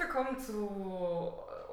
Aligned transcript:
willkommen 0.00 0.38
zu 0.38 0.66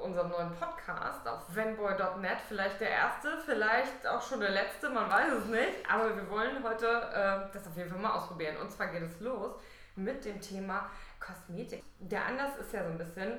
unserem 0.02 0.28
neuen 0.28 0.50
Podcast 0.54 1.26
auf 1.26 1.40
venboy.net. 1.48 2.36
Vielleicht 2.46 2.78
der 2.78 2.90
erste, 2.90 3.38
vielleicht 3.38 4.06
auch 4.06 4.20
schon 4.20 4.40
der 4.40 4.50
letzte, 4.50 4.90
man 4.90 5.10
weiß 5.10 5.32
es 5.32 5.46
nicht. 5.46 5.90
Aber 5.90 6.14
wir 6.14 6.28
wollen 6.28 6.62
heute 6.62 6.86
äh, 6.86 7.50
das 7.54 7.66
auf 7.66 7.74
jeden 7.74 7.88
Fall 7.88 7.98
mal 7.98 8.12
ausprobieren. 8.12 8.58
Und 8.58 8.70
zwar 8.70 8.88
geht 8.88 9.02
es 9.02 9.18
los 9.20 9.52
mit 9.96 10.26
dem 10.26 10.42
Thema 10.42 10.90
Kosmetik. 11.18 11.82
Der 12.00 12.26
Anlass 12.26 12.58
ist 12.58 12.70
ja 12.74 12.84
so 12.84 12.90
ein 12.90 12.98
bisschen, 12.98 13.32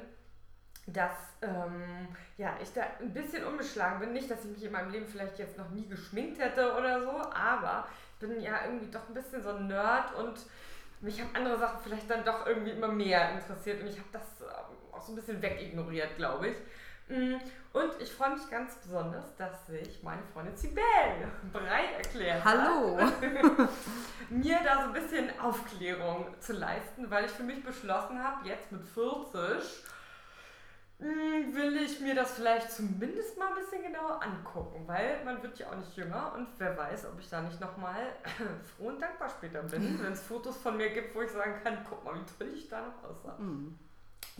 dass 0.87 1.13
ähm, 1.43 2.07
ja, 2.37 2.57
ich 2.59 2.73
da 2.73 2.81
ein 2.99 3.13
bisschen 3.13 3.45
unbeschlagen 3.45 3.99
bin. 3.99 4.13
Nicht, 4.13 4.31
dass 4.31 4.43
ich 4.43 4.51
mich 4.51 4.63
in 4.63 4.71
meinem 4.71 4.89
Leben 4.89 5.07
vielleicht 5.07 5.37
jetzt 5.37 5.55
noch 5.55 5.69
nie 5.69 5.87
geschminkt 5.87 6.41
hätte 6.41 6.75
oder 6.75 7.03
so, 7.03 7.11
aber 7.31 7.87
ich 8.13 8.27
bin 8.27 8.41
ja 8.41 8.65
irgendwie 8.65 8.89
doch 8.89 9.07
ein 9.07 9.13
bisschen 9.13 9.43
so 9.43 9.49
ein 9.49 9.67
Nerd 9.67 10.15
und 10.15 10.39
mich 11.01 11.21
haben 11.21 11.33
andere 11.33 11.57
Sachen 11.57 11.79
vielleicht 11.83 12.09
dann 12.09 12.25
doch 12.25 12.45
irgendwie 12.45 12.71
immer 12.71 12.89
mehr 12.89 13.31
interessiert 13.31 13.81
und 13.81 13.87
ich 13.87 13.97
habe 13.97 14.09
das 14.11 14.41
ähm, 14.41 14.75
auch 14.99 15.05
so 15.05 15.13
ein 15.13 15.15
bisschen 15.15 15.41
wegignoriert, 15.41 16.15
glaube 16.17 16.49
ich. 16.49 16.57
Mm, 17.07 17.35
und 17.73 17.91
ich 17.99 18.11
freue 18.11 18.31
mich 18.31 18.49
ganz 18.49 18.75
besonders, 18.75 19.35
dass 19.35 19.65
sich 19.67 20.03
meine 20.03 20.21
Freundin 20.33 20.55
Sibel 20.55 20.83
bereit 21.53 21.95
erklärt 21.97 22.43
Hallo. 22.43 22.99
hat, 22.99 23.21
mir 24.29 24.59
da 24.63 24.83
so 24.83 24.87
ein 24.87 24.93
bisschen 24.93 25.39
Aufklärung 25.39 26.27
zu 26.39 26.53
leisten, 26.53 27.09
weil 27.09 27.25
ich 27.25 27.31
für 27.31 27.43
mich 27.43 27.63
beschlossen 27.63 28.23
habe, 28.23 28.47
jetzt 28.47 28.71
mit 28.71 28.83
40 28.83 29.83
hm, 30.99 31.55
will 31.55 31.77
ich 31.77 32.01
mir 32.01 32.13
das 32.13 32.33
vielleicht 32.33 32.71
zumindest 32.71 33.37
mal 33.37 33.47
ein 33.47 33.55
bisschen 33.55 33.81
genauer 33.81 34.21
angucken, 34.21 34.85
weil 34.85 35.23
man 35.23 35.41
wird 35.41 35.57
ja 35.57 35.69
auch 35.69 35.77
nicht 35.77 35.95
jünger 35.95 36.33
und 36.35 36.47
wer 36.57 36.77
weiß, 36.77 37.05
ob 37.05 37.19
ich 37.19 37.29
da 37.29 37.41
nicht 37.41 37.59
nochmal 37.61 38.13
froh 38.77 38.89
und 38.89 39.01
dankbar 39.01 39.29
später 39.29 39.63
bin, 39.63 40.03
wenn 40.03 40.11
es 40.11 40.21
Fotos 40.21 40.57
von 40.57 40.75
mir 40.75 40.89
gibt, 40.89 41.15
wo 41.15 41.21
ich 41.21 41.31
sagen 41.31 41.55
kann, 41.63 41.77
guck 41.89 42.03
mal, 42.03 42.15
wie 42.15 42.25
toll 42.37 42.53
ich 42.53 42.67
da 42.67 42.81
noch 42.81 43.03
aussah. 43.09 43.37
Mhm. 43.39 43.79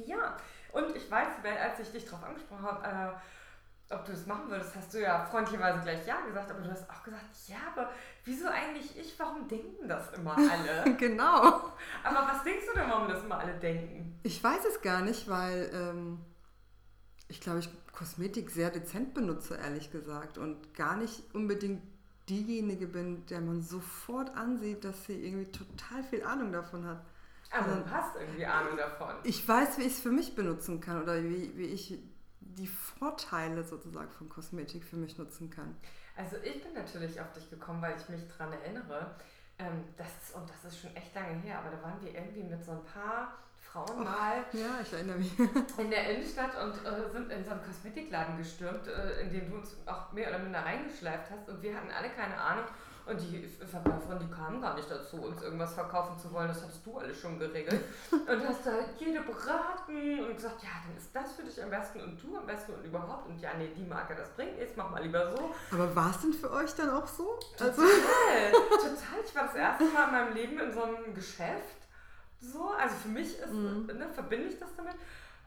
Ja, 0.05 0.37
und 0.71 0.95
ich 0.95 1.09
weiß, 1.09 1.27
als 1.43 1.79
ich 1.79 1.91
dich 1.91 2.05
darauf 2.05 2.23
angesprochen 2.23 2.63
habe, 2.63 2.87
äh, 2.87 3.93
ob 3.93 4.05
du 4.05 4.11
das 4.11 4.25
machen 4.27 4.49
würdest, 4.49 4.75
hast 4.75 4.93
du 4.93 5.01
ja 5.01 5.25
freundlicherweise 5.25 5.79
gleich 5.81 6.05
Ja 6.05 6.21
gesagt, 6.21 6.51
aber 6.51 6.61
du 6.61 6.69
hast 6.69 6.87
auch 6.89 7.03
gesagt, 7.03 7.25
ja, 7.47 7.57
aber 7.73 7.89
wieso 8.23 8.47
eigentlich 8.47 8.97
ich? 8.97 9.17
Warum 9.17 9.47
denken 9.47 9.87
das 9.87 10.11
immer 10.13 10.37
alle? 10.37 10.95
genau. 10.97 11.73
Aber 12.03 12.27
was 12.27 12.43
denkst 12.43 12.65
du 12.71 12.79
denn, 12.79 12.89
warum 12.89 13.07
das 13.07 13.23
immer 13.23 13.39
alle 13.39 13.55
denken? 13.55 14.19
Ich 14.23 14.43
weiß 14.43 14.65
es 14.65 14.81
gar 14.81 15.01
nicht, 15.01 15.27
weil 15.27 15.71
ähm, 15.73 16.19
ich 17.29 17.41
glaube, 17.41 17.59
ich 17.59 17.69
Kosmetik 17.91 18.51
sehr 18.51 18.69
dezent 18.69 19.13
benutze, 19.13 19.55
ehrlich 19.55 19.91
gesagt. 19.91 20.37
Und 20.37 20.73
gar 20.75 20.95
nicht 20.95 21.23
unbedingt 21.33 21.81
diejenige 22.29 22.85
bin, 22.85 23.25
der 23.25 23.41
man 23.41 23.61
sofort 23.61 24.35
ansieht, 24.35 24.83
dass 24.83 25.05
sie 25.05 25.25
irgendwie 25.25 25.51
total 25.51 26.03
viel 26.03 26.23
Ahnung 26.23 26.51
davon 26.51 26.85
hat. 26.85 27.01
Aber 27.51 27.65
also, 27.65 27.81
du 27.81 27.91
hast 27.91 28.15
irgendwie 28.15 28.45
Ahnung 28.45 28.77
davon. 28.77 29.15
Ich 29.23 29.47
weiß, 29.47 29.77
wie 29.77 29.83
ich 29.83 29.93
es 29.93 29.99
für 29.99 30.11
mich 30.11 30.35
benutzen 30.35 30.79
kann 30.81 31.01
oder 31.01 31.23
wie, 31.23 31.51
wie 31.57 31.65
ich 31.65 31.97
die 32.39 32.67
Vorteile 32.67 33.63
sozusagen 33.63 34.09
von 34.11 34.29
Kosmetik 34.29 34.83
für 34.83 34.97
mich 34.97 35.17
nutzen 35.17 35.49
kann. 35.49 35.75
Also 36.15 36.35
ich 36.43 36.61
bin 36.61 36.73
natürlich 36.73 37.19
auf 37.21 37.31
dich 37.31 37.49
gekommen, 37.49 37.81
weil 37.81 37.95
ich 37.97 38.09
mich 38.09 38.21
daran 38.27 38.53
erinnere, 38.53 39.15
ähm, 39.57 39.83
das 39.97 40.07
ist, 40.21 40.35
und 40.35 40.49
das 40.49 40.71
ist 40.71 40.81
schon 40.81 40.95
echt 40.95 41.13
lange 41.15 41.39
her, 41.39 41.59
aber 41.59 41.75
da 41.75 41.81
waren 41.83 42.01
wir 42.01 42.13
irgendwie 42.13 42.43
mit 42.43 42.63
so 42.63 42.71
ein 42.71 42.83
paar 42.83 43.37
Frauen 43.55 44.03
mal 44.03 44.43
ja, 44.53 44.79
ich 44.81 44.91
erinnere 44.93 45.17
mich. 45.17 45.37
in 45.77 45.89
der 45.89 46.09
Innenstadt 46.09 46.51
und 46.61 46.73
äh, 46.85 47.09
sind 47.11 47.31
in 47.31 47.43
so 47.43 47.51
einen 47.51 47.63
Kosmetikladen 47.63 48.37
gestürmt, 48.37 48.87
äh, 48.87 49.21
in 49.21 49.31
den 49.31 49.49
du 49.49 49.57
uns 49.57 49.75
auch 49.85 50.11
mehr 50.11 50.29
oder 50.29 50.39
minder 50.39 50.59
reingeschleift 50.65 51.29
hast 51.29 51.47
und 51.49 51.61
wir 51.61 51.75
hatten 51.75 51.91
alle 51.91 52.09
keine 52.09 52.37
Ahnung. 52.37 52.65
Und 53.09 53.19
die 53.19 53.47
Verkäuferin, 53.65 54.19
die 54.19 54.31
kamen 54.31 54.61
gar 54.61 54.75
nicht 54.75 54.89
dazu, 54.89 55.17
uns 55.17 55.41
irgendwas 55.41 55.73
verkaufen 55.73 56.17
zu 56.17 56.31
wollen. 56.31 56.47
Das 56.47 56.61
hattest 56.61 56.85
du 56.85 56.97
alles 56.97 57.19
schon 57.19 57.39
geregelt. 57.39 57.83
Und 58.11 58.47
hast 58.47 58.65
da 58.65 58.71
jede 58.97 59.21
beraten 59.21 60.19
und 60.25 60.35
gesagt, 60.35 60.61
ja, 60.61 60.69
dann 60.85 60.95
ist 60.95 61.15
das 61.15 61.33
für 61.33 61.43
dich 61.43 61.61
am 61.63 61.69
besten 61.69 62.01
und 62.01 62.21
du 62.21 62.37
am 62.37 62.45
besten 62.45 62.73
und 62.73 62.83
überhaupt. 62.83 63.27
Und 63.27 63.39
ja, 63.41 63.49
nee, 63.57 63.71
die 63.75 63.83
Marke, 63.83 64.15
das 64.15 64.29
bringt 64.29 64.57
nichts, 64.57 64.75
mach 64.75 64.89
mal 64.91 65.01
lieber 65.01 65.35
so. 65.35 65.53
Aber 65.71 65.95
war 65.95 66.11
es 66.11 66.21
denn 66.21 66.33
für 66.33 66.51
euch 66.51 66.73
dann 66.75 66.89
auch 66.91 67.07
so? 67.07 67.39
Total, 67.57 67.69
also 67.69 68.59
total. 68.69 69.19
Ich 69.25 69.35
war 69.35 69.45
das 69.45 69.55
erste 69.55 69.85
Mal 69.85 70.05
in 70.05 70.11
meinem 70.11 70.33
Leben 70.33 70.59
in 70.59 70.71
so 70.71 70.83
einem 70.83 71.13
Geschäft 71.13 71.79
so, 72.41 72.71
also 72.71 72.95
für 72.95 73.09
mich 73.09 73.37
ist, 73.37 73.51
mhm. 73.51 73.85
ne, 73.87 74.07
verbinde 74.13 74.47
ich 74.47 74.59
das 74.59 74.69
damit. 74.75 74.95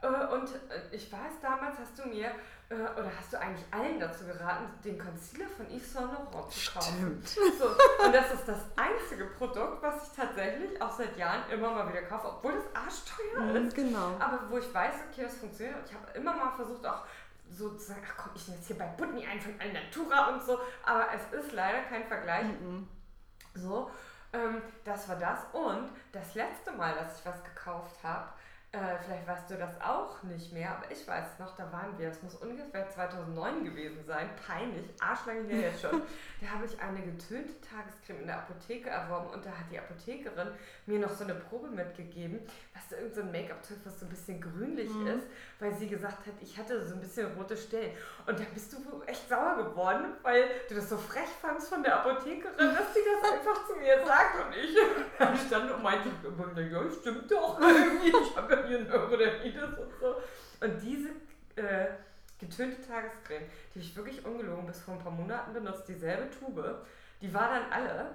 Äh, 0.03 0.35
und 0.35 0.49
äh, 0.49 0.95
ich 0.95 1.11
weiß, 1.13 1.41
damals 1.41 1.79
hast 1.79 1.99
du 1.99 2.09
mir, 2.09 2.33
äh, 2.69 2.75
oder 2.75 3.11
hast 3.17 3.33
du 3.33 3.41
eigentlich 3.41 3.65
allen 3.71 4.01
dazu 4.01 4.25
geraten, 4.25 4.67
den 4.85 4.99
Concealer 4.99 5.49
von 5.49 5.67
Yves 5.71 5.93
Saint 5.93 6.13
Laurent 6.13 6.53
zu 6.53 6.73
kaufen. 6.73 7.23
Stimmt. 7.25 7.29
So, 7.59 7.67
und 8.05 8.13
das 8.13 8.35
ist 8.35 8.49
das 8.49 8.59
einzige 8.77 9.27
Produkt, 9.27 9.83
was 9.83 10.09
ich 10.09 10.17
tatsächlich 10.17 10.81
auch 10.83 10.91
seit 10.91 11.17
Jahren 11.17 11.49
immer 11.51 11.71
mal 11.71 11.89
wieder 11.89 12.03
kaufe, 12.03 12.29
obwohl 12.29 12.53
das 12.55 12.75
arschteuer 12.75 13.41
mhm, 13.43 13.67
ist. 13.67 13.75
Genau. 13.77 14.17
Aber 14.19 14.41
wo 14.51 14.59
ich 14.59 14.75
weiß, 14.75 14.95
okay, 15.11 15.23
das 15.23 15.37
funktioniert. 15.37 15.77
Ich 15.87 15.95
habe 15.95 16.11
immer 16.19 16.35
mal 16.35 16.51
versucht, 16.53 16.85
auch 16.85 17.05
so 17.49 17.71
zu 17.75 17.87
sagen, 17.87 18.03
ach 18.09 18.17
komm, 18.17 18.33
ich 18.35 18.49
nehme 18.49 18.59
jetzt 18.59 18.67
hier 18.67 18.79
bei 18.79 18.87
Butni 18.87 19.27
ein 19.27 19.41
von 19.41 19.55
Alnatura 19.61 20.31
und 20.31 20.43
so. 20.43 20.59
Aber 20.85 21.07
es 21.15 21.45
ist 21.45 21.53
leider 21.53 21.83
kein 21.83 22.05
Vergleich. 22.05 22.45
Mhm. 22.45 22.89
So. 23.55 23.91
Ähm, 24.33 24.63
das 24.85 25.09
war 25.09 25.17
das. 25.17 25.41
Und 25.53 25.91
das 26.13 26.35
letzte 26.35 26.73
Mal, 26.73 26.95
dass 26.95 27.21
ich 27.21 27.27
was 27.27 27.45
gekauft 27.45 27.97
habe, 28.03 28.29
äh, 28.73 28.79
vielleicht 29.05 29.27
weißt 29.27 29.51
du 29.51 29.57
das 29.57 29.79
auch 29.83 30.23
nicht 30.23 30.51
mehr, 30.51 30.71
aber 30.71 30.91
ich 30.91 31.07
weiß 31.07 31.27
es 31.35 31.39
noch, 31.39 31.55
da 31.57 31.71
waren 31.71 31.99
wir, 31.99 32.09
es 32.09 32.23
muss 32.23 32.37
ungefähr 32.37 32.89
2009 32.89 33.65
gewesen 33.65 34.03
sein, 34.07 34.31
peinlich, 34.47 34.87
arschlange 34.99 35.47
her 35.49 35.71
jetzt 35.71 35.83
schon. 35.83 36.01
da 36.41 36.47
habe 36.49 36.65
ich 36.65 36.81
eine 36.81 37.03
getönte 37.03 37.53
Tagescreme 37.61 38.21
in 38.21 38.27
der 38.29 38.39
Apotheke 38.39 38.89
erworben 38.89 39.29
und 39.29 39.45
da 39.45 39.51
hat 39.51 39.67
die 39.71 39.79
Apothekerin 39.79 40.49
mir 40.87 40.99
noch 41.01 41.11
so 41.11 41.25
eine 41.25 41.35
Probe 41.35 41.69
mitgegeben, 41.69 42.41
was 42.75 42.89
da 42.89 42.97
irgendein 42.97 43.27
so 43.27 43.33
Make-up-Zeug, 43.33 43.79
was 43.85 44.01
so 44.01 44.07
ein 44.07 44.09
bisschen 44.09 44.41
grünlich 44.41 44.91
mhm. 44.91 45.07
ist, 45.09 45.27
weil 45.59 45.75
sie 45.75 45.89
gesagt 45.89 46.27
hat, 46.27 46.35
ich 46.41 46.57
hatte 46.57 46.87
so 46.87 46.95
ein 46.95 47.01
bisschen 47.01 47.31
rote 47.37 47.57
Stellen. 47.57 47.95
Und 48.27 48.39
da 48.39 48.45
bist 48.55 48.73
du 48.73 49.03
echt 49.07 49.29
sauer 49.29 49.57
geworden, 49.57 50.15
weil 50.23 50.49
du 50.69 50.75
das 50.77 50.89
so 50.89 50.97
frech 50.97 51.29
fandst 51.41 51.69
von 51.69 51.83
der 51.83 52.01
Apothekerin, 52.01 52.75
dass 52.75 52.95
sie 52.95 53.01
das 53.05 53.31
einfach 53.31 53.67
zu 53.67 53.77
mir 53.77 54.05
sagt 54.07 54.47
und 54.47 54.55
ich 54.57 55.47
stand 55.47 55.71
und 55.71 55.83
meinte, 55.83 56.09
ja, 56.63 56.91
stimmt 56.91 57.31
doch 57.31 57.61
irgendwie, 57.61 58.09
ich 58.23 58.37
habe 58.37 58.55
ja 58.55 58.67
hier 58.67 58.81
Neurodermitis 58.81 59.63
und 59.63 59.93
so. 60.01 60.17
Und 60.61 60.83
diese 60.83 61.09
äh, 61.57 61.89
getönte 62.39 62.81
Tagescreme, 62.81 63.45
die 63.75 63.81
ich 63.81 63.95
wirklich 63.97 64.25
ungelogen 64.25 64.67
bis 64.67 64.81
vor 64.81 64.95
ein 64.95 65.01
paar 65.01 65.13
Monaten 65.13 65.53
benutzt, 65.53 65.89
dieselbe 65.89 66.31
Tube, 66.31 66.87
die 67.21 67.33
war 67.33 67.49
dann 67.51 67.71
alle. 67.71 68.11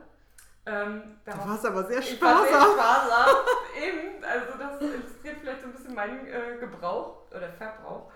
Ähm, 0.67 1.01
du 1.23 1.31
warst 1.31 1.65
aber 1.65 1.85
sehr 1.85 2.01
sparsam. 2.01 2.45
Ich 2.45 2.51
war 2.51 2.61
sehr 2.61 2.73
sparsam. 2.73 3.35
Eben, 3.81 4.23
also 4.23 4.57
das 4.59 4.81
illustriert 4.81 5.37
vielleicht 5.39 5.61
so 5.61 5.67
ein 5.67 5.73
bisschen 5.73 5.95
meinen 5.95 6.27
äh, 6.27 6.57
Gebrauch 6.59 7.21
oder 7.31 7.49
Verbrauch. 7.53 8.11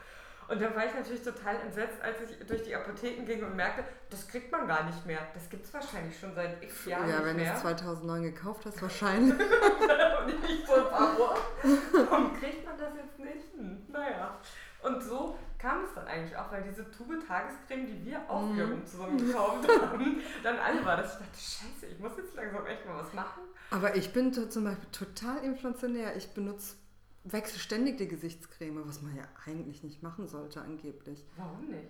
Und 0.49 0.61
dann 0.61 0.75
war 0.75 0.85
ich 0.85 0.93
natürlich 0.93 1.23
total 1.23 1.55
entsetzt, 1.61 2.01
als 2.03 2.17
ich 2.29 2.45
durch 2.45 2.63
die 2.63 2.75
Apotheken 2.75 3.23
ging 3.25 3.41
und 3.41 3.55
merkte, 3.55 3.85
das 4.09 4.27
kriegt 4.27 4.51
man 4.51 4.67
gar 4.67 4.83
nicht 4.83 5.05
mehr. 5.05 5.19
Das 5.33 5.49
gibt 5.49 5.65
es 5.65 5.73
wahrscheinlich 5.73 6.19
schon 6.19 6.35
seit 6.35 6.61
x 6.61 6.85
Jahren 6.87 7.07
ja, 7.07 7.23
wenn 7.23 7.37
du 7.37 7.43
es 7.45 7.61
2009 7.61 8.23
gekauft 8.23 8.65
hast, 8.65 8.81
wahrscheinlich. 8.81 9.33
und 9.39 10.41
nicht 10.41 10.67
so 10.67 10.73
Warum 10.73 12.37
kriegt 12.37 12.65
man 12.65 12.77
das 12.77 12.89
jetzt 12.97 13.17
nicht? 13.17 13.53
Hm, 13.55 13.85
naja. 13.87 14.35
Und 14.83 15.01
so 15.01 15.37
kam 15.61 15.83
es 15.83 15.93
dann 15.93 16.07
eigentlich 16.07 16.35
auch, 16.35 16.51
weil 16.51 16.63
diese 16.63 16.89
Tube 16.89 17.19
Tagescreme, 17.25 17.85
die 17.85 18.05
wir 18.05 18.29
auch 18.29 18.41
mhm. 18.41 18.55
wiederum 18.55 18.85
zusammen 18.85 19.17
gekauft 19.17 19.67
haben, 19.81 20.21
dann 20.43 20.57
alle 20.57 20.83
war, 20.83 20.97
dass 20.97 21.13
ich 21.13 21.19
dachte, 21.19 21.37
scheiße, 21.37 21.85
ich 21.93 21.99
muss 21.99 22.13
jetzt 22.17 22.35
langsam 22.35 22.65
echt 22.65 22.85
mal 22.85 22.97
was 22.97 23.13
machen. 23.13 23.43
Aber 23.69 23.95
ich 23.95 24.11
bin 24.11 24.33
zum 24.33 24.63
Beispiel 24.63 24.89
total 24.91 25.43
inflationär. 25.43 26.15
Ich 26.17 26.33
benutze 26.33 26.75
wechsle 27.23 27.59
ständig 27.59 27.97
die 27.97 28.07
Gesichtscreme, 28.07 28.87
was 28.87 29.01
man 29.01 29.15
ja 29.15 29.23
eigentlich 29.45 29.83
nicht 29.83 30.01
machen 30.01 30.27
sollte 30.27 30.61
angeblich. 30.61 31.25
Warum 31.37 31.67
nicht? 31.67 31.87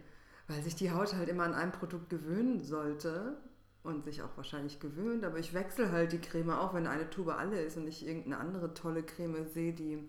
Weil 0.47 0.61
sich 0.61 0.75
die 0.75 0.91
Haut 0.91 1.15
halt 1.15 1.29
immer 1.29 1.43
an 1.43 1.53
ein 1.53 1.71
Produkt 1.71 2.09
gewöhnen 2.09 2.61
sollte 2.61 3.37
und 3.83 4.03
sich 4.03 4.21
auch 4.21 4.35
wahrscheinlich 4.35 4.79
gewöhnt. 4.81 5.23
Aber 5.23 5.39
ich 5.39 5.53
wechsle 5.53 5.91
halt 5.91 6.11
die 6.11 6.19
Creme 6.19 6.51
auch, 6.51 6.73
wenn 6.73 6.87
eine 6.87 7.09
Tube 7.09 7.29
alle 7.29 7.61
ist 7.61 7.77
und 7.77 7.87
ich 7.87 8.05
irgendeine 8.05 8.37
andere 8.37 8.73
tolle 8.73 9.01
Creme 9.01 9.47
sehe, 9.47 9.73
die 9.73 10.07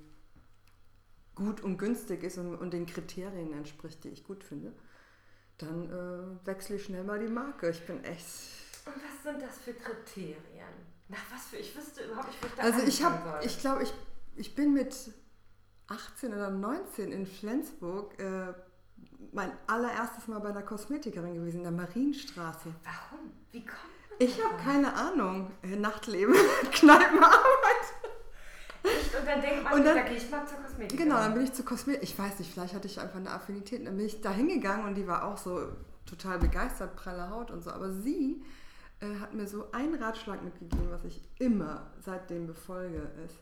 gut 1.34 1.62
und 1.62 1.78
günstig 1.78 2.22
ist 2.22 2.38
und, 2.38 2.54
und 2.56 2.72
den 2.72 2.86
Kriterien 2.86 3.52
entspricht, 3.52 4.04
die 4.04 4.08
ich 4.08 4.24
gut 4.24 4.44
finde. 4.44 4.72
Dann 5.58 5.90
äh, 5.90 6.46
wechsle 6.46 6.76
ich 6.76 6.84
schnell 6.84 7.04
mal 7.04 7.18
die 7.18 7.28
Marke. 7.28 7.70
Ich 7.70 7.84
bin 7.86 8.02
echt. 8.04 8.26
Und 8.84 8.94
was 8.96 9.22
sind 9.22 9.42
das 9.42 9.58
für 9.58 9.74
Kriterien? 9.74 10.36
Nach 11.08 11.18
was 11.32 11.46
für? 11.46 11.56
Ich 11.56 11.76
wüsste 11.76 12.04
überhaupt 12.04 12.28
nicht, 12.28 12.42
wo 12.42 12.46
ich 12.46 12.54
da 12.54 12.62
Also 12.62 12.86
ich 12.86 13.02
habe, 13.04 13.44
ich 13.44 13.60
glaube, 13.60 13.82
ich 13.82 13.92
ich 14.36 14.54
bin 14.54 14.72
mit 14.72 14.94
18 15.88 16.32
oder 16.32 16.50
19 16.50 17.12
in 17.12 17.26
Flensburg 17.26 18.18
äh, 18.18 18.52
mein 19.32 19.52
allererstes 19.66 20.26
Mal 20.28 20.40
bei 20.40 20.50
einer 20.50 20.62
Kosmetikerin 20.62 21.34
gewesen, 21.34 21.58
in 21.58 21.62
der 21.62 21.72
Marienstraße. 21.72 22.74
Warum? 22.84 23.32
Wie 23.50 23.60
kommt 23.60 23.80
man 24.10 24.18
Ich 24.18 24.42
habe 24.42 24.56
keine 24.56 24.94
Ahnung. 24.94 25.50
Äh, 25.62 25.76
Nachtleben, 25.76 26.34
Kneipenarbeit. 26.72 27.61
Und 29.18 29.26
dann 29.26 29.40
denkt 29.40 29.64
man, 29.64 29.84
dann, 29.84 29.96
da 29.96 30.02
gehe 30.02 30.16
ich 30.16 30.30
mal 30.30 30.46
zur 30.46 30.58
Kosmetikerin. 30.58 31.04
Genau, 31.04 31.16
dann 31.16 31.34
bin 31.34 31.44
ich 31.44 31.52
zur 31.52 31.64
Kosmetikerin. 31.64 32.08
Ich 32.08 32.18
weiß 32.18 32.38
nicht, 32.38 32.52
vielleicht 32.52 32.74
hatte 32.74 32.86
ich 32.86 33.00
einfach 33.00 33.16
eine 33.16 33.30
Affinität. 33.30 33.86
Dann 33.86 33.96
bin 33.96 34.06
ich 34.06 34.20
da 34.20 34.30
hingegangen 34.30 34.86
und 34.86 34.94
die 34.94 35.06
war 35.06 35.24
auch 35.24 35.38
so 35.38 35.68
total 36.06 36.38
begeistert, 36.38 36.96
pralle 36.96 37.30
Haut 37.30 37.50
und 37.50 37.62
so. 37.62 37.70
Aber 37.70 37.92
sie 37.92 38.42
äh, 39.00 39.18
hat 39.20 39.34
mir 39.34 39.46
so 39.46 39.70
einen 39.72 39.94
Ratschlag 39.94 40.42
mitgegeben, 40.42 40.90
was 40.90 41.04
ich 41.04 41.20
immer 41.38 41.90
seitdem 42.00 42.46
befolge, 42.46 43.10
ist 43.26 43.38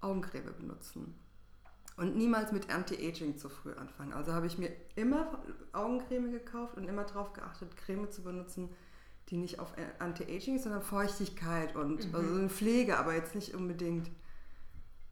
Augencreme 0.00 0.54
benutzen. 0.56 1.14
Und 1.96 2.16
niemals 2.16 2.52
mit 2.52 2.72
Anti-Aging 2.72 3.38
zu 3.38 3.48
früh 3.48 3.72
anfangen. 3.72 4.12
Also 4.12 4.32
habe 4.32 4.46
ich 4.46 4.56
mir 4.56 4.70
immer 4.94 5.42
Augencreme 5.72 6.30
gekauft 6.30 6.76
und 6.76 6.84
immer 6.84 7.04
darauf 7.04 7.32
geachtet, 7.32 7.76
Creme 7.76 8.10
zu 8.10 8.22
benutzen, 8.22 8.70
die 9.30 9.36
nicht 9.36 9.58
auf 9.58 9.72
Anti-Aging 9.98 10.56
ist, 10.56 10.62
sondern 10.62 10.82
Feuchtigkeit 10.82 11.74
und 11.74 12.08
mhm. 12.08 12.14
also 12.14 12.34
eine 12.34 12.48
Pflege, 12.48 12.98
aber 12.98 13.14
jetzt 13.14 13.34
nicht 13.34 13.54
unbedingt 13.54 14.10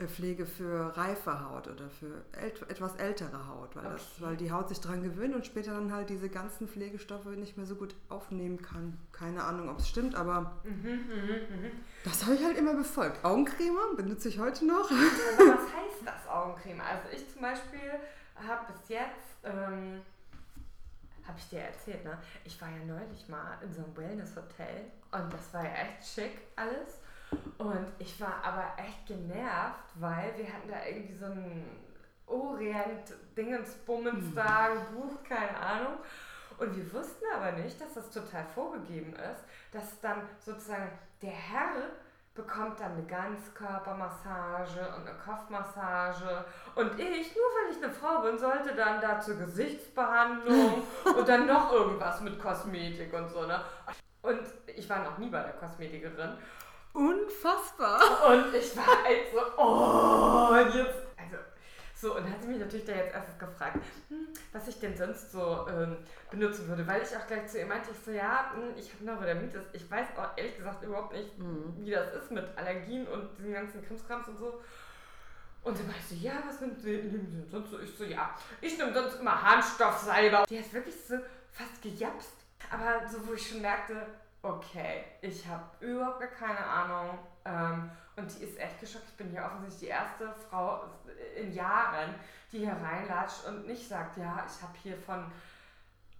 Pflege 0.04 0.44
für 0.44 0.94
reife 0.98 1.43
Haut 1.48 1.69
oder 1.69 1.88
für 1.88 2.22
etwas 2.69 2.96
ältere 2.96 3.48
Haut, 3.48 3.75
weil, 3.75 3.87
okay. 3.87 3.94
das, 3.94 4.20
weil 4.20 4.37
die 4.37 4.52
Haut 4.52 4.69
sich 4.69 4.78
daran 4.78 5.02
gewöhnt 5.02 5.34
und 5.34 5.46
später 5.46 5.72
dann 5.72 5.90
halt 5.90 6.10
diese 6.10 6.28
ganzen 6.28 6.69
Pflegestoffe 6.69 7.31
nicht 7.31 7.56
mehr 7.56 7.64
so 7.64 7.76
gut 7.76 7.94
aufnehmen 8.10 8.60
kann. 8.60 8.98
Keine 9.12 9.43
Ahnung, 9.43 9.70
ob 9.70 9.78
es 9.78 9.88
stimmt, 9.88 10.14
aber 10.14 10.60
mhm, 10.64 10.82
mh, 10.82 10.93
mh. 10.93 11.70
das 12.04 12.26
habe 12.26 12.34
ich 12.34 12.44
halt 12.44 12.58
immer 12.58 12.75
befolgt. 12.75 13.25
Augencreme 13.25 13.96
benutze 13.96 14.28
ich 14.28 14.38
heute 14.38 14.66
noch. 14.66 14.90
Aber 14.90 15.54
was 15.54 15.60
heißt 15.75 16.04
das 16.04 16.28
Augencreme? 16.28 16.82
Also 16.82 17.08
ich 17.16 17.32
zum 17.32 17.40
Beispiel 17.40 17.93
habe 18.46 18.70
bis 18.70 18.90
jetzt, 18.90 19.38
ähm, 19.44 20.02
habe 21.26 21.38
ich 21.38 21.48
dir 21.48 21.60
erzählt, 21.60 22.04
ne? 22.04 22.19
ich 22.44 22.60
war 22.60 22.69
ja 22.69 22.84
neulich 22.84 23.26
mal 23.28 23.56
in 23.62 23.72
so 23.72 23.82
einem 23.82 23.96
Wellness-Hotel 23.96 24.90
und 25.10 25.32
das 25.32 25.54
war 25.54 25.64
ja 25.64 25.70
echt 25.70 26.06
schick 26.06 26.38
alles. 26.54 27.00
Und 27.58 27.87
ich 27.99 28.19
war 28.20 28.43
aber 28.43 28.64
echt 28.76 29.06
genervt, 29.06 29.84
weil 29.94 30.37
wir 30.37 30.52
hatten 30.52 30.69
da 30.69 30.84
irgendwie 30.87 31.14
so 31.14 31.25
ein 31.26 31.64
Orient-Dingensbummens 32.26 34.34
da 34.34 34.69
gebucht, 34.69 35.25
keine 35.25 35.56
Ahnung. 35.58 35.94
Und 36.58 36.76
wir 36.76 36.93
wussten 36.93 37.25
aber 37.34 37.52
nicht, 37.52 37.81
dass 37.81 37.94
das 37.94 38.11
total 38.11 38.44
vorgegeben 38.55 39.14
ist, 39.14 39.43
dass 39.73 39.99
dann 40.00 40.28
sozusagen 40.38 40.90
der 41.23 41.31
Herr 41.31 41.70
bekommt 42.34 42.81
dann 42.81 42.93
eine 42.93 43.05
Ganzkörpermassage 43.05 44.81
und 44.94 45.08
eine 45.08 45.17
Kopfmassage. 45.19 46.44
Und 46.75 46.99
ich, 46.99 47.34
nur 47.34 47.44
weil 47.44 47.70
ich 47.70 47.82
eine 47.82 47.90
Frau 47.93 48.20
bin, 48.20 48.38
sollte 48.38 48.75
dann 48.75 49.00
da 49.00 49.19
zur 49.19 49.37
Gesichtsbehandlung 49.37 50.82
und 51.19 51.29
dann 51.29 51.46
noch 51.46 51.72
irgendwas 51.72 52.20
mit 52.20 52.38
Kosmetik 52.38 53.14
und 53.14 53.31
so. 53.31 53.46
Ne? 53.46 53.58
Und 54.22 54.43
ich 54.67 54.88
war 54.88 55.02
noch 55.02 55.19
nie 55.19 55.31
bei 55.31 55.43
der 55.43 55.55
Kosmetikerin. 55.55 56.37
Unfassbar. 56.96 58.00
Und 58.31 58.54
ich 58.54 58.75
war 58.75 59.04
halt 59.04 59.26
so, 59.31 59.40
oh, 59.58 60.56
jetzt. 60.75 61.02
Also, 61.14 61.37
so, 61.94 62.16
und 62.16 62.25
dann 62.25 62.32
hat 62.32 62.43
sie 62.43 62.48
mich 62.48 62.58
natürlich 62.58 62.87
da 62.87 62.94
jetzt 62.94 63.14
erstes 63.14 63.38
gefragt, 63.38 63.84
hm, 64.08 64.28
was 64.52 64.66
ich 64.69 64.81
denn 64.81 64.96
sonst 64.96 65.31
so 65.31 65.66
ähm, 65.69 65.98
benutzen 66.31 66.66
würde, 66.69 66.87
weil 66.87 67.02
ich 67.02 67.14
auch 67.14 67.26
gleich 67.26 67.46
zu 67.48 67.58
ihr 67.58 67.66
meinte, 67.66 67.90
ich 67.90 67.98
so, 68.02 68.12
ja, 68.12 68.50
hm, 68.54 68.75
ich 68.78 68.90
habe 68.94 69.04
Neurodermitis. 69.04 69.64
Ich 69.75 69.90
weiß 69.90 70.06
auch 70.16 70.37
ehrlich 70.37 70.56
gesagt 70.56 70.82
überhaupt 70.82 71.12
nicht, 71.12 71.38
mhm. 71.38 71.75
wie 71.81 71.90
das 71.90 72.14
ist 72.14 72.31
mit 72.31 72.46
Allergien 72.56 73.06
und 73.08 73.37
diesen 73.38 73.52
ganzen 73.52 73.87
Krimskrams 73.87 74.28
und 74.28 74.38
so. 74.38 74.62
Und 75.62 75.78
dann 75.78 75.88
meinte 75.88 76.02
sie, 76.08 76.20
ja, 76.20 76.43
was 76.46 76.60
nimmt 76.62 76.81
sie, 76.81 77.10
sie 77.10 77.20
sonst 77.50 77.72
so? 77.72 77.78
Ich 77.78 77.94
so, 77.94 78.04
ja, 78.04 78.34
ich 78.62 78.78
nehme 78.78 78.94
sonst 78.94 79.20
immer 79.20 79.43
Harnstoffsalbe. 79.43 80.44
Die 80.48 80.58
hat 80.58 80.72
wirklich 80.72 80.94
so 81.06 81.16
fast 81.50 81.82
gejapst. 81.82 82.37
Aber 82.70 83.06
so, 83.06 83.26
wo 83.26 83.34
ich 83.34 83.48
schon 83.48 83.60
merkte, 83.60 84.06
okay, 84.54 85.04
ich 85.20 85.46
habe 85.46 85.64
überhaupt 85.81 86.20
gar 86.20 86.28
keine 86.28 86.64
Ahnung. 86.64 87.19
Ähm, 87.44 87.90
und 88.16 88.34
die 88.34 88.44
ist 88.44 88.58
echt 88.58 88.81
geschockt. 88.81 89.04
Ich 89.08 89.16
bin 89.16 89.31
hier 89.31 89.44
offensichtlich 89.44 89.81
die 89.81 89.87
erste 89.88 90.32
Frau 90.48 90.84
in 91.37 91.52
Jahren, 91.52 92.14
die 92.50 92.58
hier 92.58 92.72
reinlatscht 92.72 93.46
und 93.46 93.66
nicht 93.66 93.87
sagt, 93.88 94.16
ja, 94.16 94.46
ich 94.46 94.62
habe 94.62 94.72
hier 94.82 94.96
von, 94.96 95.31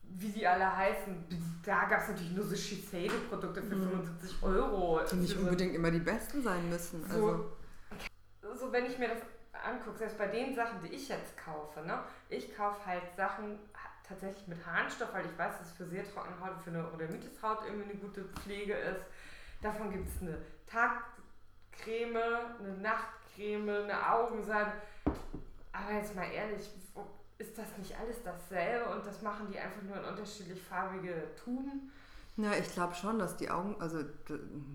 wie 0.03 0.31
sie 0.31 0.47
alle 0.47 0.77
heißen, 0.77 1.25
da 1.65 1.85
gab 1.85 2.03
es 2.03 2.09
natürlich 2.09 2.33
nur 2.33 2.45
so 2.45 2.55
Shiseido-Produkte 2.55 3.63
für 3.63 3.77
mhm. 3.77 3.91
75 3.91 4.43
Euro. 4.43 5.01
Die 5.11 5.17
nicht 5.17 5.37
unbedingt 5.39 5.75
immer 5.75 5.91
die 5.91 6.01
besten 6.01 6.43
sein 6.43 6.69
müssen. 6.69 7.03
So, 7.09 7.29
also. 8.43 8.57
so, 8.59 8.73
wenn 8.73 8.85
ich 8.85 8.99
mir 8.99 9.09
das 9.09 9.23
angucke, 9.65 9.99
selbst 9.99 10.19
bei 10.19 10.27
den 10.27 10.55
Sachen, 10.55 10.81
die 10.83 10.95
ich 10.95 11.09
jetzt 11.09 11.37
kaufe, 11.39 11.81
ne, 11.81 12.01
ich 12.29 12.55
kaufe 12.55 12.85
halt 12.85 13.03
Sachen, 13.17 13.59
tatsächlich 14.09 14.47
mit 14.47 14.65
Harnstoff, 14.67 15.13
weil 15.13 15.27
ich 15.27 15.39
weiß, 15.39 15.59
dass 15.59 15.69
es 15.69 15.73
für 15.73 15.87
sehr 15.87 16.05
trockene 16.05 16.39
Haut 16.41 16.53
und 16.57 16.63
für 16.63 16.71
eine 16.71 16.83
Neurodermitis-Haut 16.83 17.59
irgendwie 17.67 17.91
eine 17.91 18.01
gute 18.01 18.25
Pflege 18.25 18.75
ist. 18.75 19.05
Davon 19.63 19.91
gibt 19.91 20.09
es 20.09 20.23
eine 20.23 20.39
Tagcreme, 20.67 22.17
eine 22.61 22.77
Nachtcreme, 22.79 23.85
eine 23.85 24.11
Augensalbe. 24.11 24.73
Aber 25.73 25.93
jetzt 25.93 26.15
mal 26.15 26.31
ehrlich, 26.31 26.71
ist 27.39 27.59
das 27.59 27.77
nicht 27.79 27.99
alles 27.99 28.23
dasselbe 28.23 28.91
und 28.91 29.07
das 29.07 29.21
machen 29.23 29.49
die 29.53 29.59
einfach 29.59 29.83
nur 29.83 29.97
in 29.97 30.05
unterschiedlich 30.05 30.63
farbige 30.63 31.35
Tuben? 31.37 31.93
Ja, 32.39 32.53
ich 32.53 32.71
glaube 32.73 32.95
schon, 32.95 33.19
dass 33.19 33.37
die 33.37 33.51
Augen, 33.51 33.77
also 33.81 34.01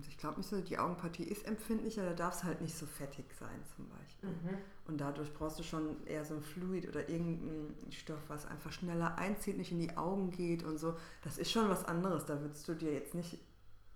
ich 0.08 0.18
glaube 0.18 0.38
nicht 0.38 0.50
so, 0.50 0.60
die 0.60 0.78
Augenpartie 0.78 1.24
ist 1.24 1.46
empfindlicher, 1.46 2.04
da 2.04 2.12
darf 2.12 2.34
es 2.34 2.44
halt 2.44 2.60
nicht 2.60 2.76
so 2.76 2.86
fettig 2.86 3.26
sein 3.38 3.62
zum 3.76 3.88
Beispiel. 3.88 4.30
Mhm. 4.30 4.58
Und 4.86 5.00
dadurch 5.00 5.32
brauchst 5.32 5.58
du 5.58 5.62
schon 5.62 6.04
eher 6.06 6.24
so 6.24 6.34
ein 6.34 6.42
Fluid 6.42 6.88
oder 6.88 7.08
irgendeinen 7.08 7.74
Stoff, 7.90 8.18
was 8.28 8.46
einfach 8.46 8.72
schneller 8.72 9.16
einzieht, 9.16 9.56
nicht 9.56 9.70
in 9.70 9.78
die 9.78 9.96
Augen 9.96 10.30
geht 10.30 10.64
und 10.64 10.78
so. 10.78 10.96
Das 11.22 11.38
ist 11.38 11.52
schon 11.52 11.68
was 11.68 11.84
anderes. 11.84 12.26
Da 12.26 12.40
würdest 12.40 12.66
du 12.66 12.74
dir 12.74 12.92
jetzt 12.92 13.14
nicht 13.14 13.38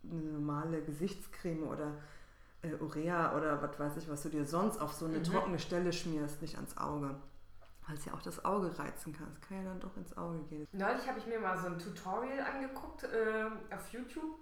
eine 0.05 0.21
normale 0.21 0.83
Gesichtscreme 0.83 1.65
oder 1.65 1.93
äh, 2.62 2.75
Urea 2.75 3.37
oder 3.37 3.61
was 3.61 3.79
weiß 3.79 3.97
ich, 3.97 4.09
was 4.09 4.23
du 4.23 4.29
dir 4.29 4.44
sonst 4.44 4.81
auf 4.81 4.93
so 4.93 5.06
eine 5.06 5.19
mhm. 5.19 5.25
trockene 5.25 5.59
Stelle 5.59 5.93
schmierst, 5.93 6.41
nicht 6.41 6.55
ans 6.55 6.77
Auge. 6.77 7.17
Weil 7.89 7.97
es 7.97 8.05
ja 8.05 8.15
auch 8.15 8.23
das 8.23 8.44
Auge 8.44 8.77
reizen 8.79 9.12
kann. 9.12 9.29
Es 9.32 9.41
kann 9.41 9.59
ja 9.59 9.65
dann 9.65 9.81
doch 9.81 9.97
ins 9.97 10.17
Auge 10.17 10.39
gehen. 10.44 10.67
Neulich 10.73 11.06
habe 11.06 11.19
ich 11.19 11.27
mir 11.27 11.39
mal 11.39 11.56
so 11.56 11.67
ein 11.67 11.79
Tutorial 11.79 12.41
angeguckt 12.41 13.05
äh, 13.05 13.75
auf 13.75 13.93
YouTube. 13.93 14.39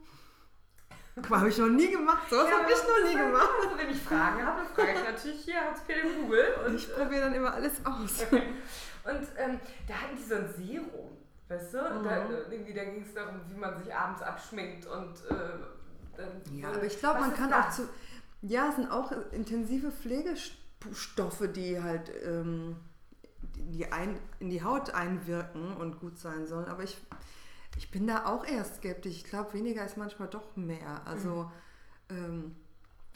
Habe 1.31 1.49
ich 1.49 1.59
noch 1.59 1.69
nie 1.69 1.91
gemacht. 1.91 2.29
So 2.29 2.37
was 2.37 2.49
ja, 2.49 2.59
habe 2.59 2.73
ich 2.73 2.79
noch 2.79 3.09
nie 3.09 3.17
gemacht. 3.17 3.51
Also, 3.63 3.79
wenn 3.79 3.91
ich 3.91 4.03
Fragen 4.03 4.45
habe, 4.45 4.65
frage 4.75 4.93
ich 4.95 5.05
natürlich 5.05 5.41
hier 5.45 5.61
Hans 5.61 5.81
Peter 5.83 6.09
Google. 6.09 6.45
Und 6.67 6.75
ich 6.75 6.93
probiere 6.93 7.23
dann 7.23 7.35
immer 7.35 7.55
alles 7.55 7.73
aus. 7.85 8.23
und 8.33 9.29
ähm, 9.39 9.61
da 9.87 9.95
hatten 9.95 10.17
die 10.17 10.23
so 10.25 10.35
ein 10.35 10.49
Serum, 10.57 11.17
weißt 11.49 11.75
du? 11.75 11.79
Mhm. 11.79 12.05
Da, 12.05 12.29
irgendwie, 12.51 12.75
da 12.75 12.85
ging 12.85 13.03
es 13.03 13.15
darum, 13.15 13.41
wie 13.49 13.55
man 13.59 13.77
sich 13.83 13.95
abends 13.95 14.23
abschminkt 14.23 14.87
und 14.87 15.15
äh, 15.31 16.61
Ja, 16.61 16.69
aber 16.69 16.85
ich 16.85 16.99
glaube, 16.99 17.21
man 17.21 17.35
kann 17.35 17.51
das? 17.51 17.67
auch 17.67 17.71
zu. 17.71 17.89
Ja, 18.43 18.69
es 18.71 18.77
sind 18.77 18.91
auch 18.91 19.13
intensive 19.31 19.93
Pflegestoffe, 19.93 21.47
die 21.49 21.81
halt. 21.81 22.11
Ähm, 22.25 22.77
die 23.57 23.91
ein, 23.93 24.19
in 24.41 24.51
die 24.51 24.63
Haut 24.63 24.95
einwirken 24.95 25.77
und 25.77 26.01
gut 26.01 26.19
sein 26.19 26.47
sollen. 26.47 26.67
Aber 26.67 26.83
ich, 26.83 26.97
ich 27.77 27.91
bin 27.91 28.07
da 28.07 28.27
auch 28.27 28.45
eher 28.45 28.65
skeptisch. 28.65 29.17
Ich 29.17 29.25
glaube, 29.25 29.53
weniger 29.55 29.85
ist 29.85 29.97
manchmal 29.97 30.29
doch 30.29 30.57
mehr. 30.57 31.03
Also 31.07 31.51
mhm. 32.11 32.17
ähm, 32.17 32.57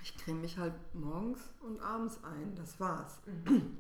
ich 0.03 0.17
creme 0.17 0.41
mich 0.41 0.59
halt 0.59 0.75
morgens 0.95 1.41
und 1.61 1.81
abends 1.81 2.19
ein. 2.25 2.55
Das 2.55 2.79
war's. 2.81 3.19
Mhm. 3.27 3.79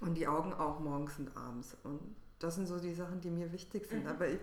Und 0.00 0.14
die 0.14 0.26
Augen 0.26 0.52
auch 0.52 0.80
morgens 0.80 1.18
und 1.18 1.36
abends. 1.36 1.76
Und 1.84 2.00
das 2.38 2.54
sind 2.54 2.66
so 2.66 2.78
die 2.78 2.94
Sachen, 2.94 3.20
die 3.20 3.30
mir 3.30 3.52
wichtig 3.52 3.86
sind. 3.86 4.04
Mhm. 4.04 4.10
Aber 4.10 4.28
ich, 4.28 4.40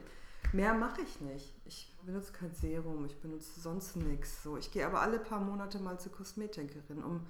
mehr 0.54 0.74
mache 0.74 1.02
ich 1.02 1.20
nicht. 1.22 1.56
Ich 1.66 1.96
benutze 2.06 2.32
kein 2.32 2.54
Serum, 2.54 3.06
ich 3.06 3.20
benutze 3.20 3.60
sonst 3.60 3.96
nichts. 3.96 4.44
So, 4.44 4.58
ich 4.58 4.72
gehe 4.72 4.86
aber 4.86 5.02
alle 5.02 5.20
paar 5.20 5.40
Monate 5.40 5.80
mal 5.80 6.00
zur 6.00 6.12
Kosmetikerin, 6.12 7.04
um 7.04 7.26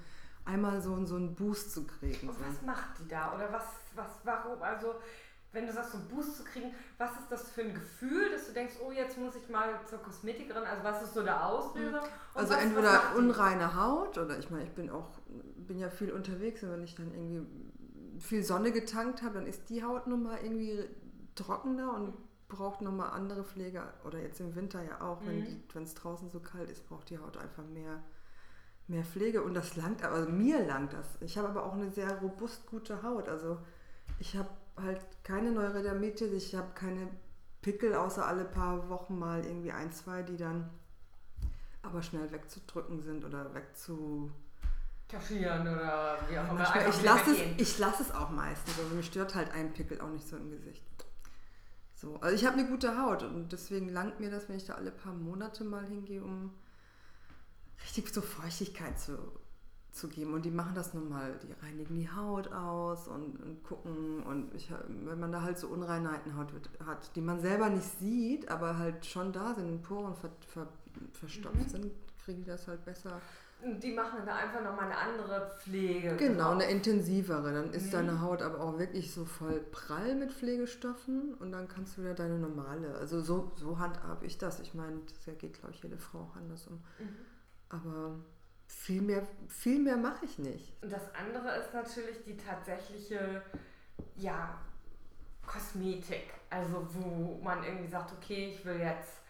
einmal 0.46 0.82
so, 0.82 1.06
so 1.06 1.16
einen 1.16 1.36
Boost 1.36 1.72
zu 1.72 1.86
kriegen. 1.86 2.30
Und 2.30 2.40
was 2.40 2.62
macht 2.64 3.00
die 3.00 3.08
da? 3.08 3.34
Oder 3.34 3.52
was, 3.52 3.66
was, 3.96 4.10
warum? 4.24 4.62
Also, 4.62 4.96
wenn 5.52 5.66
du 5.66 5.74
sagst, 5.74 5.92
so 5.92 5.98
einen 5.98 6.08
Boost 6.08 6.38
zu 6.38 6.44
kriegen, 6.44 6.74
was 6.98 7.12
ist 7.12 7.32
das 7.32 7.50
für 7.52 7.62
ein 7.62 7.74
Gefühl, 7.74 8.30
dass 8.32 8.48
du 8.48 8.54
denkst, 8.54 8.76
oh, 8.86 8.92
jetzt 8.92 9.18
muss 9.18 9.36
ich 9.36 9.50
mal 9.50 9.80
zur 9.90 10.00
Kosmetikerin? 10.00 10.64
Also, 10.64 10.84
was 10.84 11.04
ist 11.04 11.14
so 11.14 11.24
der 11.24 11.46
Auslöser? 11.46 12.02
Und 12.02 12.10
also, 12.42 12.54
was, 12.54 12.64
entweder 12.64 12.94
was 12.94 13.16
unreine 13.18 13.76
Haut 13.76 14.18
oder 14.18 14.38
ich 14.38 14.50
meine, 14.50 14.64
ich 14.64 14.72
bin 14.72 14.90
auch, 14.90 15.10
bin 15.58 15.80
ja 15.80 15.90
viel 15.90 16.12
unterwegs 16.12 16.64
und 16.64 16.72
wenn 16.72 16.84
ich 16.84 16.96
dann 16.96 17.12
irgendwie 17.14 18.20
viel 18.20 18.44
Sonne 18.44 18.72
getankt 18.72 19.22
habe, 19.22 19.36
dann 19.36 19.48
ist 19.48 19.70
die 19.70 19.84
Haut 19.84 20.08
nun 20.08 20.24
mal 20.24 20.38
irgendwie 20.42 20.84
trockener 21.36 21.94
und 21.94 22.14
braucht 22.48 22.82
nochmal 22.82 23.12
andere 23.12 23.44
Pflege. 23.44 23.84
Oder 24.06 24.20
jetzt 24.20 24.40
im 24.40 24.56
Winter 24.56 24.82
ja 24.84 25.02
auch, 25.02 25.22
mhm. 25.22 25.64
wenn 25.74 25.84
es 25.84 25.94
draußen 25.96 26.30
so 26.30 26.40
kalt 26.40 26.70
ist, 26.70 26.88
braucht 26.88 27.10
die 27.10 27.20
Haut 27.20 27.38
einfach 27.38 27.64
mehr 27.66 28.02
mehr 28.88 29.04
Pflege 29.04 29.44
und 29.44 29.54
das 29.54 29.76
langt, 29.76 30.04
also 30.04 30.32
mir 30.32 30.66
langt 30.66 30.94
das. 30.94 31.06
Ich 31.20 31.38
habe 31.38 31.50
aber 31.50 31.66
auch 31.66 31.74
eine 31.74 31.92
sehr 31.92 32.20
robust 32.20 32.66
gute 32.68 33.04
Haut. 33.04 33.28
Also 33.28 33.58
ich 34.20 34.36
habe 34.38 34.50
halt 34.78 35.02
keine 35.24 35.52
Neurodermitis, 35.52 36.32
ich 36.32 36.56
habe 36.56 36.74
keine 36.74 37.08
Pickel, 37.62 37.96
außer 37.96 38.26
alle 38.26 38.46
paar 38.46 38.90
Wochen 38.90 39.18
mal 39.18 39.44
irgendwie 39.44 39.72
ein, 39.72 39.92
zwei, 39.92 40.22
die 40.22 40.38
dann 40.38 40.70
aber 41.82 42.02
schnell 42.02 42.32
wegzudrücken 42.32 43.02
sind 43.02 43.26
oder 43.26 43.54
wegzu 43.54 44.32
kaschieren 45.08 45.62
oder 45.62 46.18
wie 46.30 46.38
auch 46.38 46.52
immer. 46.52 46.90
Ich 46.90 47.04
lasse 47.04 47.32
es, 47.32 47.40
ich 47.58 47.80
lasse 47.80 48.04
es 48.04 48.12
auch 48.14 48.30
meistens. 48.30 48.78
Also 48.78 48.94
mir 48.94 49.04
stört 49.04 49.36
halt 49.36 49.52
ein 49.52 49.74
Pickel 49.74 50.02
auch 50.02 50.10
nicht 50.10 50.28
so 50.28 50.36
im 50.36 50.52
Gesicht. 50.52 50.84
So, 51.96 52.18
also 52.22 52.36
ich 52.36 52.46
habe 52.46 52.58
eine 52.58 52.68
gute 52.68 53.02
Haut 53.02 53.24
und 53.24 53.52
deswegen 53.52 53.90
langt 53.90 54.20
mir 54.20 54.30
das, 54.30 54.48
wenn 54.50 54.58
ich 54.58 54.66
da 54.66 54.76
alle 54.76 54.92
paar 54.92 55.14
Monate 55.14 55.64
mal 55.64 55.86
hingehe, 55.86 56.24
um 56.24 56.54
richtig 57.82 58.14
so 58.14 58.22
Feuchtigkeit 58.22 59.00
zu, 59.00 59.18
zu 59.98 60.08
geben. 60.08 60.34
Und 60.34 60.46
die 60.46 60.52
machen 60.52 60.76
das 60.76 60.94
nun 60.94 61.10
mal, 61.10 61.34
die 61.44 61.66
reinigen 61.66 61.96
die 61.96 62.10
Haut 62.10 62.52
aus 62.52 63.08
und, 63.08 63.42
und 63.42 63.64
gucken. 63.64 64.24
Und 64.24 64.54
ich, 64.54 64.72
wenn 64.88 65.20
man 65.20 65.32
da 65.32 65.42
halt 65.42 65.58
so 65.58 65.68
Unreinheiten 65.68 66.36
hat, 66.38 66.52
hat, 66.86 67.16
die 67.16 67.22
man 67.22 67.40
selber 67.40 67.70
nicht 67.70 68.00
sieht, 68.00 68.50
aber 68.50 68.78
halt 68.78 69.06
schon 69.06 69.34
da 69.34 69.54
sind, 69.56 69.82
Poren 69.82 70.16
ver, 70.16 70.30
ver, 70.48 70.68
verstopft 71.14 71.58
mhm. 71.58 71.70
sind, 71.70 71.92
kriegen 72.24 72.44
die 72.44 72.50
das 72.50 72.68
halt 72.68 72.84
besser 72.86 73.20
die 73.64 73.92
machen 73.92 74.20
da 74.26 74.36
einfach 74.36 74.64
nochmal 74.64 74.86
eine 74.86 74.98
andere 74.98 75.50
Pflege. 75.60 76.16
Genau, 76.16 76.52
eine 76.52 76.66
intensivere. 76.66 77.52
Dann 77.52 77.72
ist 77.72 77.88
mhm. 77.88 77.92
deine 77.92 78.22
Haut 78.22 78.42
aber 78.42 78.62
auch 78.62 78.78
wirklich 78.78 79.12
so 79.12 79.26
voll 79.26 79.60
prall 79.72 80.16
mit 80.16 80.32
Pflegestoffen 80.32 81.34
und 81.36 81.52
dann 81.52 81.68
kannst 81.68 81.98
du 81.98 82.02
wieder 82.02 82.14
deine 82.14 82.38
normale. 82.38 82.96
Also 82.96 83.22
so, 83.22 83.52
so 83.56 83.80
handhabe 83.80 84.26
ich 84.26 84.38
das. 84.38 84.60
Ich 84.60 84.74
meine, 84.74 85.00
das 85.08 85.38
geht, 85.38 85.60
glaube 85.60 85.74
ich, 85.74 85.82
jede 85.82 85.98
Frau 85.98 86.20
auch 86.20 86.36
anders 86.36 86.68
um. 86.68 86.76
Mhm. 86.76 87.10
Aber 87.70 88.20
viel 88.68 89.02
mehr, 89.02 89.26
viel 89.48 89.80
mehr 89.80 89.98
mache 89.98 90.26
ich 90.26 90.38
nicht. 90.38 90.74
Und 90.84 90.92
das 90.92 91.04
andere 91.16 91.58
ist 91.58 91.74
natürlich 91.74 92.24
die 92.24 92.38
tatsächliche, 92.38 93.42
ja, 94.16 94.60
Kosmetik. 95.46 96.34
Also 96.50 96.86
wo 96.94 97.40
man 97.44 97.64
irgendwie 97.64 97.90
sagt, 97.90 98.12
okay, 98.14 98.50
ich 98.54 98.66
will 98.66 98.80
jetzt 98.80 99.22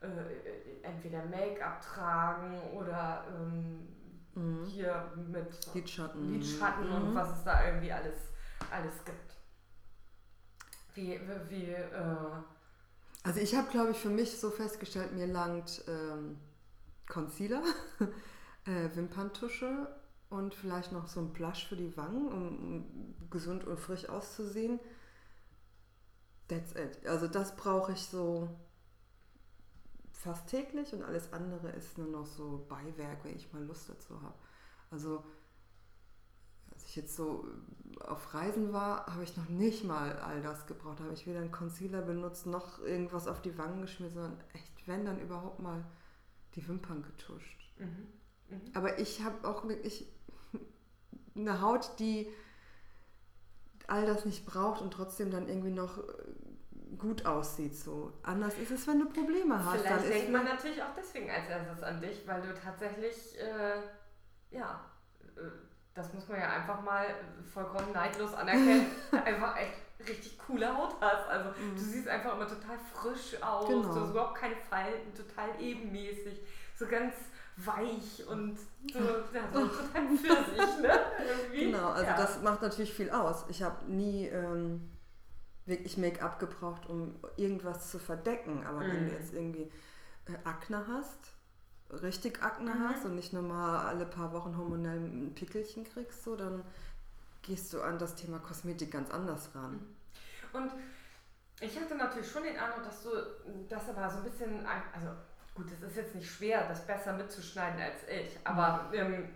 äh, 0.00 0.86
entweder 0.86 1.24
Make-up 1.26 1.80
tragen 1.80 2.60
oder 2.72 3.24
ähm, 3.28 3.86
mhm. 4.34 4.64
hier 4.66 5.12
mit 5.30 5.74
Lidschatten, 5.74 6.32
Lidschatten 6.32 6.88
mhm. 6.88 6.94
und 6.94 7.14
was 7.14 7.38
es 7.38 7.44
da 7.44 7.66
irgendwie 7.66 7.92
alles, 7.92 8.16
alles 8.70 9.04
gibt. 9.04 9.34
Wie, 10.94 11.20
wie, 11.20 11.50
wie 11.50 11.72
äh 11.72 12.16
also 13.24 13.40
ich 13.40 13.54
habe, 13.54 13.70
glaube 13.70 13.92
ich, 13.92 13.96
für 13.96 14.10
mich 14.10 14.38
so 14.38 14.50
festgestellt, 14.50 15.12
mir 15.12 15.26
langt 15.26 15.82
ähm, 15.88 16.36
Concealer, 17.08 17.62
äh, 18.64 18.94
Wimperntusche 18.94 19.88
und 20.30 20.54
vielleicht 20.54 20.92
noch 20.92 21.06
so 21.06 21.20
ein 21.20 21.32
Blush 21.32 21.66
für 21.66 21.76
die 21.76 21.96
Wangen, 21.96 22.28
um, 22.28 23.30
gesund 23.30 23.64
und 23.64 23.78
frisch 23.78 24.08
auszusehen. 24.08 24.80
That's 26.48 26.74
it. 26.74 27.06
Also 27.06 27.26
das 27.28 27.56
brauche 27.56 27.92
ich 27.92 28.02
so 28.02 28.48
fast 30.12 30.48
täglich 30.48 30.92
und 30.92 31.02
alles 31.02 31.32
andere 31.32 31.70
ist 31.70 31.98
nur 31.98 32.08
noch 32.08 32.26
so 32.26 32.66
Beiwerk, 32.68 33.24
wenn 33.24 33.36
ich 33.36 33.52
mal 33.52 33.62
Lust 33.64 33.88
dazu 33.88 34.20
habe. 34.22 34.34
Also 34.90 35.24
als 36.70 36.84
ich 36.84 36.96
jetzt 36.96 37.14
so 37.14 37.46
auf 38.00 38.34
Reisen 38.34 38.72
war, 38.72 39.06
habe 39.06 39.22
ich 39.22 39.36
noch 39.36 39.48
nicht 39.48 39.84
mal 39.84 40.18
all 40.18 40.42
das 40.42 40.66
gebraucht. 40.66 40.98
Da 40.98 41.04
habe 41.04 41.14
ich 41.14 41.26
weder 41.26 41.40
einen 41.40 41.52
Concealer 41.52 42.02
benutzt, 42.02 42.46
noch 42.46 42.80
irgendwas 42.80 43.28
auf 43.28 43.40
die 43.42 43.56
Wangen 43.56 43.82
geschmiert, 43.82 44.12
sondern 44.12 44.38
echt, 44.52 44.86
wenn 44.88 45.04
dann 45.04 45.20
überhaupt 45.20 45.60
mal 45.60 45.84
die 46.54 46.66
Wimpern 46.66 47.02
getuscht. 47.02 47.72
Mhm. 47.78 48.08
Mhm. 48.54 48.70
Aber 48.74 48.98
ich 48.98 49.22
habe 49.22 49.46
auch 49.48 49.66
wirklich 49.68 50.06
eine 51.36 51.60
Haut, 51.60 51.98
die 51.98 52.28
all 53.86 54.06
das 54.06 54.24
nicht 54.24 54.46
braucht 54.46 54.80
und 54.80 54.92
trotzdem 54.92 55.30
dann 55.30 55.48
irgendwie 55.48 55.70
noch 55.70 56.02
gut 56.98 57.26
aussieht. 57.26 57.76
So. 57.76 58.12
Anders 58.22 58.56
ist 58.58 58.70
es, 58.70 58.86
wenn 58.86 59.00
du 59.00 59.06
Probleme 59.06 59.62
hast. 59.62 59.82
Vielleicht 59.82 60.08
denkt 60.08 60.30
man 60.30 60.44
natürlich 60.44 60.82
auch 60.82 60.94
deswegen 60.96 61.30
als 61.30 61.48
erstes 61.48 61.82
an 61.82 62.00
dich, 62.00 62.26
weil 62.26 62.40
du 62.40 62.54
tatsächlich, 62.54 63.38
äh, 63.38 64.56
ja, 64.56 64.80
äh, 65.36 65.40
das 65.94 66.12
muss 66.12 66.28
man 66.28 66.40
ja 66.40 66.50
einfach 66.50 66.80
mal 66.82 67.06
vollkommen 67.52 67.92
neidlos 67.92 68.34
anerkennen, 68.34 68.86
einfach 69.24 69.56
echt 69.56 70.08
richtig 70.08 70.38
coole 70.38 70.76
Haut 70.76 70.96
hast. 71.00 71.28
Also 71.28 71.50
mhm. 71.50 71.76
du 71.76 71.80
siehst 71.80 72.08
einfach 72.08 72.34
immer 72.34 72.48
total 72.48 72.78
frisch 72.92 73.40
aus, 73.42 73.68
genau. 73.68 73.92
du 73.92 74.00
hast 74.00 74.10
überhaupt 74.10 74.36
keine 74.36 74.56
Falten, 74.56 75.14
total 75.14 75.48
ebenmäßig, 75.60 76.40
so 76.76 76.86
ganz 76.86 77.14
weich 77.56 78.26
und 78.26 78.58
so, 78.92 78.98
ja, 79.32 79.48
so 79.52 79.66
total 79.66 80.08
für 80.16 80.16
sich, 80.16 80.82
ne? 80.82 81.00
Irgendwie. 81.28 81.64
Genau, 81.66 81.90
also 81.90 82.04
ja. 82.04 82.16
das 82.16 82.42
macht 82.42 82.62
natürlich 82.62 82.92
viel 82.92 83.10
aus. 83.10 83.44
Ich 83.48 83.62
habe 83.62 83.84
nie 83.90 84.26
ähm, 84.26 84.90
wirklich 85.66 85.96
Make-up 85.96 86.38
gebraucht, 86.38 86.86
um 86.88 87.14
irgendwas 87.36 87.90
zu 87.90 87.98
verdecken. 87.98 88.64
Aber 88.66 88.80
mhm. 88.80 88.88
wenn 88.88 89.06
du 89.06 89.12
mhm. 89.12 89.18
jetzt 89.18 89.32
irgendwie 89.32 89.70
äh, 90.26 90.36
Akne 90.44 90.84
hast, 90.88 91.18
richtig 92.02 92.42
Akne 92.42 92.74
mhm. 92.74 92.88
hast 92.88 93.04
und 93.04 93.14
nicht 93.14 93.32
nur 93.32 93.42
mal 93.42 93.86
alle 93.86 94.06
paar 94.06 94.32
Wochen 94.32 94.56
hormonell 94.56 94.98
ein 94.98 95.34
Pickelchen 95.34 95.84
kriegst, 95.84 96.24
so, 96.24 96.34
dann 96.36 96.64
gehst 97.42 97.72
du 97.72 97.82
an 97.82 97.98
das 97.98 98.16
Thema 98.16 98.38
Kosmetik 98.38 98.90
ganz 98.90 99.10
anders 99.10 99.50
ran. 99.54 99.72
Mhm. 99.72 100.60
Und 100.60 100.72
ich 101.60 101.80
hatte 101.80 101.94
natürlich 101.94 102.30
schon 102.30 102.42
den 102.42 102.56
Eindruck, 102.56 102.84
dass 102.84 103.02
du 103.02 103.10
das 103.68 103.88
aber 103.88 104.10
so 104.10 104.18
ein 104.18 104.24
bisschen, 104.24 104.66
also 104.66 105.08
gut, 105.54 105.66
es 105.70 105.82
ist 105.82 105.96
jetzt 105.96 106.14
nicht 106.14 106.30
schwer, 106.30 106.66
das 106.68 106.86
besser 106.86 107.12
mitzuschneiden 107.12 107.80
als 107.80 108.02
ich, 108.08 108.38
aber 108.44 108.88
mhm. 108.90 108.94
ähm, 108.94 109.28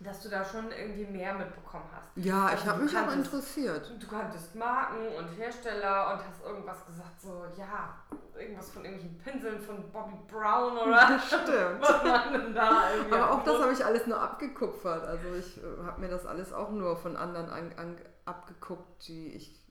dass 0.00 0.20
du 0.22 0.28
da 0.28 0.44
schon 0.44 0.70
irgendwie 0.72 1.04
mehr 1.04 1.34
mitbekommen 1.34 1.84
hast. 1.94 2.08
Ja, 2.16 2.46
also 2.46 2.62
ich 2.62 2.68
habe 2.68 2.82
mich 2.82 2.96
auch 2.96 3.12
interessiert. 3.12 3.92
Du 4.00 4.06
kanntest 4.06 4.54
Marken 4.54 5.06
und 5.16 5.28
Hersteller 5.36 6.12
und 6.12 6.26
hast 6.26 6.42
irgendwas 6.44 6.84
gesagt, 6.86 7.20
so, 7.20 7.46
ja, 7.56 7.94
irgendwas 8.36 8.70
von 8.70 8.84
irgendwelchen 8.84 9.18
Pinseln 9.18 9.60
von 9.60 9.90
Bobby 9.92 10.16
Brown 10.28 10.76
oder 10.76 11.18
Stimmt. 11.26 11.80
was 11.80 12.02
man 12.02 12.32
denn 12.32 12.54
da 12.54 12.92
irgendwie 12.94 13.14
Aber 13.14 13.30
auch 13.30 13.44
das 13.44 13.60
habe 13.60 13.72
ich 13.72 13.84
alles 13.84 14.06
nur 14.06 14.20
abgekupfert. 14.20 15.04
Also 15.04 15.34
ich 15.34 15.58
äh, 15.58 15.84
habe 15.84 16.00
mir 16.00 16.08
das 16.08 16.26
alles 16.26 16.52
auch 16.52 16.70
nur 16.70 16.96
von 16.96 17.16
anderen 17.16 17.50
an, 17.50 17.72
an, 17.76 17.96
abgeguckt, 18.24 19.06
die 19.06 19.28
ich 19.34 19.62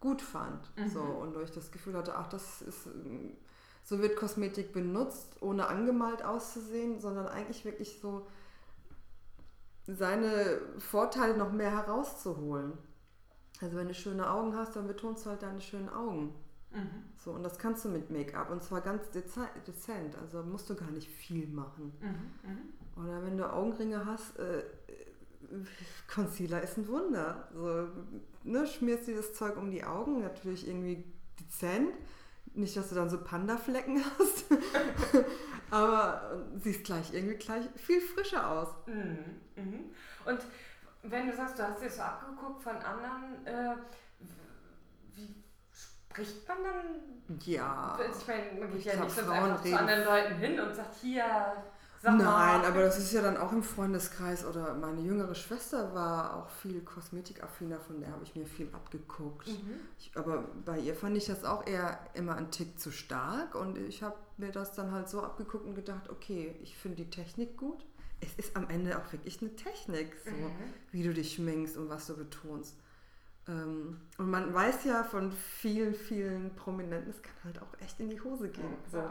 gut 0.00 0.22
fand. 0.22 0.76
Mhm. 0.76 0.88
So, 0.88 1.00
und 1.00 1.34
durch 1.34 1.50
das 1.50 1.70
Gefühl 1.70 1.96
hatte, 1.96 2.14
ach, 2.16 2.28
das 2.28 2.62
ist 2.62 2.88
so 3.86 4.00
wird 4.00 4.16
Kosmetik 4.16 4.72
benutzt, 4.72 5.40
ohne 5.40 5.68
angemalt 5.68 6.24
auszusehen, 6.24 7.00
sondern 7.00 7.28
eigentlich 7.28 7.64
wirklich 7.64 8.00
so 8.00 8.26
seine 9.86 10.60
Vorteile 10.78 11.36
noch 11.36 11.52
mehr 11.52 11.70
herauszuholen. 11.70 12.72
Also 13.60 13.76
wenn 13.76 13.86
du 13.86 13.94
schöne 13.94 14.28
Augen 14.28 14.56
hast, 14.56 14.74
dann 14.74 14.88
betonst 14.88 15.24
du 15.24 15.30
halt 15.30 15.42
deine 15.42 15.60
schönen 15.60 15.88
Augen. 15.88 16.34
Mhm. 16.72 17.04
So, 17.16 17.30
und 17.30 17.44
das 17.44 17.58
kannst 17.58 17.84
du 17.84 17.88
mit 17.88 18.10
Make-up 18.10 18.50
und 18.50 18.60
zwar 18.64 18.80
ganz 18.80 19.08
dezent. 19.10 20.16
Also 20.20 20.42
musst 20.42 20.68
du 20.68 20.74
gar 20.74 20.90
nicht 20.90 21.08
viel 21.08 21.46
machen. 21.46 21.92
Mhm. 22.00 22.50
Mhm. 22.50 23.04
Oder 23.04 23.22
wenn 23.22 23.36
du 23.36 23.48
Augenringe 23.48 24.04
hast, 24.04 24.36
äh, 24.40 24.64
Concealer 26.12 26.60
ist 26.60 26.76
ein 26.76 26.88
Wunder. 26.88 27.48
So, 27.54 27.86
ne, 28.42 28.66
schmierst 28.66 29.06
dir 29.06 29.14
das 29.14 29.32
Zeug 29.34 29.56
um 29.56 29.70
die 29.70 29.84
Augen, 29.84 30.22
natürlich 30.22 30.66
irgendwie 30.66 31.04
dezent. 31.38 31.92
Nicht, 32.56 32.76
dass 32.76 32.88
du 32.88 32.94
dann 32.94 33.10
so 33.10 33.22
Panda-Flecken 33.22 34.02
hast, 34.18 34.44
aber 35.70 36.42
siehst 36.56 36.84
gleich 36.84 37.12
irgendwie 37.12 37.36
gleich 37.36 37.64
viel 37.76 38.00
frischer 38.00 38.50
aus. 38.50 38.68
Mhm. 38.86 39.40
Mhm. 39.56 39.90
Und 40.24 40.40
wenn 41.02 41.28
du 41.28 41.36
sagst, 41.36 41.58
du 41.58 41.62
hast 41.62 41.82
dir 41.82 41.90
so 41.90 42.02
abgeguckt 42.02 42.62
von 42.62 42.76
anderen, 42.76 43.46
äh, 43.46 43.76
wie 45.14 45.34
spricht 45.70 46.48
man 46.48 46.58
dann? 46.64 47.38
Ja. 47.44 47.98
Ich 48.00 48.26
meine, 48.26 48.60
man 48.60 48.72
geht 48.72 48.84
ja 48.84 49.04
nicht 49.04 49.14
so 49.14 49.30
einfach 49.30 49.62
zu 49.62 49.78
anderen 49.78 50.04
Leuten 50.04 50.34
hin 50.36 50.60
und 50.60 50.74
sagt, 50.74 50.94
hier, 51.02 51.24
Nein, 52.02 52.18
mal. 52.18 52.64
aber 52.64 52.82
das 52.82 52.98
ist 52.98 53.12
ja 53.12 53.22
dann 53.22 53.36
auch 53.36 53.52
im 53.52 53.62
Freundeskreis 53.62 54.44
oder 54.44 54.74
meine 54.74 55.00
jüngere 55.00 55.34
Schwester 55.34 55.94
war 55.94 56.36
auch 56.36 56.50
viel 56.50 56.80
kosmetikaffiner, 56.82 57.80
von 57.80 58.00
der 58.00 58.10
habe 58.10 58.22
ich 58.22 58.36
mir 58.36 58.46
viel 58.46 58.68
abgeguckt. 58.72 59.48
Mhm. 59.48 59.80
Ich, 59.98 60.12
aber 60.14 60.44
bei 60.64 60.78
ihr 60.78 60.94
fand 60.94 61.16
ich 61.16 61.26
das 61.26 61.44
auch 61.44 61.66
eher 61.66 61.98
immer 62.14 62.36
ein 62.36 62.50
Tick 62.50 62.78
zu 62.78 62.90
stark 62.90 63.54
und 63.54 63.78
ich 63.78 64.02
habe 64.02 64.16
mir 64.36 64.52
das 64.52 64.72
dann 64.72 64.92
halt 64.92 65.08
so 65.08 65.22
abgeguckt 65.22 65.64
und 65.64 65.74
gedacht, 65.74 66.10
okay, 66.10 66.54
ich 66.62 66.76
finde 66.76 66.96
die 66.96 67.10
Technik 67.10 67.56
gut. 67.56 67.84
Es 68.20 68.34
ist 68.36 68.56
am 68.56 68.70
Ende 68.70 68.98
auch 68.98 69.12
wirklich 69.12 69.42
eine 69.42 69.54
Technik, 69.56 70.16
so, 70.24 70.30
mhm. 70.30 70.52
wie 70.90 71.02
du 71.02 71.12
dich 71.12 71.34
schminkst 71.34 71.76
und 71.76 71.88
was 71.90 72.06
du 72.06 72.16
betonst. 72.16 72.76
Ähm, 73.48 74.00
und 74.18 74.30
man 74.30 74.52
weiß 74.52 74.84
ja 74.84 75.04
von 75.04 75.32
vielen, 75.32 75.94
vielen 75.94 76.54
Prominenten, 76.56 77.10
es 77.10 77.22
kann 77.22 77.34
halt 77.44 77.62
auch 77.62 77.80
echt 77.80 78.00
in 78.00 78.10
die 78.10 78.20
Hose 78.20 78.48
gehen. 78.48 78.76
Ja, 78.92 79.02
so. 79.02 79.08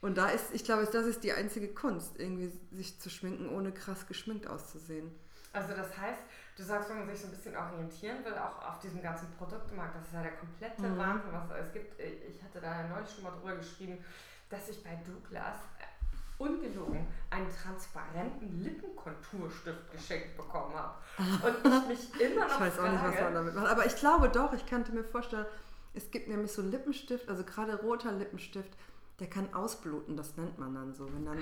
Und 0.00 0.18
da 0.18 0.28
ist, 0.28 0.52
ich 0.52 0.64
glaube, 0.64 0.84
das 0.84 1.06
ist 1.06 1.24
die 1.24 1.32
einzige 1.32 1.68
Kunst, 1.68 2.18
irgendwie 2.18 2.52
sich 2.70 3.00
zu 3.00 3.10
schminken, 3.10 3.48
ohne 3.48 3.72
krass 3.72 4.06
geschminkt 4.06 4.46
auszusehen. 4.46 5.10
Also 5.52 5.74
das 5.74 5.96
heißt, 5.96 6.20
du 6.56 6.62
sagst, 6.62 6.90
wenn 6.90 6.98
man 6.98 7.08
sich 7.08 7.20
so 7.20 7.28
ein 7.28 7.30
bisschen 7.30 7.56
orientieren 7.56 8.22
will, 8.24 8.34
auch 8.34 8.62
auf 8.68 8.78
diesem 8.78 9.02
ganzen 9.02 9.30
Produktmarkt, 9.38 9.96
das 9.96 10.04
ist 10.04 10.12
ja 10.12 10.22
der 10.22 10.36
komplette 10.36 10.82
mhm. 10.82 10.98
Wahnsinn, 10.98 11.30
was 11.32 11.66
es 11.66 11.72
gibt. 11.72 11.98
Ich 11.98 12.42
hatte 12.42 12.60
da 12.60 12.82
ja 12.82 12.88
neulich 12.88 13.10
schon 13.10 13.24
mal 13.24 13.30
drüber 13.30 13.56
geschrieben, 13.56 14.04
dass 14.50 14.68
ich 14.68 14.84
bei 14.84 14.96
Douglas 15.06 15.56
äh, 15.80 16.42
ungelogen 16.42 17.06
einen 17.30 17.48
transparenten 17.50 18.62
Lippenkonturstift 18.62 19.90
geschenkt 19.90 20.36
bekommen 20.36 20.74
habe. 20.74 20.94
Und 21.18 21.90
ich 21.90 22.12
mich 22.12 22.20
immer 22.20 22.46
noch 22.46 22.54
Ich 22.54 22.60
weiß 22.60 22.78
auch 22.78 22.90
nicht, 22.90 23.02
was 23.02 23.20
man 23.20 23.34
damit 23.34 23.54
macht. 23.54 23.66
Aber 23.66 23.86
ich 23.86 23.96
glaube 23.96 24.28
doch, 24.28 24.52
ich 24.52 24.66
könnte 24.66 24.92
mir 24.92 25.04
vorstellen, 25.04 25.46
es 25.94 26.10
gibt 26.10 26.28
nämlich 26.28 26.52
so 26.52 26.60
Lippenstift, 26.60 27.28
also 27.30 27.42
gerade 27.42 27.80
roter 27.80 28.12
Lippenstift, 28.12 28.70
der 29.18 29.28
kann 29.28 29.52
ausbluten, 29.54 30.16
das 30.16 30.36
nennt 30.36 30.58
man 30.58 30.74
dann 30.74 30.94
so. 30.94 31.12
Wenn 31.12 31.24
dann, 31.24 31.38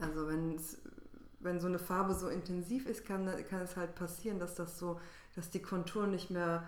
also 0.00 0.28
wenn 1.40 1.60
so 1.60 1.66
eine 1.66 1.78
Farbe 1.78 2.14
so 2.14 2.28
intensiv 2.28 2.86
ist, 2.86 3.04
kann, 3.04 3.26
kann 3.48 3.62
es 3.62 3.76
halt 3.76 3.94
passieren, 3.94 4.38
dass 4.38 4.54
das 4.54 4.78
so, 4.78 5.00
dass 5.34 5.50
die 5.50 5.62
Konturen 5.62 6.10
nicht 6.10 6.30
mehr 6.30 6.64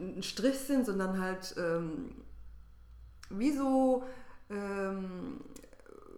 ein 0.00 0.22
Strich 0.22 0.58
sind, 0.58 0.86
sondern 0.86 1.20
halt 1.20 1.54
ähm, 1.58 2.14
wie 3.30 3.52
so 3.52 4.04
ähm, 4.50 5.40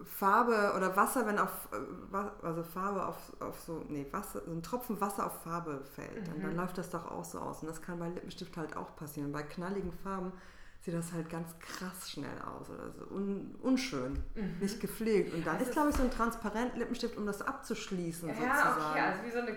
Farbe 0.05 0.73
oder 0.77 0.97
Wasser, 0.97 1.27
wenn 1.27 1.39
auf 1.39 1.69
also 2.43 2.63
Farbe 2.63 3.07
auf, 3.07 3.17
auf 3.41 3.61
so, 3.61 3.85
nee, 3.89 4.07
Wasser, 4.11 4.43
so 4.47 4.53
ein 4.53 4.63
Tropfen 4.63 5.01
Wasser 5.01 5.27
auf 5.27 5.43
Farbe 5.43 5.83
fällt, 5.95 6.21
mhm. 6.21 6.25
dann, 6.25 6.43
dann, 6.43 6.57
läuft 6.57 6.79
das 6.79 6.91
doch 6.91 7.11
auch 7.11 7.25
so 7.25 7.39
aus. 7.39 7.61
Und 7.61 7.69
das 7.69 7.83
kann 7.83 7.99
bei 7.99 8.09
Lippenstift 8.09 8.57
halt 8.57 8.77
auch 8.77 8.97
passieren. 8.97 9.33
Bei 9.33 9.43
knalligen 9.43 9.93
Farben 9.93 10.33
sieht 10.81 10.95
das 10.95 11.13
halt 11.13 11.29
ganz 11.29 11.59
krass 11.59 12.11
schnell 12.11 12.39
aus 12.41 12.71
oder 12.71 12.91
so 12.91 13.05
un, 13.15 13.55
unschön, 13.63 14.23
mhm. 14.35 14.59
nicht 14.61 14.81
gepflegt. 14.81 15.35
Und 15.35 15.47
dann 15.47 15.61
ist, 15.61 15.73
glaube 15.73 15.91
ich, 15.91 15.97
so 15.97 16.03
ein 16.03 16.11
transparent 16.11 16.77
Lippenstift, 16.77 17.17
um 17.17 17.27
das 17.27 17.43
abzuschließen 17.43 18.29
ja, 18.29 18.35
sozusagen. 18.35 18.91
Okay, 18.91 19.01
also 19.01 19.25
wie 19.25 19.31
so 19.31 19.39
eine 19.39 19.57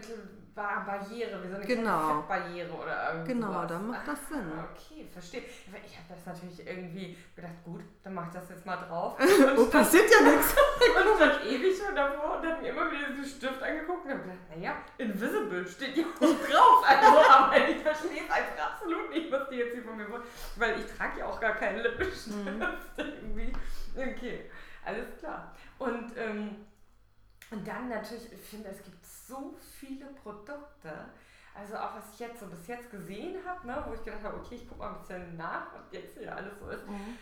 Barriere, 0.56 1.44
wie 1.44 1.50
so 1.50 1.56
eine 1.56 1.66
genau. 1.66 2.24
Barriere 2.28 2.72
oder 2.72 3.14
irgendwie 3.14 3.34
Genau, 3.34 3.66
dann 3.66 3.88
macht 3.88 4.08
das 4.08 4.28
Sinn. 4.30 4.52
Ah, 4.56 4.68
okay, 4.72 5.08
verstehe. 5.12 5.42
Ich 5.42 5.98
habe 5.98 6.08
das 6.10 6.26
natürlich 6.26 6.68
irgendwie 6.68 7.18
gedacht, 7.36 7.64
gut, 7.66 7.82
dann 8.04 8.14
mache 8.14 8.28
ich 8.28 8.34
das 8.34 8.50
jetzt 8.50 8.66
mal 8.66 8.78
drauf. 8.78 9.18
oh, 9.58 9.66
passiert 9.66 10.12
ja 10.12 10.22
nichts. 10.22 10.54
Und 10.96 11.16
stand 11.18 11.46
ewig 11.46 11.76
schon 11.78 11.96
davor 11.96 12.38
und 12.38 12.48
habe 12.48 12.62
mir 12.62 12.70
immer 12.70 12.92
wieder 12.92 13.10
diesen 13.10 13.26
Stift 13.26 13.64
angeguckt 13.64 14.06
und 14.06 14.12
habe 14.12 14.22
gedacht, 14.24 14.40
naja, 14.56 14.76
Invisible 14.98 15.68
steht 15.68 15.98
ja 15.98 16.06
auch 16.06 16.20
drauf. 16.20 16.84
Also, 16.88 17.32
aber 17.32 17.70
ich 17.70 17.78
verstehe 17.78 18.24
es 18.26 18.32
einfach 18.32 18.74
absolut 18.74 19.10
nicht, 19.10 19.32
was 19.32 19.50
die 19.50 19.56
jetzt 19.56 19.74
hier 19.74 19.84
von 19.84 19.98
mir 19.98 20.10
wollen. 20.10 20.24
Weil 20.58 20.80
ich 20.80 20.86
trage 20.98 21.20
ja 21.20 21.26
auch 21.26 21.40
gar 21.40 21.56
keinen 21.56 21.80
Lippenstift 21.80 22.38
mhm. 22.38 22.64
irgendwie. 22.98 23.54
Okay, 23.96 24.50
alles 24.86 25.18
klar. 25.20 25.56
Und, 25.80 26.12
ähm, 26.18 26.66
und 27.52 27.68
dann 27.68 27.90
natürlich, 27.90 28.32
ich 28.32 28.50
finde, 28.50 28.70
es 28.70 28.84
gibt 28.84 29.03
so 29.28 29.56
viele 29.80 30.06
Produkte. 30.08 31.10
Also 31.56 31.76
auch 31.76 31.96
was 31.96 32.14
ich 32.14 32.20
jetzt 32.20 32.40
so 32.40 32.48
bis 32.48 32.68
jetzt 32.68 32.90
gesehen 32.90 33.38
habe, 33.46 33.68
ne, 33.68 33.84
wo 33.88 33.94
ich 33.94 34.04
gedacht 34.04 34.24
habe, 34.24 34.38
okay, 34.38 34.56
ich 34.56 34.68
gucke 34.68 34.80
mal 34.80 34.94
ein 34.94 35.00
bisschen 35.02 35.38
nach, 35.38 35.68
was 35.74 35.92
jetzt 35.92 36.18
hier 36.18 36.36
alles 36.36 36.54
so 36.60 36.70
ist. 36.70 36.88
Mhm. 36.88 37.18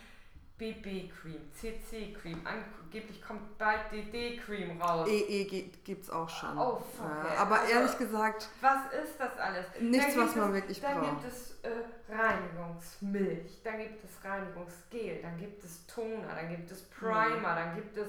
BB-Cream, 0.58 1.50
CC-Cream, 1.54 2.46
angeblich 2.46 3.20
kommt 3.20 3.58
bald 3.58 3.90
DD-Cream 3.90 4.80
raus. 4.80 5.08
EE 5.08 5.44
gibt 5.84 6.04
es 6.04 6.10
auch 6.10 6.28
schon. 6.28 6.56
Oh, 6.56 6.80
fuck, 6.96 7.24
ja, 7.24 7.40
aber 7.40 7.60
also, 7.60 7.72
ehrlich 7.72 7.98
gesagt. 7.98 8.48
Was 8.60 8.92
ist 9.02 9.18
das 9.18 9.36
alles? 9.38 9.66
Nichts, 9.80 10.16
was 10.16 10.36
man 10.36 10.50
es, 10.50 10.54
wirklich 10.54 10.80
dann 10.80 11.00
braucht. 11.00 11.06
Dann 11.06 11.20
gibt 11.20 11.32
es 11.32 11.58
äh, 11.62 12.12
Reinigungsmilch, 12.12 13.62
dann 13.64 13.78
gibt 13.78 14.04
es 14.04 14.24
Reinigungsgel, 14.24 15.22
dann 15.22 15.36
gibt 15.36 15.64
es 15.64 15.86
Toner, 15.86 16.34
dann 16.34 16.48
gibt 16.48 16.70
es 16.70 16.82
Primer, 16.90 17.36
mhm. 17.36 17.42
dann 17.42 17.74
gibt 17.74 17.96
es 17.96 18.08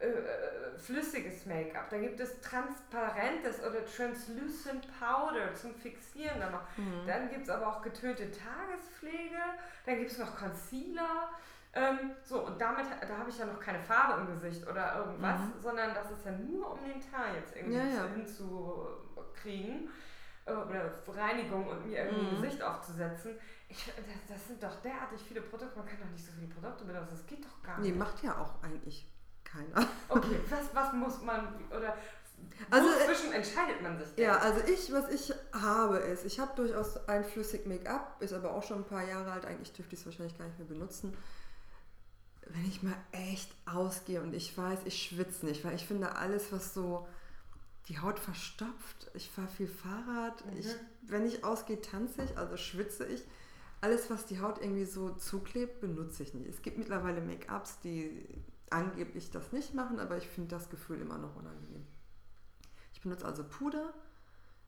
äh, 0.00 0.06
flüssiges 0.80 1.46
Make-up. 1.46 1.90
Da 1.90 1.98
gibt 1.98 2.18
es 2.20 2.40
transparentes 2.40 3.60
oder 3.60 3.84
translucent 3.84 4.86
Powder 4.98 5.54
zum 5.54 5.74
Fixieren. 5.74 6.40
Mhm. 6.76 7.06
Dann 7.06 7.28
gibt 7.30 7.42
es 7.42 7.50
aber 7.50 7.68
auch 7.68 7.82
getönte 7.82 8.30
Tagespflege. 8.30 9.38
Dann 9.86 9.98
gibt 9.98 10.10
es 10.10 10.18
noch 10.18 10.36
Concealer. 10.36 11.30
Ähm, 11.72 11.98
so, 12.24 12.44
und 12.46 12.60
damit, 12.60 12.86
da 13.00 13.16
habe 13.16 13.30
ich 13.30 13.38
ja 13.38 13.46
noch 13.46 13.60
keine 13.60 13.78
Farbe 13.78 14.20
im 14.20 14.26
Gesicht 14.26 14.66
oder 14.66 14.96
irgendwas, 14.96 15.40
mhm. 15.40 15.52
sondern 15.60 15.94
das 15.94 16.10
ist 16.10 16.24
ja 16.24 16.32
nur 16.32 16.72
um 16.72 16.78
den 16.80 17.00
Teint 17.00 17.36
jetzt 17.36 17.54
irgendwie 17.54 17.78
ja, 17.78 17.84
ja. 17.84 18.06
hinzukriegen 18.08 19.88
äh, 20.46 20.52
oder 20.52 20.90
Reinigung 21.06 21.68
und 21.68 21.86
mir 21.86 21.98
irgendwie 21.98 22.22
mhm. 22.22 22.28
ein 22.28 22.42
Gesicht 22.42 22.60
aufzusetzen. 22.60 23.38
Ich, 23.68 23.86
das, 23.86 24.26
das, 24.28 24.48
sind 24.48 24.60
doch 24.60 24.82
derartig 24.82 25.20
viele 25.22 25.42
Produkte, 25.42 25.78
man 25.78 25.86
kann 25.86 26.00
doch 26.00 26.10
nicht 26.10 26.26
so 26.26 26.32
viele 26.32 26.48
Produkte 26.48 26.84
benutzen, 26.84 27.10
das 27.12 27.26
geht 27.26 27.44
doch 27.44 27.62
gar 27.62 27.78
nicht. 27.78 27.92
Nee, 27.92 27.96
macht 27.96 28.20
ja 28.24 28.36
auch 28.36 28.60
eigentlich 28.64 29.08
keiner. 29.52 29.88
Okay, 30.08 30.40
was, 30.48 30.74
was 30.74 30.92
muss 30.92 31.22
man 31.22 31.54
oder 31.70 31.96
also, 32.70 32.88
zwischen 33.06 33.32
entscheidet 33.32 33.82
man 33.82 33.98
sich 33.98 34.08
denn? 34.14 34.24
Ja, 34.24 34.38
also 34.38 34.60
ich, 34.66 34.92
was 34.92 35.08
ich 35.10 35.32
habe, 35.52 35.98
ist, 35.98 36.24
ich 36.24 36.38
habe 36.38 36.52
durchaus 36.56 37.08
ein 37.08 37.24
flüssig 37.24 37.66
Make-up, 37.66 38.16
ist 38.20 38.32
aber 38.32 38.54
auch 38.54 38.62
schon 38.62 38.78
ein 38.78 38.84
paar 38.84 39.06
Jahre 39.06 39.32
alt, 39.32 39.44
eigentlich 39.44 39.72
dürfte 39.72 39.94
ich 39.94 40.00
es 40.00 40.06
wahrscheinlich 40.06 40.36
gar 40.38 40.46
nicht 40.46 40.58
mehr 40.58 40.68
benutzen. 40.68 41.16
Wenn 42.46 42.64
ich 42.66 42.82
mal 42.82 42.96
echt 43.12 43.50
ausgehe 43.66 44.20
und 44.20 44.34
ich 44.34 44.56
weiß, 44.56 44.80
ich 44.84 45.02
schwitze 45.02 45.46
nicht, 45.46 45.64
weil 45.64 45.74
ich 45.74 45.86
finde 45.86 46.16
alles, 46.16 46.52
was 46.52 46.74
so 46.74 47.06
die 47.88 47.98
Haut 47.98 48.18
verstopft, 48.18 49.10
ich 49.14 49.30
fahre 49.30 49.48
viel 49.48 49.68
Fahrrad, 49.68 50.44
mhm. 50.46 50.58
ich, 50.58 50.66
wenn 51.02 51.26
ich 51.26 51.44
ausgehe, 51.44 51.80
tanze 51.80 52.22
ich, 52.22 52.36
also 52.36 52.56
schwitze 52.56 53.06
ich. 53.06 53.24
Alles, 53.82 54.10
was 54.10 54.26
die 54.26 54.40
Haut 54.40 54.60
irgendwie 54.60 54.84
so 54.84 55.10
zuklebt, 55.10 55.80
benutze 55.80 56.22
ich 56.22 56.34
nicht. 56.34 56.46
Es 56.48 56.60
gibt 56.60 56.76
mittlerweile 56.76 57.22
Make-ups, 57.22 57.80
die 57.80 58.26
angeblich 58.70 59.30
das 59.30 59.52
nicht 59.52 59.74
machen, 59.74 59.98
aber 59.98 60.16
ich 60.16 60.28
finde 60.28 60.50
das 60.50 60.70
Gefühl 60.70 61.00
immer 61.00 61.18
noch 61.18 61.36
unangenehm. 61.36 61.86
Ich 62.92 63.00
benutze 63.00 63.26
also 63.26 63.44
Puder, 63.44 63.92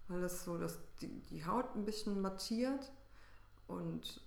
weil 0.08 0.20
das 0.20 0.44
so 0.44 0.58
dass 0.58 0.78
die, 1.00 1.20
die 1.30 1.46
Haut 1.46 1.74
ein 1.74 1.84
bisschen 1.84 2.20
mattiert 2.20 2.92
und 3.66 4.20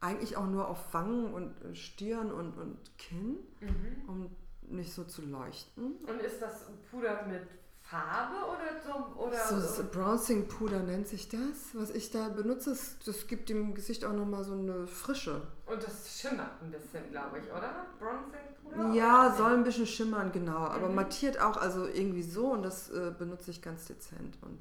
eigentlich 0.00 0.36
auch 0.36 0.46
nur 0.46 0.68
auf 0.68 0.94
Wangen 0.94 1.32
und 1.34 1.76
Stirn 1.76 2.30
und, 2.30 2.56
und 2.56 2.98
Kinn, 2.98 3.38
mhm. 3.60 4.08
um 4.08 4.36
nicht 4.62 4.92
so 4.92 5.04
zu 5.04 5.22
leuchten. 5.22 5.96
Und 6.06 6.20
ist 6.20 6.40
das 6.40 6.66
Puder 6.90 7.26
mit 7.26 7.48
Farbe 7.88 8.36
oder 8.44 8.82
so? 8.84 9.18
Oder 9.18 9.46
so, 9.46 9.60
so 9.60 9.84
Bronzing 9.84 10.46
Puder 10.46 10.80
nennt 10.80 11.08
sich 11.08 11.28
das. 11.30 11.72
Was 11.72 11.88
ich 11.90 12.10
da 12.10 12.28
benutze, 12.28 12.76
das 13.06 13.26
gibt 13.26 13.48
dem 13.48 13.74
Gesicht 13.74 14.04
auch 14.04 14.12
nochmal 14.12 14.44
so 14.44 14.52
eine 14.52 14.86
Frische. 14.86 15.40
Und 15.64 15.82
das 15.82 16.20
schimmert 16.20 16.50
ein 16.60 16.70
bisschen, 16.70 17.10
glaube 17.10 17.38
ich, 17.38 17.46
oder? 17.46 17.86
Bronzing 17.98 18.40
Puder? 18.62 18.92
Ja, 18.92 19.34
soll 19.34 19.54
ein 19.54 19.64
bisschen 19.64 19.86
schimmern, 19.86 20.32
genau. 20.32 20.66
Aber 20.66 20.90
mhm. 20.90 20.96
mattiert 20.96 21.40
auch, 21.40 21.56
also 21.56 21.86
irgendwie 21.86 22.22
so 22.22 22.52
und 22.52 22.62
das 22.62 22.90
äh, 22.90 23.10
benutze 23.16 23.50
ich 23.50 23.62
ganz 23.62 23.86
dezent. 23.86 24.36
Und, 24.42 24.58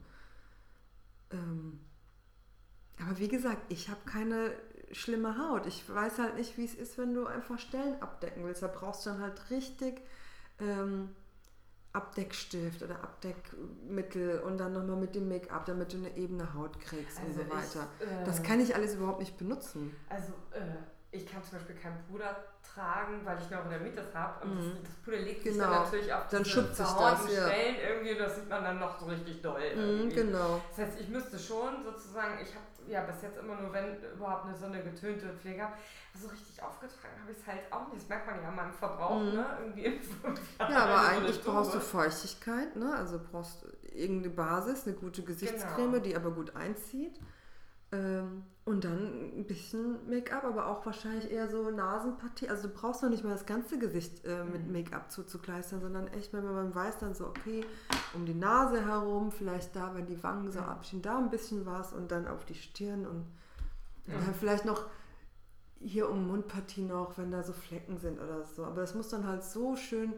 ähm, 1.32 1.80
aber 3.02 3.20
wie 3.20 3.28
gesagt, 3.28 3.62
ich 3.68 3.90
habe 3.90 4.00
keine 4.06 4.54
schlimme 4.94 5.38
Haut. 5.38 5.66
Ich 5.66 5.84
weiß 5.94 6.20
halt 6.20 6.36
nicht, 6.38 6.58
wie 6.58 6.64
es 6.64 6.76
ist, 6.76 6.98
wenn 6.98 7.14
du 7.14 7.26
einfach 7.26 7.60
Stellen 7.60 8.02
abdecken 8.02 8.46
willst. 8.46 8.62
Da 8.62 8.68
brauchst 8.68 9.06
du 9.06 9.10
dann 9.10 9.20
halt 9.20 9.50
richtig. 9.50 10.02
Ähm, 10.60 11.10
Abdeckstift 11.94 12.84
oder 12.84 13.04
Abdeckmittel 13.04 14.40
und 14.40 14.58
dann 14.60 14.74
nochmal 14.74 14.98
mit 14.98 15.16
dem 15.16 15.28
Make-up, 15.28 15.66
damit 15.66 15.94
du 15.94 15.98
eine 15.98 16.16
ebene 16.16 16.54
Haut 16.54 16.80
kriegst 16.80 17.18
also 17.20 17.42
und 17.42 17.50
so 17.50 17.56
weiter. 17.56 17.88
Ich, 18.00 18.06
äh, 18.06 18.24
das 18.26 18.44
kann 18.44 18.60
ich 18.60 18.76
alles 18.76 18.96
überhaupt 18.96 19.20
nicht 19.20 19.38
benutzen. 19.38 19.96
Also 20.10 20.34
äh, 20.52 20.62
ich 21.12 21.26
kann 21.26 21.42
zum 21.44 21.58
Beispiel 21.58 21.76
kein 21.76 22.04
Puder 22.06 22.36
tragen, 22.62 23.22
weil 23.24 23.38
ich 23.40 23.50
Neurodermitis 23.50 24.14
habe 24.14 24.44
und 24.44 24.56
mhm. 24.56 24.74
das, 24.74 24.84
das, 24.84 24.96
Puder 25.04 25.18
legt 25.18 25.44
sich 25.44 25.58
dann 25.58 25.70
genau. 25.70 25.84
natürlich 25.84 26.14
auf 26.14 26.28
dann 26.30 26.44
diese 26.44 26.64
verhornten 26.64 27.34
ja. 27.34 27.48
Stellen 27.48 27.76
irgendwie, 27.90 28.16
das 28.16 28.36
sieht 28.36 28.50
man 28.50 28.64
dann 28.64 28.80
noch 28.80 29.00
so 29.00 29.06
richtig 29.06 29.42
doll. 29.42 29.76
Mhm, 29.76 30.10
genau. 30.10 30.62
Das 30.70 30.86
heißt, 30.86 31.00
ich 31.00 31.08
müsste 31.08 31.40
schon 31.40 31.84
sozusagen, 31.84 32.40
ich 32.42 32.54
habe 32.54 32.66
ja 32.88 33.02
bis 33.02 33.22
jetzt 33.22 33.38
immer 33.38 33.56
nur, 33.56 33.72
wenn 33.72 34.02
überhaupt 34.14 34.46
eine 34.46 34.56
so 34.56 34.66
eine 34.66 34.84
getönte 34.84 35.30
Pflege 35.42 35.64
habe, 35.64 35.74
so 36.14 36.28
richtig 36.28 36.62
aufgetragen 36.62 37.22
habe 37.22 37.32
ich 37.32 37.38
es 37.38 37.48
halt 37.48 37.62
auch 37.72 37.88
nicht. 37.88 38.02
Das 38.02 38.10
merkt 38.10 38.28
man 38.28 38.42
ja 38.42 38.50
an 38.50 38.56
meinem 38.56 38.74
Verbrauch, 38.74 39.20
mhm. 39.20 39.34
ne? 39.34 39.46
Irgendwie 39.62 39.86
in 39.86 40.02
Ja, 40.60 40.84
aber 40.84 41.00
so 41.00 41.08
eigentlich 41.08 41.44
brauchst 41.44 41.74
du 41.74 41.80
Feuchtigkeit, 41.80 42.76
ne? 42.76 42.94
Also 42.96 43.20
brauchst 43.32 43.66
irgendeine 43.94 44.34
Basis, 44.34 44.86
eine 44.86 44.96
gute 44.96 45.24
Gesichtscreme, 45.24 45.94
genau. 45.94 46.04
die 46.04 46.16
aber 46.16 46.32
gut 46.32 46.56
einzieht. 46.56 47.20
Ähm, 47.92 48.44
und 48.66 48.84
dann 48.84 49.32
ein 49.38 49.46
bisschen 49.46 50.10
Make-up, 50.10 50.44
aber 50.44 50.68
auch 50.68 50.86
wahrscheinlich 50.86 51.32
eher 51.32 51.50
so 51.50 51.72
Nasenpartie. 51.72 52.50
Also 52.50 52.68
du 52.68 52.74
brauchst 52.74 53.02
noch 53.02 53.10
nicht 53.10 53.24
mal 53.24 53.30
das 53.30 53.46
ganze 53.46 53.80
Gesicht 53.80 54.26
äh, 54.26 54.44
mit 54.44 54.68
mhm. 54.68 54.74
Make-up 54.74 55.10
zuzukleistern, 55.10 55.80
sondern 55.80 56.08
echt, 56.10 56.34
wenn 56.34 56.44
man 56.44 56.76
weiß 56.76 56.98
dann 57.00 57.14
so, 57.14 57.28
okay, 57.28 57.64
um 58.14 58.26
die 58.26 58.34
Nase 58.34 58.86
herum, 58.86 59.32
vielleicht 59.32 59.74
da, 59.74 59.96
wenn 59.96 60.06
die 60.06 60.22
Wangen 60.22 60.52
so 60.52 60.60
abstehen, 60.60 61.02
da 61.02 61.18
ein 61.18 61.30
bisschen 61.30 61.66
was 61.66 61.94
und 61.94 62.12
dann 62.12 62.28
auf 62.28 62.44
die 62.44 62.56
Stirn 62.56 63.08
und, 63.08 63.26
und 64.08 64.26
dann 64.26 64.36
vielleicht 64.38 64.66
noch 64.66 64.86
hier 65.80 66.10
um 66.10 66.28
Mundpartie 66.28 66.84
noch, 66.84 67.18
wenn 67.18 67.32
da 67.32 67.44
so 67.44 67.54
Flecken 67.54 67.98
sind 68.00 68.20
oder 68.20 68.44
so. 68.44 68.66
Aber 68.66 68.82
es 68.82 68.94
muss 68.94 69.08
dann 69.08 69.26
halt 69.26 69.46
so 69.46 69.78
schön 69.78 70.12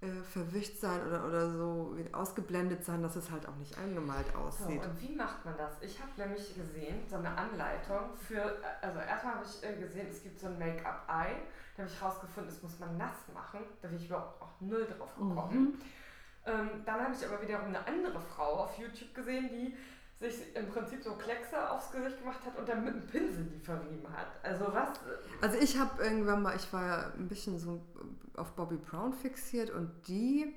äh, 0.00 0.22
verwischt 0.22 0.78
sein 0.78 1.04
oder, 1.06 1.26
oder 1.26 1.50
so 1.50 1.96
ausgeblendet 2.12 2.84
sein, 2.84 3.02
dass 3.02 3.16
es 3.16 3.30
halt 3.30 3.48
auch 3.48 3.56
nicht 3.56 3.76
eingemalt 3.78 4.32
aussieht. 4.36 4.82
So, 4.82 4.88
und 4.88 5.02
wie 5.02 5.16
macht 5.16 5.44
man 5.44 5.56
das? 5.56 5.82
Ich 5.82 6.00
habe 6.00 6.12
nämlich 6.16 6.54
gesehen, 6.54 7.00
so 7.08 7.16
eine 7.16 7.36
Anleitung 7.36 8.14
für, 8.16 8.58
also 8.80 9.00
erstmal 9.00 9.34
habe 9.34 9.44
ich 9.44 9.68
äh, 9.68 9.74
gesehen, 9.74 10.06
es 10.08 10.22
gibt 10.22 10.38
so 10.38 10.46
ein 10.46 10.58
Make-up-Eye. 10.58 11.42
Da 11.76 11.82
habe 11.82 11.92
ich 11.92 12.02
rausgefunden, 12.02 12.52
das 12.52 12.62
muss 12.62 12.78
man 12.78 12.96
nass 12.96 13.26
machen. 13.34 13.60
Da 13.82 13.88
bin 13.88 13.98
ich 13.98 14.06
überhaupt 14.06 14.40
auch 14.40 14.60
null 14.60 14.86
drauf 14.86 15.14
gekommen. 15.14 15.60
Mhm. 15.62 15.80
Ähm, 16.46 16.70
dann 16.86 17.00
habe 17.00 17.14
ich 17.14 17.26
aber 17.26 17.42
wiederum 17.42 17.66
eine 17.66 17.86
andere 17.86 18.20
Frau 18.20 18.64
auf 18.64 18.78
YouTube 18.78 19.14
gesehen, 19.14 19.48
die 19.48 19.76
sich 20.20 20.56
im 20.56 20.68
Prinzip 20.68 21.02
so 21.02 21.12
Kleckse 21.12 21.70
aufs 21.70 21.92
Gesicht 21.92 22.18
gemacht 22.18 22.40
hat 22.44 22.58
und 22.58 22.68
dann 22.68 22.84
mit 22.84 22.94
einem 22.94 23.06
Pinsel 23.06 23.44
die 23.44 23.60
verrieben 23.60 24.06
hat. 24.12 24.26
Also 24.42 24.66
was? 24.72 24.98
Also 25.40 25.58
ich 25.58 25.78
habe 25.78 26.02
irgendwann 26.02 26.42
mal, 26.42 26.56
ich 26.56 26.72
war 26.72 26.86
ja 26.86 27.12
ein 27.16 27.28
bisschen 27.28 27.58
so 27.58 27.80
auf 28.36 28.52
Bobby 28.52 28.76
Brown 28.76 29.12
fixiert 29.12 29.70
und 29.70 29.90
die 30.08 30.52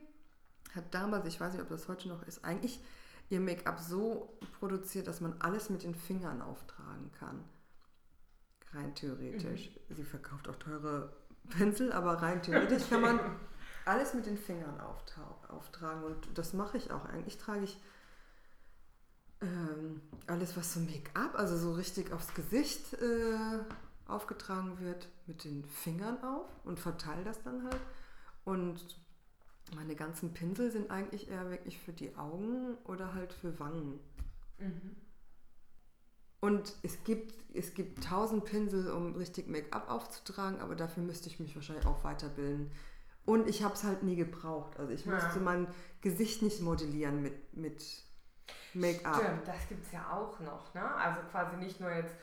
hat 0.76 0.86
damals, 0.91 1.28
ich 1.28 1.39
weiß 1.39 1.54
nicht, 1.54 1.62
ob 1.62 1.69
das 1.69 1.88
heute 1.88 2.08
noch 2.08 2.26
ist, 2.28 2.43
eigentlich 2.43 2.80
ihr 3.30 3.39
Make-up 3.39 3.80
so 3.80 4.38
produziert, 4.60 5.08
dass 5.08 5.21
man 5.21 5.36
alles 5.39 5.69
mit 5.69 5.84
den 5.84 5.95
Fingern 5.95 6.41
auftragen 6.41 7.12
kann. 7.19 7.43
Rein 8.74 8.95
theoretisch. 8.95 9.71
Mhm. 9.89 9.95
Sie 9.95 10.04
verkauft 10.04 10.47
auch 10.47 10.56
teure 10.56 11.13
Pinsel, 11.50 11.91
aber 11.91 12.21
rein 12.21 12.41
theoretisch 12.41 12.89
kann 12.89 13.02
man 13.02 13.19
alles 13.86 14.13
mit 14.13 14.26
den 14.26 14.38
Fingern 14.38 14.80
auftragen 14.80 16.04
und 16.04 16.38
das 16.38 16.54
mache 16.54 16.78
ich 16.78 16.91
auch. 16.91 17.06
Eigentlich 17.06 17.38
trage 17.38 17.63
ich 17.63 17.80
ähm, 19.41 20.01
alles, 20.27 20.56
was 20.56 20.73
so 20.73 20.80
Make-up, 20.80 21.36
also 21.36 21.58
so 21.58 21.73
richtig 21.73 22.12
aufs 22.13 22.34
Gesicht 22.34 22.93
äh, 22.93 23.60
aufgetragen 24.08 24.80
wird, 24.80 25.08
mit 25.27 25.43
den 25.43 25.63
Fingern 25.65 26.23
auf 26.23 26.47
und 26.63 26.80
verteile 26.80 27.23
das 27.23 27.41
dann 27.43 27.63
halt. 27.63 27.82
Und 28.45 28.99
meine 29.75 29.95
ganzen 29.95 30.34
Pinsel 30.34 30.71
sind 30.71 30.91
eigentlich 30.91 31.30
eher 31.30 31.49
wirklich 31.49 31.80
für 31.80 31.93
die 31.93 32.15
Augen 32.15 32.77
oder 32.86 33.13
halt 33.13 33.34
für 33.34 33.60
Wangen. 33.60 33.99
Mhm. 34.60 34.95
Und 36.39 36.73
es 36.82 37.04
gibt, 37.04 37.36
es 37.54 37.73
gibt 37.75 38.04
tausend 38.04 38.45
Pinsel, 38.45 38.89
um 38.91 39.15
richtig 39.15 39.47
Make-up 39.47 39.89
aufzutragen, 39.89 40.60
aber 40.60 40.75
dafür 40.75 41.04
müsste 41.04 41.30
ich 41.30 41.39
mich 41.39 41.56
wahrscheinlich 41.56 41.86
auch 41.86 42.04
weiterbilden. 42.04 42.71
Und 43.25 43.47
ich 43.47 43.63
habe 43.63 43.75
es 43.75 43.84
halt 43.84 44.01
nie 44.01 44.15
gebraucht. 44.15 44.77
Also 44.80 44.91
ich 44.91 45.06
Ja. 45.06 45.13
musste 45.13 45.39
mein 45.39 45.67
Gesicht 46.01 46.41
nicht 46.41 46.62
modellieren 46.62 47.21
mit, 47.21 47.56
mit 47.56 47.84
Make-up. 48.73 49.15
Stimmt, 49.15 49.47
das 49.47 49.67
gibt 49.69 49.86
es 49.86 49.91
ja 49.91 50.05
auch 50.12 50.39
noch, 50.39 50.73
ne? 50.73 50.84
Also 50.95 51.19
quasi 51.31 51.57
nicht 51.57 51.79
nur 51.79 51.91
jetzt 51.91 52.15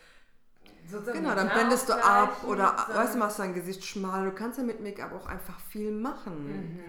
sozusagen 0.89 1.19
Genau, 1.23 1.35
dann 1.35 1.49
blendest 1.49 1.89
du 1.89 1.93
ab 1.95 2.45
oder 2.45 2.75
weißt 2.95 3.15
du, 3.15 3.19
machst 3.19 3.39
dein 3.39 3.55
Gesicht 3.55 3.85
schmal. 3.85 4.25
Du 4.27 4.33
kannst 4.33 4.59
ja 4.59 4.65
mit 4.65 4.81
Make-up 4.83 5.13
auch 5.13 5.27
einfach 5.27 5.59
viel 5.61 5.91
machen. 5.91 6.47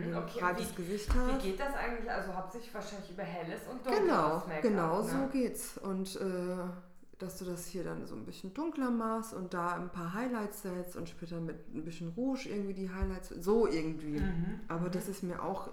Mhm, 0.07 0.13
ein 0.13 0.23
okay, 0.23 0.39
breites 0.39 0.71
wie- 0.71 0.83
Gesicht 0.83 1.13
Wie 1.13 1.33
hast. 1.33 1.41
geht 1.43 1.59
das 1.59 1.73
eigentlich? 1.75 2.09
Also 2.09 2.33
hauptsächlich 2.35 2.73
wahrscheinlich 2.73 3.09
über 3.11 3.23
helles 3.23 3.61
und 3.69 3.85
dunkles 3.85 3.99
Genau, 3.99 4.35
Make-up. 4.47 4.61
genau 4.61 5.01
ne? 5.01 5.09
so 5.09 5.27
geht's. 5.31 5.77
Und 5.77 6.15
äh, 6.15 6.69
dass 7.17 7.37
du 7.37 7.43
das 7.45 7.65
hier 7.65 7.83
dann 7.83 8.05
so 8.07 8.15
ein 8.15 8.25
bisschen 8.25 8.53
dunkler 8.53 8.89
machst 8.91 9.33
und 9.33 9.53
da 9.53 9.73
ein 9.75 9.89
paar 9.89 10.13
Highlights 10.13 10.61
setzt 10.61 10.95
und 10.95 11.09
später 11.09 11.39
mit 11.41 11.73
ein 11.75 11.83
bisschen 11.83 12.09
Rouge 12.15 12.47
irgendwie 12.47 12.73
die 12.73 12.89
Highlights, 12.89 13.29
so 13.29 13.67
irgendwie. 13.67 14.21
Mhm. 14.21 14.61
Aber 14.69 14.89
das 14.89 15.09
ist 15.09 15.23
mir 15.23 15.43
auch, 15.43 15.69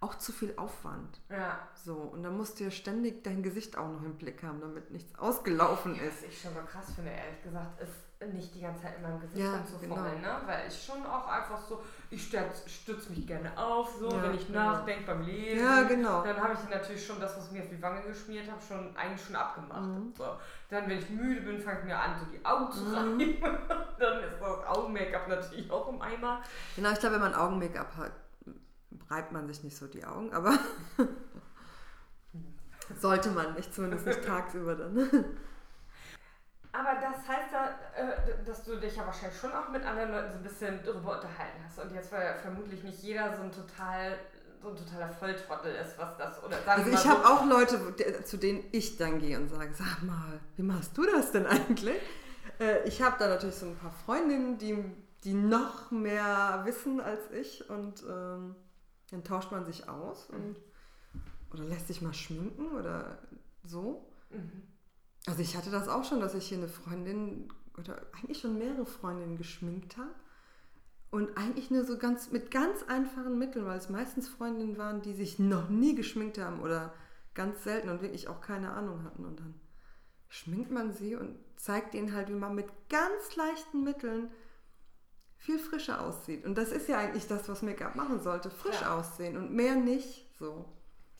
auch 0.00 0.14
zu 0.16 0.30
viel 0.32 0.52
Aufwand. 0.56 1.20
Ja, 1.30 1.58
So, 1.74 1.94
und 1.94 2.22
dann 2.22 2.36
musst 2.36 2.60
du 2.60 2.64
ja 2.64 2.70
ständig 2.70 3.24
dein 3.24 3.42
Gesicht 3.42 3.76
auch 3.78 3.88
noch 3.88 4.02
im 4.02 4.14
Blick 4.16 4.42
haben, 4.42 4.60
damit 4.60 4.90
nichts 4.90 5.18
ausgelaufen 5.18 5.94
ist. 5.94 6.22
was 6.22 6.28
ich 6.30 6.40
schon 6.42 6.54
mal 6.54 6.64
krass 6.64 6.92
finde, 6.94 7.10
ehrlich 7.12 7.42
gesagt, 7.42 7.80
ist 7.80 7.92
nicht 8.32 8.54
die 8.54 8.60
ganze 8.62 8.82
Zeit 8.82 8.96
in 8.96 9.02
meinem 9.02 9.20
Gesicht 9.20 9.42
Ja, 9.44 9.56
rumzufummeln, 9.56 10.16
genau. 10.22 10.28
ne? 10.38 10.40
Weil 10.46 10.68
ich 10.68 10.82
schon 10.84 11.04
auch 11.04 11.26
einfach 11.28 11.60
so, 11.60 11.82
ich 12.10 12.22
stütze 12.26 12.66
stütz 12.68 13.08
mich 13.10 13.26
gerne 13.26 13.56
auf, 13.58 13.94
so, 13.98 14.10
Ja, 14.10 14.22
wenn 14.22 14.34
ich 14.34 14.46
genau. 14.46 14.72
nachdenke 14.72 15.04
beim 15.06 15.22
Lesen. 15.22 15.62
Ja, 15.64 15.82
genau. 15.82 16.22
Dann 16.24 16.40
habe 16.42 16.54
ich 16.54 16.68
natürlich 16.70 17.04
schon 17.06 17.20
das, 17.20 17.36
was 17.36 17.46
ich 17.46 17.52
mir 17.52 17.62
auf 17.62 17.68
die 17.68 17.82
Wange 17.82 18.02
geschmiert 18.02 18.50
habe, 18.50 18.60
schon 18.66 18.96
eigentlich 18.96 19.24
schon 19.26 19.36
abgemacht. 19.36 19.82
Mhm. 19.82 20.14
So. 20.16 20.24
Dann, 20.70 20.88
wenn 20.88 20.98
ich 20.98 21.10
müde 21.10 21.42
bin, 21.42 21.60
fange 21.60 21.80
ich 21.80 21.84
mir 21.84 21.98
an, 21.98 22.16
so 22.18 22.26
die 22.30 22.44
Augen 22.44 22.72
zu 22.72 22.84
Mhm. 22.84 22.94
reiben. 22.94 23.18
Dann 23.98 24.20
ist 24.24 24.40
das 24.40 24.66
Augen-Make-up 24.66 25.28
natürlich 25.28 25.70
auch 25.70 25.88
im 25.88 26.00
Eimer. 26.02 26.42
Genau, 26.74 26.90
ich 26.90 26.98
glaube, 27.00 27.14
wenn 27.16 27.22
man 27.22 27.34
Augen-Make-up 27.34 27.96
hat, 27.96 28.12
reibt 29.10 29.32
man 29.32 29.46
sich 29.46 29.62
nicht 29.64 29.76
so 29.76 29.86
die 29.86 30.04
Augen, 30.04 30.32
aber 30.32 30.58
sollte 33.00 33.30
man 33.30 33.54
nicht, 33.54 33.74
zumindest 33.74 34.06
nicht 34.06 34.24
tagsüber 34.24 34.74
dann. 34.74 34.96
Aber 36.72 36.94
das 37.00 37.26
heißt 37.26 37.52
ja, 37.52 37.68
äh, 37.94 38.44
dass 38.44 38.64
du 38.64 38.76
dich 38.76 38.96
ja 38.96 39.06
wahrscheinlich 39.06 39.38
schon 39.40 39.52
auch 39.52 39.70
mit 39.70 39.84
anderen 39.84 40.10
Leuten 40.10 40.32
so 40.32 40.36
ein 40.38 40.42
bisschen 40.42 40.80
darüber 40.84 41.14
unterhalten 41.16 41.58
hast. 41.64 41.78
Und 41.78 41.92
jetzt, 41.94 42.12
weil 42.12 42.38
vermutlich 42.40 42.82
nicht 42.84 43.02
jeder 43.02 43.34
so 43.36 43.42
ein 43.42 43.52
total 43.52 44.18
so 44.62 44.70
ein 44.70 44.76
totaler 44.76 45.08
Volltrottel 45.10 45.74
ist, 45.74 45.98
was 45.98 46.16
das 46.16 46.42
oder 46.42 46.56
sagen 46.62 46.82
Also 46.84 46.90
ich 46.90 47.04
mal 47.04 47.06
habe 47.06 47.22
so, 47.22 47.24
auch 47.24 47.46
Leute, 47.46 48.24
zu 48.24 48.36
denen 48.36 48.64
ich 48.72 48.96
dann 48.96 49.18
gehe 49.18 49.38
und 49.38 49.48
sage, 49.48 49.72
sag 49.74 50.02
mal, 50.02 50.40
wie 50.56 50.62
machst 50.62 50.96
du 50.96 51.04
das 51.04 51.32
denn 51.32 51.46
eigentlich? 51.46 51.96
Äh, 52.58 52.86
Ich 52.88 53.02
habe 53.02 53.16
da 53.18 53.28
natürlich 53.28 53.56
so 53.56 53.66
ein 53.66 53.76
paar 53.76 53.92
Freundinnen, 54.04 54.58
die, 54.58 54.82
die 55.24 55.34
noch 55.34 55.90
mehr 55.90 56.62
wissen 56.64 57.00
als 57.00 57.30
ich 57.30 57.68
und 57.68 58.02
ähm, 58.08 58.56
dann 59.10 59.24
tauscht 59.24 59.52
man 59.52 59.64
sich 59.64 59.88
aus 59.88 60.28
und, 60.30 60.56
oder 61.52 61.64
lässt 61.64 61.88
sich 61.88 62.02
mal 62.02 62.14
schminken 62.14 62.72
oder 62.72 63.18
so. 63.64 64.06
Mhm. 64.30 64.62
Also 65.26 65.40
ich 65.40 65.56
hatte 65.56 65.70
das 65.70 65.88
auch 65.88 66.04
schon, 66.04 66.20
dass 66.20 66.34
ich 66.34 66.48
hier 66.48 66.58
eine 66.58 66.68
Freundin 66.68 67.48
oder 67.78 68.00
eigentlich 68.12 68.40
schon 68.40 68.58
mehrere 68.58 68.86
Freundinnen 68.86 69.36
geschminkt 69.36 69.96
habe. 69.96 70.14
Und 71.10 71.36
eigentlich 71.36 71.70
nur 71.70 71.84
so 71.84 71.98
ganz 71.98 72.30
mit 72.32 72.50
ganz 72.50 72.82
einfachen 72.82 73.38
Mitteln, 73.38 73.64
weil 73.64 73.78
es 73.78 73.88
meistens 73.88 74.28
Freundinnen 74.28 74.76
waren, 74.76 75.02
die 75.02 75.14
sich 75.14 75.38
noch 75.38 75.68
nie 75.68 75.94
geschminkt 75.94 76.38
haben 76.38 76.60
oder 76.60 76.92
ganz 77.34 77.64
selten 77.64 77.88
und 77.88 78.02
wirklich 78.02 78.28
auch 78.28 78.40
keine 78.40 78.72
Ahnung 78.72 79.04
hatten. 79.04 79.24
Und 79.24 79.40
dann 79.40 79.54
schminkt 80.28 80.70
man 80.70 80.92
sie 80.92 81.14
und 81.14 81.38
zeigt 81.56 81.94
ihnen 81.94 82.12
halt, 82.12 82.28
wie 82.28 82.34
man 82.34 82.54
mit 82.54 82.66
ganz 82.88 83.36
leichten 83.36 83.84
Mitteln 83.84 84.30
viel 85.46 85.58
frischer 85.58 86.00
aussieht. 86.02 86.44
Und 86.44 86.58
das 86.58 86.70
ist 86.72 86.88
ja 86.88 86.98
eigentlich 86.98 87.26
das, 87.28 87.48
was 87.48 87.62
Make-up 87.62 87.94
machen 87.94 88.20
sollte, 88.20 88.50
frisch 88.50 88.78
Klar. 88.78 88.98
aussehen 88.98 89.36
und 89.36 89.52
mehr 89.52 89.76
nicht 89.76 90.26
so. 90.38 90.64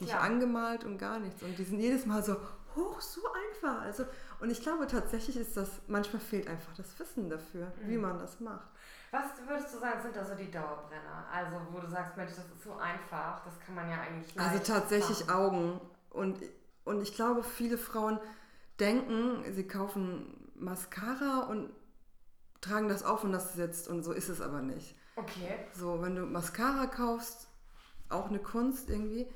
Nicht 0.00 0.10
Klar. 0.10 0.24
angemalt 0.24 0.84
und 0.84 0.98
gar 0.98 1.18
nichts. 1.18 1.42
Und 1.42 1.56
die 1.58 1.64
sind 1.64 1.78
jedes 1.80 2.04
Mal 2.04 2.22
so, 2.22 2.36
hoch, 2.74 3.00
so 3.00 3.20
einfach. 3.50 3.80
Also, 3.82 4.04
und 4.40 4.50
ich 4.50 4.60
glaube 4.60 4.86
tatsächlich 4.86 5.36
ist 5.38 5.56
das, 5.56 5.70
manchmal 5.86 6.20
fehlt 6.20 6.48
einfach 6.48 6.74
das 6.76 6.98
Wissen 6.98 7.30
dafür, 7.30 7.72
wie 7.86 7.96
Mhm. 7.96 8.02
man 8.02 8.18
das 8.18 8.38
macht. 8.40 8.68
Was 9.12 9.24
würdest 9.48 9.72
du 9.74 9.78
sagen, 9.78 10.02
sind 10.02 10.14
da 10.16 10.24
so 10.24 10.34
die 10.34 10.50
Dauerbrenner? 10.50 11.24
Also, 11.32 11.56
wo 11.70 11.78
du 11.78 11.88
sagst, 11.88 12.16
Mensch, 12.18 12.32
das 12.36 12.44
ist 12.44 12.64
so 12.64 12.74
einfach, 12.76 13.42
das 13.44 13.54
kann 13.64 13.74
man 13.76 13.88
ja 13.88 14.00
eigentlich 14.00 14.38
Also 14.38 14.58
tatsächlich 14.58 15.26
machen. 15.26 15.38
Augen. 15.38 15.80
Und, 16.10 16.38
und 16.84 17.00
ich 17.00 17.14
glaube, 17.14 17.42
viele 17.42 17.78
Frauen 17.78 18.18
denken, 18.80 19.42
sie 19.54 19.66
kaufen 19.66 20.50
Mascara 20.56 21.46
und 21.48 21.70
tragen 22.66 22.88
das 22.88 23.04
auf 23.04 23.24
und 23.24 23.32
das 23.32 23.54
sitzt. 23.54 23.88
Und 23.88 24.02
so 24.02 24.12
ist 24.12 24.28
es 24.28 24.40
aber 24.40 24.62
nicht. 24.62 24.96
Okay. 25.16 25.58
So, 25.74 26.02
wenn 26.02 26.14
du 26.14 26.22
Mascara 26.26 26.86
kaufst, 26.86 27.48
auch 28.08 28.28
eine 28.28 28.38
Kunst 28.38 28.90
irgendwie, 28.90 29.26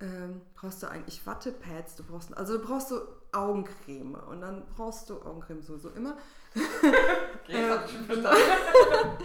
ähm, 0.00 0.42
brauchst 0.54 0.82
du 0.82 0.88
eigentlich 0.88 1.26
Wattepads. 1.26 1.96
Du 1.96 2.04
brauchst, 2.04 2.36
also 2.36 2.58
du 2.58 2.64
brauchst 2.64 2.88
so 2.88 3.00
Augencreme. 3.32 4.14
Und 4.14 4.40
dann 4.40 4.66
brauchst 4.76 5.10
du 5.10 5.20
Augencreme 5.22 5.62
sowieso 5.62 5.90
immer. 5.90 6.16
Okay, 7.48 7.62
ich 7.84 7.92
schon 7.92 8.06
verstanden. 8.06 8.40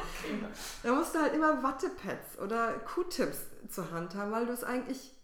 Da 0.84 0.94
musst 0.94 1.16
du 1.16 1.20
halt 1.20 1.34
immer 1.34 1.64
Wattepads 1.64 2.38
oder 2.40 2.74
Q-Tips 2.80 3.40
zur 3.70 3.90
Hand 3.90 4.14
haben, 4.14 4.32
weil 4.32 4.46
du 4.46 4.54
es 4.54 4.64
eigentlich 4.64 5.16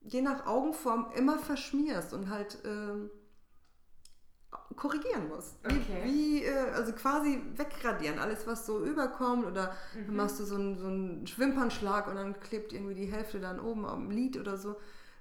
je 0.00 0.20
nach 0.20 0.44
Augenform 0.46 1.10
immer 1.14 1.38
verschmierst 1.38 2.12
und 2.12 2.28
halt 2.28 2.58
ähm, 2.64 3.10
korrigieren 4.76 5.28
musst. 5.28 5.56
Wie, 5.64 5.74
Okay. 5.76 6.02
wie 6.04 6.44
äh, 6.44 6.70
also 6.74 6.92
quasi 6.92 7.42
wegradieren, 7.56 8.18
alles 8.18 8.46
was 8.46 8.66
so 8.66 8.84
überkommt 8.84 9.46
oder 9.46 9.74
dann 10.06 10.16
machst 10.16 10.40
du 10.40 10.44
so 10.44 10.54
einen, 10.56 10.78
so 10.78 10.86
einen 10.86 11.24
Wimpernschlag 11.36 12.08
und 12.08 12.16
dann 12.16 12.38
klebt 12.40 12.72
irgendwie 12.72 12.94
die 12.94 13.06
Hälfte 13.06 13.40
dann 13.40 13.60
oben 13.60 13.84
am 13.84 14.10
Lid 14.10 14.36
oder 14.38 14.56
so. 14.56 14.76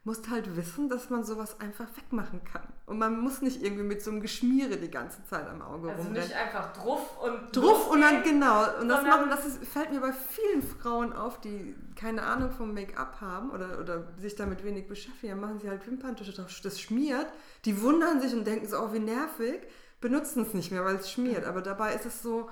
Musst 0.05 0.29
halt 0.29 0.55
wissen, 0.55 0.87
dass 0.87 1.09
man 1.09 1.23
sowas 1.25 1.59
einfach 1.59 1.85
wegmachen 1.95 2.41
kann. 2.45 2.63
Und 2.85 2.97
man 2.99 3.19
muss 3.19 3.41
nicht 3.41 3.61
irgendwie 3.61 3.83
mit 3.83 4.01
so 4.01 4.09
einem 4.11 4.21
Geschmiere 4.21 4.77
die 4.77 4.89
ganze 4.89 5.23
Zeit 5.25 5.47
am 5.47 5.61
Auge 5.61 5.89
Also 5.89 6.03
rumrennen. 6.03 6.23
nicht 6.27 6.33
einfach 6.35 6.71
druff 6.73 7.21
und 7.21 7.55
Druff 7.55 7.89
und 7.91 8.01
dann 8.01 8.23
genau. 8.23 8.79
Und 8.79 8.87
das 8.87 9.03
machen, 9.03 9.29
das 9.29 9.45
ist, 9.45 9.63
fällt 9.67 9.91
mir 9.91 9.99
bei 9.99 10.13
vielen 10.13 10.63
Frauen 10.63 11.11
auf, 11.13 11.41
die 11.41 11.75
keine 11.95 12.23
Ahnung 12.23 12.49
vom 12.51 12.73
Make-up 12.73 13.19
haben 13.19 13.51
oder, 13.51 13.79
oder 13.79 14.07
sich 14.17 14.35
damit 14.35 14.63
wenig 14.63 14.87
beschäftigen. 14.87 15.31
Dann 15.33 15.41
machen 15.41 15.59
sie 15.59 15.69
halt 15.69 15.85
Wimperntusche 15.85 16.31
drauf, 16.31 16.47
das 16.63 16.79
schmiert. 16.79 17.27
Die 17.65 17.81
wundern 17.81 18.21
sich 18.21 18.33
und 18.33 18.47
denken 18.47 18.67
so, 18.67 18.79
oh, 18.79 18.93
wie 18.93 18.99
nervig, 18.99 19.59
benutzen 19.99 20.43
es 20.43 20.53
nicht 20.53 20.71
mehr, 20.71 20.85
weil 20.85 20.95
es 20.95 21.11
schmiert. 21.11 21.45
Aber 21.45 21.61
dabei 21.61 21.93
ist 21.93 22.05
es 22.05 22.23
so 22.23 22.49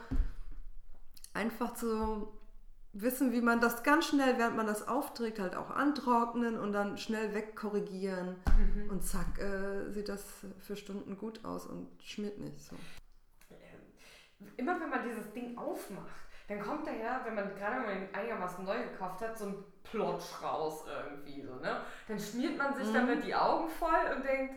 einfach 1.34 1.74
zu 1.76 2.28
wissen, 3.02 3.32
wie 3.32 3.42
man 3.42 3.60
das 3.62 3.84
ganz 3.84 4.08
schnell, 4.08 4.38
während 4.38 4.56
man 4.58 4.68
das 4.68 4.88
aufträgt, 4.88 5.40
halt 5.40 5.56
auch 5.56 5.70
antrocknen 5.70 6.60
und 6.60 6.74
dann 6.74 6.98
schnell 6.98 7.34
wegkorrigieren. 7.34 8.36
Mhm. 8.58 8.90
Und 8.90 9.04
zack, 9.04 9.40
äh, 9.40 9.92
sieht 9.92 10.10
das 10.10 10.24
für 10.60 10.76
Stunden 10.76 11.18
gut 11.18 11.44
aus 11.46 11.66
und 11.66 11.88
schmiert 12.04 12.40
nicht 12.40 12.60
so. 12.62 12.76
Immer 14.56 14.80
wenn 14.80 14.90
man 14.90 15.04
dieses 15.04 15.32
Ding 15.34 15.58
aufmacht, 15.58 16.16
dann 16.48 16.62
kommt 16.62 16.86
da 16.88 16.92
ja, 16.92 17.22
wenn 17.26 17.36
man 17.36 17.56
gerade 17.56 17.78
wenn 17.78 17.86
man 17.86 17.98
ihn 18.04 18.16
einigermaßen 18.16 18.64
neu 18.64 18.84
gekauft 18.84 19.22
hat, 19.22 19.38
so 19.38 19.46
ein 19.48 19.64
Plotsch 19.84 20.42
raus 20.44 20.86
irgendwie 20.88 21.42
so, 21.42 21.56
ne? 21.56 21.82
Dann 22.08 22.20
schmiert 22.20 22.58
man 22.58 22.76
sich 22.76 22.88
Mhm. 22.88 22.94
damit 22.94 23.24
die 23.26 23.34
Augen 23.36 23.68
voll 23.70 24.16
und 24.16 24.24
denkt, 24.24 24.54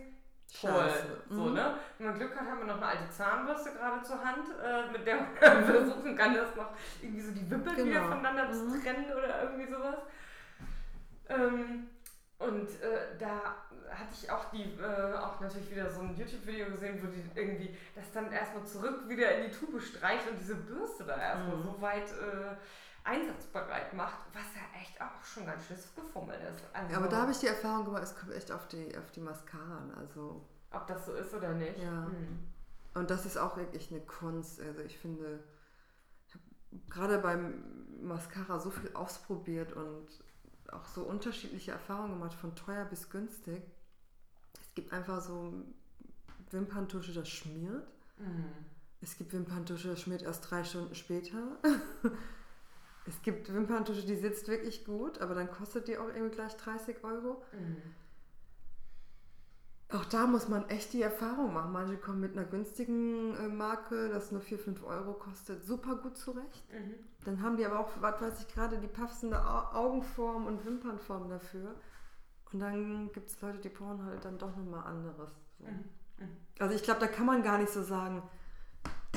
toll. 0.60 0.70
Scheiße. 0.88 1.06
So, 1.28 1.40
Mhm. 1.44 1.54
ne? 1.54 1.74
Wenn 1.98 2.06
man 2.08 2.18
Glück 2.18 2.34
hat, 2.38 2.46
haben 2.48 2.58
wir 2.60 2.66
noch 2.66 2.76
eine 2.76 2.86
alte 2.86 3.10
Zahnbürste 3.10 3.72
gerade 3.72 4.02
zur 4.02 4.24
Hand, 4.24 4.46
äh, 4.62 4.90
mit 4.92 5.06
der 5.06 5.16
man 5.16 5.64
versuchen 5.64 6.16
kann, 6.16 6.34
das 6.34 6.54
noch 6.56 6.70
irgendwie 7.02 7.20
so 7.22 7.32
die 7.32 7.50
Wimpel 7.50 7.76
wieder 7.76 7.84
Genau. 8.00 8.08
voneinander 8.08 8.52
zu 8.52 8.64
Mhm. 8.64 8.82
trennen 8.82 9.06
oder 9.12 9.42
irgendwie 9.42 9.70
sowas. 9.72 9.96
Ähm, 11.28 11.88
und 12.38 12.68
äh, 12.82 13.16
da 13.18 13.54
hatte 13.90 14.14
ich 14.20 14.30
auch 14.30 14.46
die 14.50 14.62
äh, 14.80 15.14
auch 15.18 15.40
natürlich 15.40 15.70
wieder 15.70 15.90
so 15.90 16.00
ein 16.00 16.16
YouTube-Video 16.16 16.66
gesehen, 16.70 16.98
wo 17.02 17.06
die 17.08 17.22
irgendwie 17.38 17.76
das 17.94 18.10
dann 18.12 18.32
erstmal 18.32 18.64
zurück 18.64 19.08
wieder 19.08 19.30
in 19.36 19.50
die 19.50 19.56
Tube 19.56 19.80
streicht 19.80 20.28
und 20.28 20.38
diese 20.38 20.54
Bürste 20.54 21.04
da 21.04 21.16
erstmal 21.20 21.56
Mhm. 21.56 21.62
so 21.62 21.80
weit 21.80 22.10
äh, 22.10 22.56
einsatzbereit 23.04 23.94
macht, 23.94 24.18
was 24.32 24.44
ja 24.54 24.80
echt 24.80 25.00
auch 25.00 25.24
schon 25.24 25.46
ganz 25.46 25.66
schön 25.66 25.76
gefummelt 25.96 26.40
ist. 26.42 26.62
Also, 26.72 26.92
Ja, 26.92 26.98
aber 26.98 27.08
da 27.08 27.22
habe 27.22 27.32
ich 27.32 27.38
die 27.38 27.46
Erfahrung 27.46 27.84
gemacht, 27.84 28.02
es 28.02 28.16
kommt 28.16 28.32
echt 28.32 28.52
auf 28.52 28.68
die, 28.68 28.96
auf 28.96 29.10
die 29.12 29.20
Mascara 29.20 29.78
an. 29.78 29.94
Also, 29.96 30.44
ob 30.70 30.86
das 30.86 31.06
so 31.06 31.14
ist 31.14 31.34
oder 31.34 31.52
nicht. 31.52 31.78
Ja. 31.78 32.06
Hm. 32.06 32.38
und 32.94 33.10
das 33.10 33.26
ist 33.26 33.36
auch 33.36 33.56
wirklich 33.56 33.90
eine 33.90 34.00
Kunst. 34.00 34.60
Also 34.60 34.80
ich 34.82 34.98
finde, 34.98 35.42
ich 36.28 36.34
habe 36.34 36.44
gerade 36.88 37.18
beim 37.18 37.64
Mascara 38.02 38.58
so 38.58 38.70
viel 38.70 38.90
ausprobiert 38.94 39.72
und 39.72 40.08
auch 40.70 40.84
so 40.86 41.02
unterschiedliche 41.02 41.72
Erfahrungen 41.72 42.12
gemacht, 42.12 42.34
von 42.34 42.54
teuer 42.54 42.84
bis 42.84 43.10
günstig. 43.10 43.62
Es 44.60 44.74
gibt 44.74 44.92
einfach 44.92 45.20
so 45.20 45.52
Wimperntusche, 46.50 47.12
das 47.12 47.28
schmiert. 47.28 47.88
Hm. 48.18 48.44
Es 49.00 49.16
gibt 49.16 49.32
Wimperntusche, 49.32 49.88
das 49.88 50.02
schmiert 50.02 50.22
erst 50.22 50.50
drei 50.50 50.62
Stunden 50.62 50.94
später. 50.94 51.38
es 53.10 53.22
gibt 53.22 53.52
Wimperntusche, 53.52 54.06
die 54.06 54.14
sitzt 54.14 54.48
wirklich 54.48 54.84
gut, 54.84 55.20
aber 55.20 55.34
dann 55.34 55.50
kostet 55.50 55.88
die 55.88 55.98
auch 55.98 56.08
irgendwie 56.08 56.34
gleich 56.34 56.56
30 56.56 57.02
Euro. 57.02 57.42
Hm. 57.50 57.76
auch 59.92 60.04
da 60.04 60.26
muss 60.26 60.48
man 60.48 60.68
echt 60.68 60.92
die 60.92 61.02
Erfahrung 61.02 61.52
machen. 61.52 61.72
Manche 61.72 61.96
kommen 61.96 62.20
mit 62.20 62.36
einer 62.36 62.46
günstigen 62.46 63.34
äh, 63.34 63.48
Marke, 63.48 64.08
das 64.08 64.30
nur 64.30 64.40
4, 64.40 64.58
5 64.60 64.84
Euro 64.84 65.14
kostet, 65.14 65.66
super 65.66 65.96
gut 65.96 66.16
zurecht. 66.16 66.64
Mhm. 66.72 66.94
Dann 67.24 67.42
haben 67.42 67.56
die 67.56 67.66
aber 67.66 67.80
auch, 67.80 67.90
was 68.00 68.20
weiß 68.20 68.40
ich, 68.40 68.54
gerade 68.54 68.78
die 68.78 68.86
passende 68.86 69.44
Augenform 69.74 70.46
und 70.46 70.64
Wimpernform 70.64 71.28
dafür. 71.28 71.74
Und 72.52 72.60
dann 72.60 73.10
gibt 73.12 73.30
es 73.30 73.40
Leute, 73.40 73.58
die 73.58 73.68
brauchen 73.68 74.04
halt 74.04 74.24
dann 74.24 74.38
doch 74.38 74.56
nochmal 74.56 74.84
anderes. 74.84 75.32
So. 75.58 75.66
Mhm. 75.66 75.84
Mhm. 76.18 76.36
Also 76.60 76.76
ich 76.76 76.84
glaube, 76.84 77.00
da 77.00 77.08
kann 77.08 77.26
man 77.26 77.42
gar 77.42 77.58
nicht 77.58 77.72
so 77.72 77.82
sagen, 77.82 78.22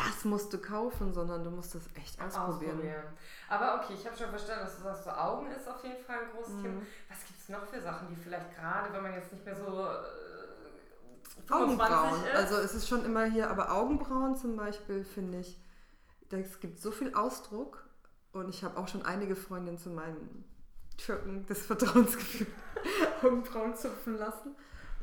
das 0.06 0.26
musst 0.26 0.54
du 0.54 0.58
kaufen, 0.58 1.14
sondern 1.14 1.44
du 1.44 1.52
musst 1.52 1.76
das 1.76 1.84
echt 1.96 2.22
ausprobieren. 2.22 2.72
ausprobieren. 2.72 3.04
Aber 3.50 3.82
okay, 3.82 3.94
ich 3.94 4.06
habe 4.06 4.18
schon 4.18 4.30
verstanden, 4.30 4.66
dass 4.66 4.78
du 4.78 4.84
sagst, 4.84 5.04
so 5.04 5.10
Augen 5.12 5.52
ist 5.52 5.68
auf 5.68 5.84
jeden 5.84 6.04
Fall 6.04 6.18
ein 6.20 6.32
großes 6.36 6.54
mhm. 6.56 6.62
Thema. 6.64 6.82
Was 7.10 7.26
gibt 7.26 7.40
es 7.40 7.50
noch 7.50 7.66
für 7.66 7.82
Sachen, 7.82 8.08
die 8.10 8.16
vielleicht 8.16 8.56
gerade, 8.56 8.94
wenn 8.94 9.04
man 9.04 9.14
jetzt 9.14 9.32
nicht 9.32 9.46
mehr 9.46 9.56
so 9.56 9.86
äh, 9.86 11.52
Augenbrauen. 11.52 12.24
Ist? 12.24 12.36
Also 12.36 12.56
es 12.58 12.74
ist 12.74 12.88
schon 12.88 13.06
immer 13.06 13.26
hier, 13.26 13.50
aber 13.50 13.74
Augenbrauen 13.74 14.36
zum 14.36 14.56
Beispiel 14.56 15.04
finde 15.04 15.40
ich, 15.40 15.60
es 16.32 16.60
gibt 16.60 16.82
so 16.82 16.92
viel 16.92 17.14
Ausdruck 17.14 17.84
und 18.32 18.50
ich 18.50 18.64
habe 18.64 18.78
auch 18.78 18.88
schon 18.88 19.06
einige 19.06 19.36
Freundinnen 19.36 19.78
zu 19.78 19.90
meinen 19.90 20.44
Türken 20.98 21.46
des 21.46 21.66
Vertrauensgefühls 21.66 22.50
Augenbrauen 23.24 23.76
zupfen 23.76 24.18
lassen. 24.18 24.56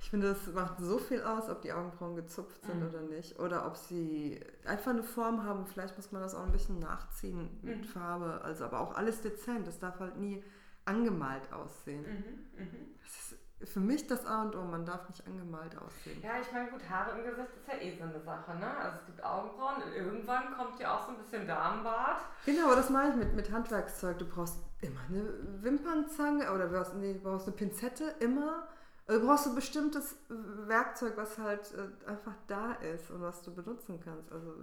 Ich 0.02 0.08
finde, 0.08 0.28
das 0.28 0.46
macht 0.54 0.78
so 0.78 0.98
viel 0.98 1.22
aus, 1.22 1.50
ob 1.50 1.60
die 1.60 1.72
Augenbrauen 1.72 2.16
gezupft 2.16 2.64
sind 2.64 2.80
mhm. 2.80 2.88
oder 2.88 3.02
nicht. 3.02 3.38
Oder 3.38 3.66
ob 3.66 3.76
sie 3.76 4.40
einfach 4.64 4.92
eine 4.92 5.02
Form 5.02 5.44
haben. 5.44 5.66
Vielleicht 5.66 5.96
muss 5.96 6.10
man 6.10 6.22
das 6.22 6.34
auch 6.34 6.44
ein 6.44 6.52
bisschen 6.52 6.78
nachziehen 6.78 7.50
mit 7.62 7.80
mhm. 7.80 7.84
Farbe. 7.84 8.40
Also 8.42 8.64
aber 8.64 8.80
auch 8.80 8.94
alles 8.94 9.20
dezent. 9.20 9.66
Das 9.66 9.78
darf 9.78 10.00
halt 10.00 10.16
nie 10.16 10.42
angemalt 10.86 11.52
aussehen. 11.52 12.02
Mhm. 12.02 12.64
mhm. 12.64 12.94
Das 13.02 13.36
ist 13.60 13.74
für 13.74 13.80
mich 13.80 14.06
das 14.06 14.24
A 14.24 14.42
und 14.42 14.56
O. 14.56 14.62
Man 14.62 14.86
darf 14.86 15.06
nicht 15.06 15.26
angemalt 15.26 15.76
aussehen. 15.76 16.22
Ja, 16.22 16.40
ich 16.40 16.50
meine, 16.50 16.70
gut, 16.70 16.80
Haare 16.88 17.18
im 17.18 17.24
Gesicht 17.26 17.50
ist 17.54 17.68
ja 17.68 17.74
eh 17.74 17.94
so 17.94 18.04
eine 18.04 18.20
Sache. 18.22 18.56
Ne? 18.56 18.76
Also 18.78 18.98
es 19.00 19.06
gibt 19.06 19.22
Augenbrauen. 19.22 19.82
Und 19.82 19.94
irgendwann 19.94 20.56
kommt 20.56 20.80
ja 20.80 20.96
auch 20.96 21.04
so 21.04 21.12
ein 21.12 21.18
bisschen 21.18 21.46
Damenbart. 21.46 22.22
Genau, 22.46 22.68
aber 22.68 22.76
das 22.76 22.88
mache 22.88 23.10
ich 23.10 23.16
mit, 23.16 23.34
mit 23.34 23.52
Handwerkszeug. 23.52 24.18
Du 24.18 24.26
brauchst 24.26 24.56
immer 24.80 25.00
eine 25.10 25.62
Wimpernzange 25.62 26.50
oder 26.50 26.68
du 26.68 26.74
brauchst, 26.74 26.94
nee, 26.94 27.12
du 27.12 27.20
brauchst 27.20 27.48
eine 27.48 27.56
Pinzette. 27.56 28.14
Immer 28.20 28.66
also 29.06 29.20
du 29.20 29.26
brauchst 29.26 29.46
ein 29.46 29.54
bestimmtes 29.54 30.16
Werkzeug, 30.28 31.16
was 31.16 31.38
halt 31.38 31.72
äh, 31.74 32.08
einfach 32.08 32.34
da 32.46 32.72
ist 32.74 33.10
und 33.10 33.22
was 33.22 33.42
du 33.42 33.54
benutzen 33.54 34.00
kannst. 34.04 34.30
Also 34.32 34.54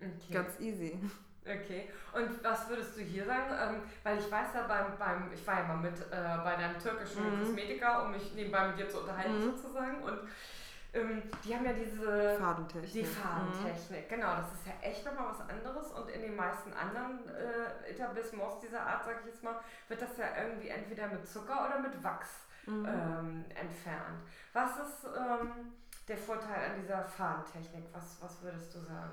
okay. 0.00 0.32
ganz 0.32 0.58
easy. 0.60 0.98
Okay. 1.44 1.88
Und 2.12 2.42
was 2.44 2.68
würdest 2.68 2.96
du 2.96 3.00
hier 3.00 3.24
sagen? 3.24 3.50
Ähm, 3.50 3.82
weil 4.04 4.18
ich 4.18 4.30
weiß 4.30 4.48
ja 4.54 4.66
beim, 4.66 4.96
beim 4.98 5.32
ich 5.32 5.44
war 5.46 5.58
ja 5.58 5.64
mal 5.64 5.78
mit 5.78 5.98
äh, 6.00 6.38
bei 6.44 6.56
deinem 6.56 6.78
türkischen 6.78 7.24
mhm. 7.24 7.40
Kosmetiker, 7.40 8.04
um 8.04 8.12
mich 8.12 8.32
nebenbei 8.34 8.68
mit 8.68 8.78
dir 8.78 8.88
zu 8.88 9.00
unterhalten 9.00 9.38
mhm. 9.38 9.56
sozusagen. 9.56 10.02
Und 10.02 10.18
ähm, 10.94 11.22
die 11.44 11.54
haben 11.54 11.64
ja 11.64 11.72
diese 11.72 12.36
Fadentechnik. 12.38 12.92
Die 12.92 13.04
Fadentechnik, 13.04 14.10
mhm. 14.10 14.14
genau. 14.14 14.36
Das 14.36 14.52
ist 14.52 14.66
ja 14.66 14.72
echt 14.82 15.04
nochmal 15.04 15.32
was 15.32 15.40
anderes. 15.48 15.90
Und 15.90 16.08
in 16.10 16.22
den 16.22 16.36
meisten 16.36 16.72
anderen 16.74 17.26
äh, 17.28 17.90
Etablissements 17.90 18.60
dieser 18.60 18.80
Art, 18.80 19.04
sag 19.04 19.20
ich 19.20 19.26
jetzt 19.26 19.42
mal, 19.42 19.56
wird 19.88 20.00
das 20.00 20.16
ja 20.16 20.26
irgendwie 20.40 20.68
entweder 20.68 21.08
mit 21.08 21.26
Zucker 21.26 21.66
oder 21.66 21.80
mit 21.80 22.02
Wachs 22.04 22.46
mhm. 22.66 22.86
ähm, 22.86 23.44
entfernt. 23.48 24.22
Was 24.52 24.72
ist 24.78 25.04
ähm, 25.04 25.72
der 26.08 26.16
Vorteil 26.16 26.70
an 26.70 26.80
dieser 26.80 27.04
Fadentechnik? 27.04 27.84
Was, 27.92 28.18
was 28.20 28.42
würdest 28.42 28.74
du 28.74 28.80
sagen? 28.80 29.12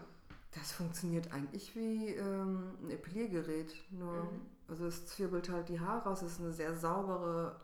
Das 0.51 0.71
funktioniert 0.71 1.31
eigentlich 1.31 1.75
wie 1.75 2.07
ähm, 2.07 2.77
ein 2.81 2.89
Epiliergerät. 2.89 3.73
Nur, 3.91 4.23
mhm. 4.23 4.41
also 4.67 4.87
es 4.87 5.05
zwirbelt 5.05 5.49
halt 5.49 5.69
die 5.69 5.79
Haare 5.79 6.09
raus. 6.09 6.21
Es 6.21 6.33
ist 6.33 6.39
eine 6.39 6.51
sehr 6.51 6.75
saubere, 6.75 7.59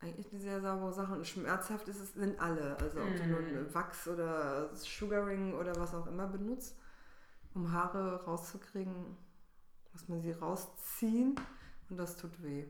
eigentlich 0.00 0.30
eine 0.32 0.40
sehr 0.40 0.60
saubere 0.60 0.92
Sache. 0.92 1.14
Und 1.14 1.26
schmerzhaft 1.26 1.88
ist 1.88 2.00
es, 2.00 2.12
sind 2.14 2.40
alle. 2.40 2.76
Also 2.78 3.00
ob 3.00 3.10
mhm. 3.10 3.16
du 3.16 3.26
nur 3.26 3.40
mhm. 3.40 3.74
Wachs 3.74 4.06
oder 4.06 4.74
Sugaring 4.74 5.54
oder 5.54 5.74
was 5.76 5.94
auch 5.94 6.06
immer 6.06 6.28
benutzt, 6.28 6.78
um 7.54 7.72
Haare 7.72 8.24
rauszukriegen, 8.24 9.16
muss 9.92 10.08
man 10.08 10.20
sie 10.22 10.32
rausziehen 10.32 11.34
und 11.90 11.96
das 11.96 12.16
tut 12.16 12.42
weh. 12.42 12.66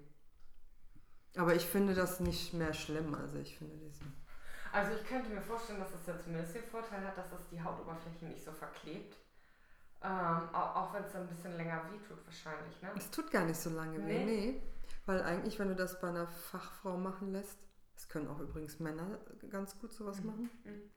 Aber 1.36 1.54
ich 1.54 1.66
finde 1.66 1.94
das 1.94 2.20
nicht 2.20 2.52
mehr 2.52 2.74
schlimm. 2.74 3.14
Also 3.14 3.38
ich 3.38 3.56
finde 3.56 3.76
diesen. 3.76 4.12
Also 4.72 4.92
ich 4.92 5.06
könnte 5.06 5.30
mir 5.30 5.40
vorstellen, 5.40 5.80
dass 5.80 5.92
es 6.00 6.06
ja 6.06 6.18
zumindest 6.18 6.54
den 6.54 6.64
Vorteil 6.64 7.06
hat, 7.06 7.16
dass 7.16 7.32
es 7.32 7.46
die 7.50 7.62
Hautoberfläche 7.62 8.26
nicht 8.26 8.44
so 8.44 8.52
verklebt. 8.52 9.16
Ähm, 10.02 10.48
auch, 10.52 10.76
auch 10.76 10.94
wenn 10.94 11.04
es 11.04 11.14
ein 11.14 11.28
bisschen 11.28 11.56
länger 11.56 11.82
wehtut 11.90 12.24
wahrscheinlich, 12.24 12.82
ne? 12.82 12.90
Es 12.96 13.10
tut 13.10 13.30
gar 13.30 13.44
nicht 13.44 13.60
so 13.60 13.70
lange 13.70 13.98
nee. 14.00 14.08
weh, 14.08 14.24
nee. 14.24 14.62
Weil 15.06 15.22
eigentlich, 15.22 15.58
wenn 15.58 15.68
du 15.68 15.76
das 15.76 16.00
bei 16.00 16.08
einer 16.08 16.26
Fachfrau 16.26 16.96
machen 16.96 17.32
lässt, 17.32 17.58
das 17.94 18.08
können 18.08 18.28
auch 18.28 18.40
übrigens 18.40 18.80
Männer 18.80 19.18
ganz 19.48 19.78
gut 19.78 19.92
sowas 19.92 20.20
mhm. 20.20 20.26
machen, 20.26 20.50
mhm. 20.64 20.90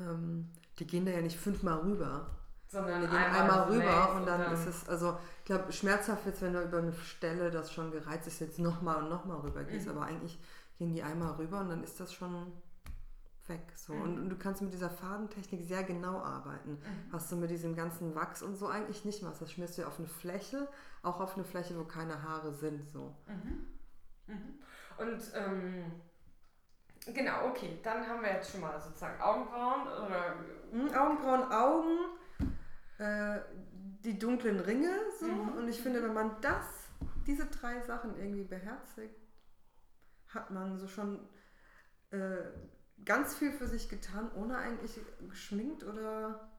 Ähm, 0.00 0.52
die 0.78 0.86
gehen 0.86 1.06
da 1.06 1.12
ja 1.12 1.22
nicht 1.22 1.38
fünfmal 1.38 1.78
rüber. 1.80 2.30
Sondern 2.76 3.00
wir 3.00 3.08
gehen 3.08 3.16
einmal, 3.16 3.40
einmal 3.40 3.62
rüber 3.70 4.14
und 4.16 4.26
dann, 4.26 4.40
und 4.40 4.46
dann, 4.46 4.52
ist 4.52 4.66
es, 4.66 4.88
also 4.88 5.18
ich 5.38 5.44
glaube, 5.46 5.72
schmerzhaft 5.72 6.26
jetzt, 6.26 6.42
wenn 6.42 6.52
du 6.52 6.62
über 6.62 6.78
eine 6.78 6.92
Stelle 6.92 7.50
das 7.50 7.72
schon 7.72 7.90
gereizt 7.90 8.26
ist, 8.26 8.40
jetzt 8.40 8.58
nochmal 8.58 9.02
und 9.02 9.08
nochmal 9.08 9.38
rüber 9.38 9.64
gehst, 9.64 9.86
mhm. 9.86 9.96
aber 9.96 10.06
eigentlich 10.06 10.38
gehen 10.76 10.92
die 10.92 11.02
einmal 11.02 11.32
rüber 11.36 11.60
und 11.60 11.70
dann 11.70 11.82
ist 11.82 11.98
das 12.00 12.12
schon 12.12 12.52
weg. 13.46 13.62
So. 13.76 13.94
Mhm. 13.94 14.02
Und, 14.02 14.18
und, 14.18 14.28
du 14.28 14.36
kannst 14.36 14.60
mit 14.60 14.74
dieser 14.74 14.90
Fadentechnik 14.90 15.64
sehr 15.64 15.84
genau 15.84 16.20
arbeiten. 16.20 16.72
Mhm. 16.72 17.12
Was 17.12 17.30
du 17.30 17.36
mit 17.36 17.50
diesem 17.50 17.74
ganzen 17.74 18.14
Wachs 18.14 18.42
und 18.42 18.56
so 18.56 18.66
eigentlich 18.66 19.06
nicht 19.06 19.22
machst. 19.22 19.40
Das 19.40 19.50
schmierst 19.50 19.78
du 19.78 19.82
ja 19.82 19.88
auf 19.88 19.98
eine 19.98 20.08
Fläche, 20.08 20.68
auch 21.02 21.20
auf 21.20 21.34
eine 21.34 21.44
Fläche, 21.44 21.78
wo 21.78 21.84
keine 21.84 22.22
Haare 22.22 22.52
sind. 22.52 22.86
So. 22.90 23.14
Mhm. 23.26 23.66
Mhm. 24.26 24.58
Und 24.98 25.22
ähm, 25.34 25.92
genau, 27.06 27.46
okay, 27.48 27.78
dann 27.82 28.06
haben 28.06 28.22
wir 28.22 28.32
jetzt 28.32 28.50
schon 28.50 28.60
mal 28.60 28.78
sozusagen 28.78 29.18
Augenbrauen 29.20 29.82
oder 29.86 30.34
mhm, 30.72 30.94
Augenbrauen, 30.94 31.50
Augen 31.50 32.18
äh, 32.98 33.40
die 34.04 34.18
dunklen 34.18 34.60
Ringe 34.60 34.94
so. 35.20 35.26
Mhm. 35.26 35.58
Und 35.58 35.68
ich 35.68 35.80
finde, 35.80 36.02
wenn 36.02 36.14
man 36.14 36.40
das, 36.40 36.66
diese 37.26 37.46
drei 37.46 37.80
Sachen 37.80 38.16
irgendwie 38.16 38.44
beherzigt, 38.44 39.20
hat 40.28 40.50
man 40.50 40.78
so 40.78 40.86
schon 40.86 41.20
äh, 42.10 42.38
ganz 43.04 43.36
viel 43.36 43.52
für 43.52 43.66
sich 43.66 43.88
getan, 43.88 44.30
ohne 44.34 44.56
eigentlich 44.58 44.98
geschminkt 45.28 45.84
oder 45.84 46.50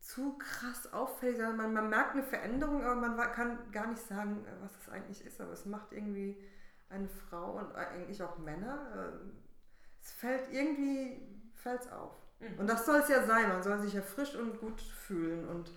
zu 0.00 0.38
krass 0.38 0.92
auffällig. 0.92 1.38
Man, 1.38 1.72
man 1.72 1.88
merkt 1.88 2.12
eine 2.12 2.22
Veränderung, 2.22 2.82
aber 2.82 2.94
man 2.96 3.16
kann 3.32 3.70
gar 3.70 3.86
nicht 3.86 4.02
sagen, 4.02 4.44
äh, 4.46 4.62
was 4.62 4.72
es 4.76 4.88
eigentlich 4.88 5.24
ist. 5.24 5.40
Aber 5.40 5.52
es 5.52 5.66
macht 5.66 5.92
irgendwie 5.92 6.36
eine 6.88 7.08
Frau 7.08 7.58
und 7.58 7.74
eigentlich 7.74 8.22
auch 8.22 8.38
Männer. 8.38 8.78
Äh, 8.94 9.28
es 10.02 10.12
fällt 10.12 10.50
irgendwie 10.52 11.20
fällt's 11.54 11.90
auf. 11.92 12.14
Mhm. 12.40 12.58
Und 12.58 12.66
das 12.66 12.86
soll 12.86 13.00
es 13.00 13.08
ja 13.08 13.22
sein. 13.22 13.48
Man 13.48 13.62
soll 13.62 13.78
sich 13.80 13.94
ja 13.94 14.02
frisch 14.02 14.34
und 14.34 14.58
gut 14.58 14.80
fühlen 14.80 15.46
und 15.48 15.70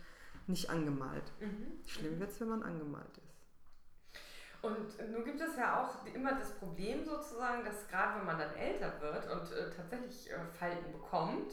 nicht 0.48 0.70
angemalt. 0.70 1.32
Mhm. 1.40 1.80
Schlimm 1.86 2.20
wird 2.20 2.32
es, 2.32 2.40
wenn 2.42 2.50
man 2.50 2.64
angemalt 2.64 3.18
ist. 3.18 3.34
Und 4.62 5.12
nun 5.12 5.26
gibt 5.26 5.42
es 5.42 5.58
ja 5.58 5.84
auch 5.84 6.06
immer 6.06 6.36
das 6.36 6.52
Problem 6.52 7.04
sozusagen, 7.04 7.66
dass 7.66 7.86
gerade 7.90 8.20
wenn 8.20 8.26
man 8.26 8.40
dann 8.40 8.56
älter 8.56 8.94
wird 9.02 9.30
und 9.30 9.52
äh, 9.52 9.70
tatsächlich 9.76 10.32
äh, 10.32 10.38
Falten 10.58 10.90
bekommt, 10.94 11.52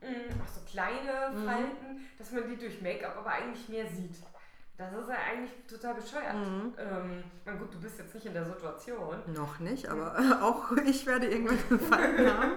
mh, 0.00 0.42
auch 0.42 0.48
so 0.48 0.62
kleine 0.66 1.36
mhm. 1.36 1.44
Falten, 1.44 2.08
dass 2.16 2.32
man 2.32 2.48
die 2.48 2.56
durch 2.56 2.80
Make-up 2.80 3.18
aber 3.18 3.32
eigentlich 3.32 3.68
mehr 3.68 3.86
sieht. 3.86 4.16
Das 4.78 4.92
ist 4.94 5.08
ja 5.10 5.16
eigentlich 5.30 5.52
total 5.68 5.94
bescheuert. 5.94 6.34
Mhm. 6.34 6.74
Ähm, 6.78 7.24
na 7.44 7.52
gut, 7.52 7.74
du 7.74 7.80
bist 7.80 7.98
jetzt 7.98 8.14
nicht 8.14 8.24
in 8.24 8.32
der 8.32 8.46
Situation. 8.46 9.16
Noch 9.26 9.58
nicht, 9.58 9.86
aber 9.88 10.16
auch 10.42 10.72
ich 10.86 11.04
werde 11.04 11.26
irgendwann 11.26 11.78
Falten 11.90 12.26
haben. 12.26 12.52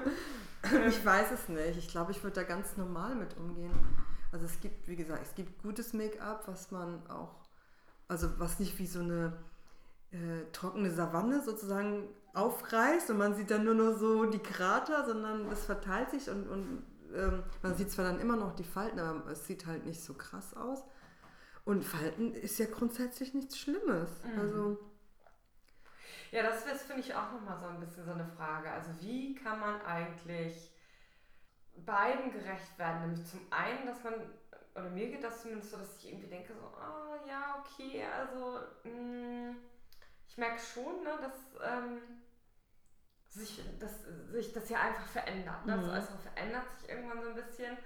Ich 0.88 1.06
weiß 1.06 1.32
es 1.32 1.50
nicht. 1.50 1.78
Ich 1.78 1.88
glaube, 1.90 2.12
ich 2.12 2.24
würde 2.24 2.36
da 2.36 2.44
ganz 2.44 2.78
normal 2.78 3.16
mit 3.16 3.38
umgehen. 3.38 3.72
Also 4.32 4.46
es 4.46 4.60
gibt, 4.60 4.88
wie 4.88 4.96
gesagt, 4.96 5.22
es 5.24 5.36
gibt 5.36 5.62
gutes 5.62 5.94
Make-up, 5.94 6.48
was 6.48 6.72
man 6.72 7.06
auch, 7.08 7.36
also 8.08 8.30
was 8.38 8.60
nicht 8.60 8.78
wie 8.80 8.88
so 8.88 9.00
eine 9.00 9.34
äh, 10.12 10.52
trockene 10.52 10.92
Savanne 10.92 11.42
sozusagen 11.42 12.10
aufreißt 12.34 13.10
und 13.12 13.18
man 13.18 13.34
sieht 13.36 13.50
dann 13.50 13.64
nur 13.64 13.76
noch 13.76 13.98
so 13.98 14.26
die 14.26 14.40
Krater, 14.40 15.06
sondern 15.06 15.50
es 15.52 15.66
verteilt 15.66 16.12
sich 16.12 16.30
und, 16.30 16.48
und 16.50 16.84
ähm, 17.16 17.44
man 17.62 17.76
sieht 17.76 17.92
zwar 17.92 18.06
dann 18.06 18.20
immer 18.20 18.36
noch 18.36 18.56
die 18.56 18.64
Falten, 18.64 19.00
aber 19.00 19.32
es 19.32 19.46
sieht 19.46 19.66
halt 19.66 19.86
nicht 19.86 20.04
so 20.04 20.14
krass 20.14 20.54
aus. 20.54 20.84
Und 21.64 21.84
Falten 21.84 22.34
ist 22.34 22.60
ja 22.60 22.66
grundsätzlich 22.66 23.34
nichts 23.34 23.58
Schlimmes. 23.58 24.10
Mhm. 24.24 24.40
Also 24.40 24.80
ja, 26.36 26.44
das 26.44 26.66
ist, 26.66 26.84
finde 26.84 27.02
ich, 27.02 27.16
auch 27.16 27.32
nochmal 27.32 27.58
so 27.58 27.68
ein 27.68 27.80
bisschen 27.80 28.04
so 28.04 28.12
eine 28.12 28.26
Frage. 28.26 28.70
Also 28.70 28.90
wie 29.00 29.36
kann 29.36 29.58
man 29.58 29.82
eigentlich 29.84 30.70
beiden 31.78 32.30
gerecht 32.30 32.78
werden? 32.78 33.02
Nämlich 33.02 33.26
zum 33.26 33.40
einen, 33.52 33.86
dass 33.86 34.04
man, 34.04 34.14
oder 34.76 34.90
mir 34.90 35.08
geht 35.08 35.24
das 35.24 35.42
zumindest 35.42 35.72
so, 35.72 35.78
dass 35.78 35.98
ich 35.98 36.10
irgendwie 36.10 36.28
denke, 36.28 36.54
so, 36.54 36.60
oh 36.60 37.26
ja, 37.26 37.64
okay, 37.64 38.04
also 38.04 38.60
mh, 38.84 38.92
hm, 38.92 39.56
ich 40.28 40.38
merke 40.38 40.60
schon, 40.60 41.04
ne, 41.06 41.18
dass 41.22 41.56
ähm, 41.64 42.02
sich, 43.30 43.64
dass 43.80 44.04
sich 44.30 44.52
das 44.52 44.70
ja 44.70 44.82
einfach 44.82 45.08
verändert. 45.08 45.66
Ne? 45.66 45.78
Mhm. 45.78 45.90
Also, 45.90 46.18
verändert 46.18 46.70
sich 46.78 46.90
irgendwann 46.90 47.24
so 47.24 47.30
ein 47.30 47.36
bisschen. 47.36 47.78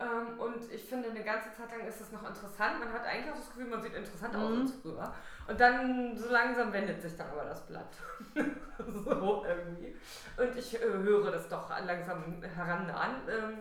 Ähm, 0.00 0.40
und 0.40 0.72
ich 0.72 0.84
finde, 0.84 1.10
eine 1.10 1.22
ganze 1.22 1.52
Zeit 1.54 1.70
lang 1.70 1.86
ist 1.86 2.00
es 2.00 2.10
noch 2.10 2.26
interessant. 2.26 2.80
Man 2.80 2.92
hat 2.92 3.04
eigentlich 3.04 3.32
auch 3.32 3.38
das 3.38 3.46
Gefühl, 3.46 3.66
man 3.66 3.80
sieht 3.80 3.94
interessant 3.94 4.34
aus 4.34 4.50
mhm. 4.50 4.60
als 4.62 4.72
früher. 4.82 5.14
Und 5.48 5.60
dann 5.60 6.16
so 6.16 6.28
langsam 6.30 6.72
wendet 6.72 7.00
sich 7.00 7.16
dann 7.16 7.30
aber 7.30 7.44
das 7.44 7.66
Blatt. 7.66 7.94
so 8.78 9.44
irgendwie. 9.46 9.94
Und 10.36 10.56
ich 10.56 10.74
äh, 10.74 10.84
höre 10.84 11.30
das 11.30 11.48
doch 11.48 11.68
langsam 11.84 12.42
herannahen. 12.42 13.16
Ähm, 13.28 13.58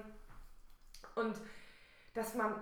und 1.16 1.36
dass 2.14 2.34
man 2.34 2.54
äh, 2.54 2.56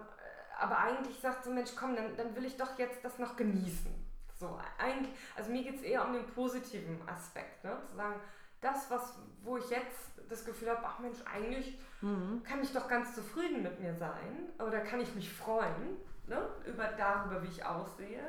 aber 0.59 0.77
eigentlich 0.77 1.19
sagt, 1.19 1.45
so 1.45 1.51
Mensch, 1.51 1.71
komm, 1.75 1.95
dann, 1.95 2.15
dann 2.17 2.35
will 2.35 2.45
ich 2.45 2.57
doch 2.57 2.77
jetzt 2.77 3.03
das 3.03 3.17
noch 3.19 3.35
genießen. 3.35 3.91
So, 4.35 4.59
eigentlich, 4.77 5.13
also 5.35 5.51
mir 5.51 5.63
geht 5.63 5.75
es 5.75 5.83
eher 5.83 6.05
um 6.05 6.13
den 6.13 6.25
positiven 6.25 6.99
Aspekt, 7.07 7.63
ne? 7.63 7.77
zu 7.89 7.95
sagen, 7.95 8.19
das, 8.59 8.89
was, 8.89 9.17
wo 9.41 9.57
ich 9.57 9.69
jetzt 9.69 10.11
das 10.29 10.43
Gefühl 10.45 10.69
habe, 10.69 10.81
ach 10.83 10.99
Mensch, 10.99 11.19
eigentlich 11.31 11.79
mhm. 12.01 12.41
kann 12.43 12.61
ich 12.61 12.73
doch 12.73 12.87
ganz 12.87 13.15
zufrieden 13.15 13.63
mit 13.63 13.79
mir 13.79 13.93
sein 13.93 14.49
oder 14.59 14.79
kann 14.79 14.99
ich 14.99 15.13
mich 15.15 15.31
freuen 15.31 15.97
ne? 16.27 16.49
über 16.65 16.87
darüber, 16.97 17.43
wie 17.43 17.47
ich 17.47 17.65
aussehe, 17.65 18.23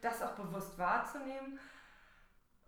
das 0.00 0.22
auch 0.22 0.32
bewusst 0.32 0.78
wahrzunehmen 0.78 1.58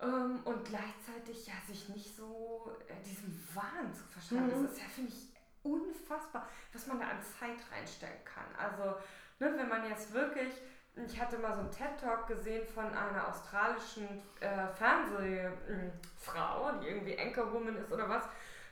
ähm, 0.01 0.41
und 0.45 0.65
gleichzeitig 0.65 1.47
ja 1.47 1.55
sich 1.67 1.89
nicht 1.89 2.17
so 2.17 2.77
äh, 2.89 3.03
diesem 3.03 3.33
Wahn 3.55 3.95
zu 3.95 4.05
verschreiben. 4.05 4.47
Mhm. 4.47 4.65
Das 4.65 4.73
ist 4.73 4.81
ja, 4.81 4.89
finde 4.89 5.13
ich, 5.13 5.29
unfassbar, 5.63 6.49
was 6.73 6.87
man 6.87 7.01
da 7.01 7.09
an 7.09 7.23
Zeit 7.23 7.59
reinstellen 7.71 8.25
kann. 8.25 8.47
Also, 8.57 8.97
ne, 9.39 9.53
wenn 9.57 9.69
man 9.69 9.89
jetzt 9.89 10.13
wirklich, 10.13 10.53
ich 10.97 11.21
hatte 11.21 11.39
mal 11.39 11.55
so 11.55 11.61
einen 11.61 11.71
TED-Talk 11.71 12.27
gesehen 12.27 12.67
von 12.67 12.87
einer 12.87 13.29
australischen 13.29 14.09
äh, 14.41 14.69
Fernsehfrau, 14.69 16.73
die 16.81 16.89
irgendwie 16.89 17.19
Anchorwoman 17.19 17.77
ist 17.77 17.93
oder 17.93 18.09
was, 18.09 18.25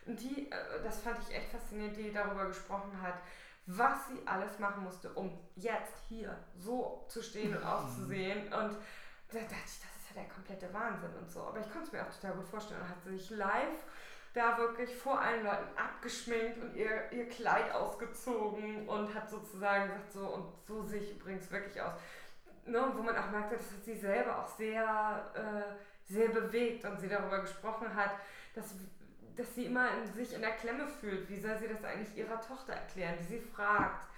die, 0.06 0.50
äh, 0.50 0.82
das 0.82 1.02
fand 1.02 1.18
ich 1.20 1.34
echt 1.34 1.50
faszinierend, 1.50 1.96
die 1.96 2.12
darüber 2.12 2.46
gesprochen 2.46 3.00
hat, 3.02 3.20
was 3.70 4.08
sie 4.08 4.26
alles 4.26 4.58
machen 4.58 4.82
musste, 4.82 5.10
um 5.12 5.38
jetzt 5.54 5.92
hier 6.08 6.34
so 6.56 7.04
zu 7.08 7.22
stehen 7.22 7.54
und 7.54 7.62
auszusehen. 7.62 8.44
Und 8.44 8.76
da 9.30 9.38
dachte 9.40 9.54
ich, 9.66 9.80
das 9.80 9.96
ist 9.96 10.08
ja 10.14 10.22
der 10.22 10.28
komplette 10.28 10.72
Wahnsinn 10.72 11.14
und 11.20 11.30
so. 11.30 11.42
Aber 11.42 11.60
ich 11.60 11.70
konnte 11.70 11.86
es 11.86 11.92
mir 11.92 12.02
auch 12.02 12.10
total 12.10 12.32
gut 12.32 12.46
vorstellen. 12.46 12.80
Und 12.80 12.88
hat 12.88 13.02
sie 13.04 13.18
sich 13.18 13.30
live 13.30 13.84
da 14.32 14.56
wirklich 14.56 14.96
vor 14.96 15.20
allen 15.20 15.44
Leuten 15.44 15.68
abgeschminkt 15.76 16.62
und 16.62 16.76
ihr, 16.76 17.12
ihr 17.12 17.28
Kleid 17.28 17.70
ausgezogen 17.74 18.88
und 18.88 19.14
hat 19.14 19.28
sozusagen 19.28 19.88
gesagt, 19.88 20.12
so, 20.12 20.26
und 20.26 20.46
so 20.66 20.82
sehe 20.82 21.00
ich 21.00 21.16
übrigens 21.16 21.50
wirklich 21.50 21.80
aus. 21.80 21.92
Ne, 22.64 22.92
wo 22.94 23.02
man 23.02 23.16
auch 23.16 23.30
merkte, 23.30 23.56
dass 23.56 23.84
sie 23.84 23.96
selber 23.96 24.38
auch 24.38 24.46
sehr, 24.46 25.30
äh, 25.34 26.10
sehr 26.12 26.28
bewegt 26.28 26.84
und 26.84 27.00
sie 27.00 27.08
darüber 27.08 27.40
gesprochen 27.40 27.94
hat, 27.94 28.12
dass, 28.54 28.74
dass 29.38 29.54
sie 29.54 29.66
immer 29.66 29.88
in, 29.96 30.12
sich 30.12 30.34
in 30.34 30.40
der 30.40 30.52
Klemme 30.52 30.86
fühlt. 30.86 31.28
Wie 31.30 31.40
soll 31.40 31.56
sie 31.58 31.68
das 31.68 31.82
eigentlich 31.84 32.16
ihrer 32.16 32.40
Tochter 32.40 32.74
erklären, 32.74 33.14
die 33.20 33.24
sie 33.24 33.40
fragt? 33.40 34.08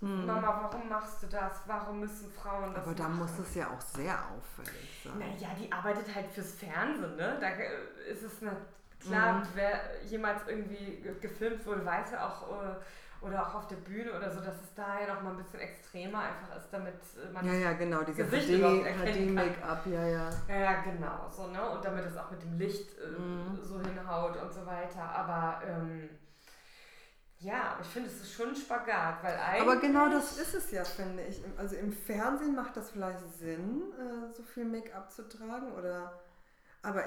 Mhm. 0.00 0.26
Mama, 0.26 0.68
warum 0.70 0.88
machst 0.88 1.22
du 1.22 1.26
das? 1.26 1.62
Warum 1.66 2.00
müssen 2.00 2.30
Frauen 2.30 2.74
das 2.74 2.84
Aber 2.84 2.94
da 2.94 3.08
muss 3.08 3.38
es 3.38 3.54
ja 3.54 3.70
auch 3.70 3.80
sehr 3.80 4.14
auffällig 4.30 5.02
sein. 5.02 5.18
Naja, 5.18 5.48
die 5.58 5.72
arbeitet 5.72 6.14
halt 6.14 6.30
fürs 6.30 6.52
Fernsehen, 6.52 7.16
ne? 7.16 7.38
Da 7.40 7.48
ist 8.10 8.22
es 8.22 8.42
eine 8.42 8.56
Klar, 9.06 9.34
mhm. 9.34 9.48
wer 9.54 9.80
jemals 10.06 10.40
irgendwie 10.46 11.02
gefilmt 11.20 11.64
wurde, 11.66 11.84
weiß 11.84 12.12
ja 12.12 12.26
auch, 12.26 12.62
äh, 12.62 12.76
oder 13.24 13.46
auch 13.46 13.54
auf 13.54 13.66
der 13.66 13.76
Bühne 13.76 14.12
oder 14.12 14.30
so, 14.30 14.40
dass 14.40 14.60
es 14.62 14.74
da 14.74 15.00
ja 15.00 15.14
noch 15.14 15.22
mal 15.22 15.30
ein 15.30 15.36
bisschen 15.38 15.60
extremer 15.60 16.20
einfach 16.20 16.56
ist, 16.56 16.68
damit 16.70 16.94
äh, 16.94 17.32
man 17.32 17.46
ja, 17.46 17.54
ja, 17.54 17.72
genau, 17.72 18.02
diese 18.02 18.24
HD-Make-up, 18.24 19.86
ja, 19.86 20.06
ja. 20.06 20.30
Ja, 20.48 20.56
ja, 20.56 20.82
genau, 20.82 21.28
so, 21.30 21.46
ne? 21.48 21.70
Und 21.70 21.84
damit 21.84 22.04
es 22.04 22.16
auch 22.16 22.30
mit 22.30 22.42
dem 22.42 22.58
Licht 22.58 22.98
äh, 22.98 23.18
mhm. 23.18 23.58
so 23.62 23.80
hinhaut 23.80 24.36
und 24.40 24.52
so 24.52 24.64
weiter. 24.66 25.02
Aber 25.02 25.62
ähm, 25.66 26.08
ja, 27.38 27.78
ich 27.80 27.88
finde, 27.88 28.08
es 28.08 28.20
ist 28.20 28.32
schon 28.32 28.50
ein 28.50 28.56
Spagat, 28.56 29.22
weil 29.22 29.36
eigentlich... 29.36 29.62
Aber 29.62 29.76
genau 29.76 30.08
das 30.08 30.38
ist 30.38 30.54
es 30.54 30.70
ja, 30.70 30.84
finde 30.84 31.22
ich. 31.24 31.42
Also 31.56 31.76
im 31.76 31.92
Fernsehen 31.92 32.54
macht 32.54 32.76
das 32.76 32.90
vielleicht 32.90 33.20
Sinn, 33.38 33.82
äh, 33.98 34.32
so 34.32 34.42
viel 34.42 34.64
Make-up 34.64 35.10
zu 35.10 35.28
tragen 35.28 35.72
oder 35.72 36.12
aber 36.84 37.02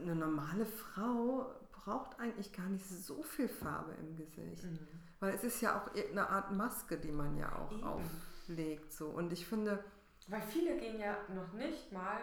eine 0.00 0.14
normale 0.14 0.64
Frau 0.64 1.52
braucht 1.72 2.18
eigentlich 2.20 2.52
gar 2.52 2.68
nicht 2.68 2.86
so 2.88 3.22
viel 3.22 3.48
Farbe 3.48 3.92
im 4.00 4.16
Gesicht. 4.16 4.64
Mhm. 4.64 4.78
Weil 5.20 5.34
es 5.34 5.44
ist 5.44 5.60
ja 5.62 5.80
auch 5.80 5.90
eine 5.94 6.28
Art 6.28 6.52
Maske, 6.52 6.98
die 6.98 7.12
man 7.12 7.36
ja 7.36 7.54
auch 7.56 7.72
Eben. 7.72 7.84
auflegt. 7.84 8.92
So. 8.92 9.06
Und 9.08 9.32
ich 9.32 9.46
finde. 9.46 9.82
Weil 10.28 10.42
viele 10.42 10.76
gehen 10.78 10.98
ja 10.98 11.16
noch 11.34 11.52
nicht 11.52 11.92
mal 11.92 12.20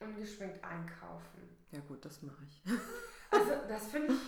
ungeschminkt 0.00 0.62
einkaufen. 0.64 1.56
Ja, 1.70 1.80
gut, 1.80 2.04
das 2.04 2.22
mache 2.22 2.44
ich. 2.48 2.62
Also, 3.30 3.50
das 3.66 3.86
finde 3.88 4.12
ich 4.12 4.20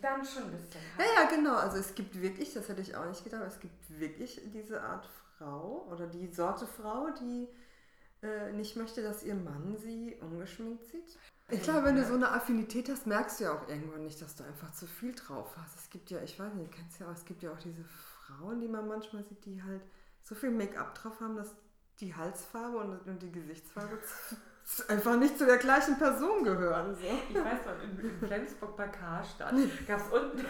dann 0.00 0.24
schon 0.24 0.42
ein 0.44 0.50
bisschen. 0.50 0.80
Ja, 0.98 1.22
ja, 1.22 1.28
genau. 1.30 1.54
Also, 1.54 1.76
es 1.76 1.94
gibt 1.94 2.20
wirklich, 2.20 2.52
das 2.52 2.68
hätte 2.68 2.80
ich 2.80 2.96
auch 2.96 3.06
nicht 3.06 3.22
gedacht, 3.22 3.44
es 3.46 3.60
gibt 3.60 4.00
wirklich 4.00 4.40
diese 4.52 4.82
Art 4.82 5.08
Frau 5.38 5.86
oder 5.88 6.08
die 6.08 6.26
Sorte 6.26 6.66
Frau, 6.66 7.10
die 7.10 7.46
äh, 8.22 8.52
nicht 8.52 8.74
möchte, 8.74 9.00
dass 9.00 9.22
ihr 9.22 9.36
Mann 9.36 9.76
sie 9.76 10.16
ungeschminkt 10.20 10.86
sieht. 10.86 11.16
Ich 11.48 11.62
glaube, 11.62 11.84
wenn 11.84 11.94
du 11.94 12.04
so 12.04 12.14
eine 12.14 12.32
Affinität 12.32 12.88
hast, 12.88 13.06
merkst 13.06 13.38
du 13.38 13.44
ja 13.44 13.52
auch 13.52 13.68
irgendwann 13.68 14.02
nicht, 14.02 14.20
dass 14.20 14.34
du 14.34 14.42
einfach 14.42 14.72
zu 14.72 14.86
viel 14.86 15.14
drauf 15.14 15.56
hast. 15.56 15.76
Es 15.78 15.90
gibt 15.90 16.10
ja, 16.10 16.20
ich 16.22 16.38
weiß 16.38 16.52
nicht, 16.54 16.72
du 16.72 16.76
kennst 16.76 16.98
ja 16.98 17.06
auch, 17.06 17.12
es 17.12 17.24
gibt 17.24 17.42
ja 17.42 17.52
auch 17.52 17.58
diese 17.58 17.84
Frauen, 17.84 18.60
die 18.60 18.66
man 18.66 18.88
manchmal 18.88 19.22
sieht, 19.22 19.44
die 19.44 19.62
halt 19.62 19.82
so 20.24 20.34
viel 20.34 20.50
Make-up 20.50 20.94
drauf 20.96 21.20
haben, 21.20 21.36
dass 21.36 21.54
die 22.00 22.14
Halsfarbe 22.14 22.78
und, 22.78 23.22
die 23.22 23.30
Gesichtsfarbe 23.30 23.98
einfach 24.88 25.16
nicht 25.16 25.38
zu 25.38 25.46
der 25.46 25.58
gleichen 25.58 25.96
Person 25.96 26.42
gehören. 26.42 26.96
So. 26.96 27.02
Ich 27.30 27.36
weiß 27.36 27.64
noch, 27.64 27.82
in, 27.82 28.10
in 28.10 28.18
Flensburg 28.18 28.76
bei 28.76 28.88
Karstadt 28.88 29.54
gab 29.86 30.00
es 30.00 30.12
unten. 30.12 30.44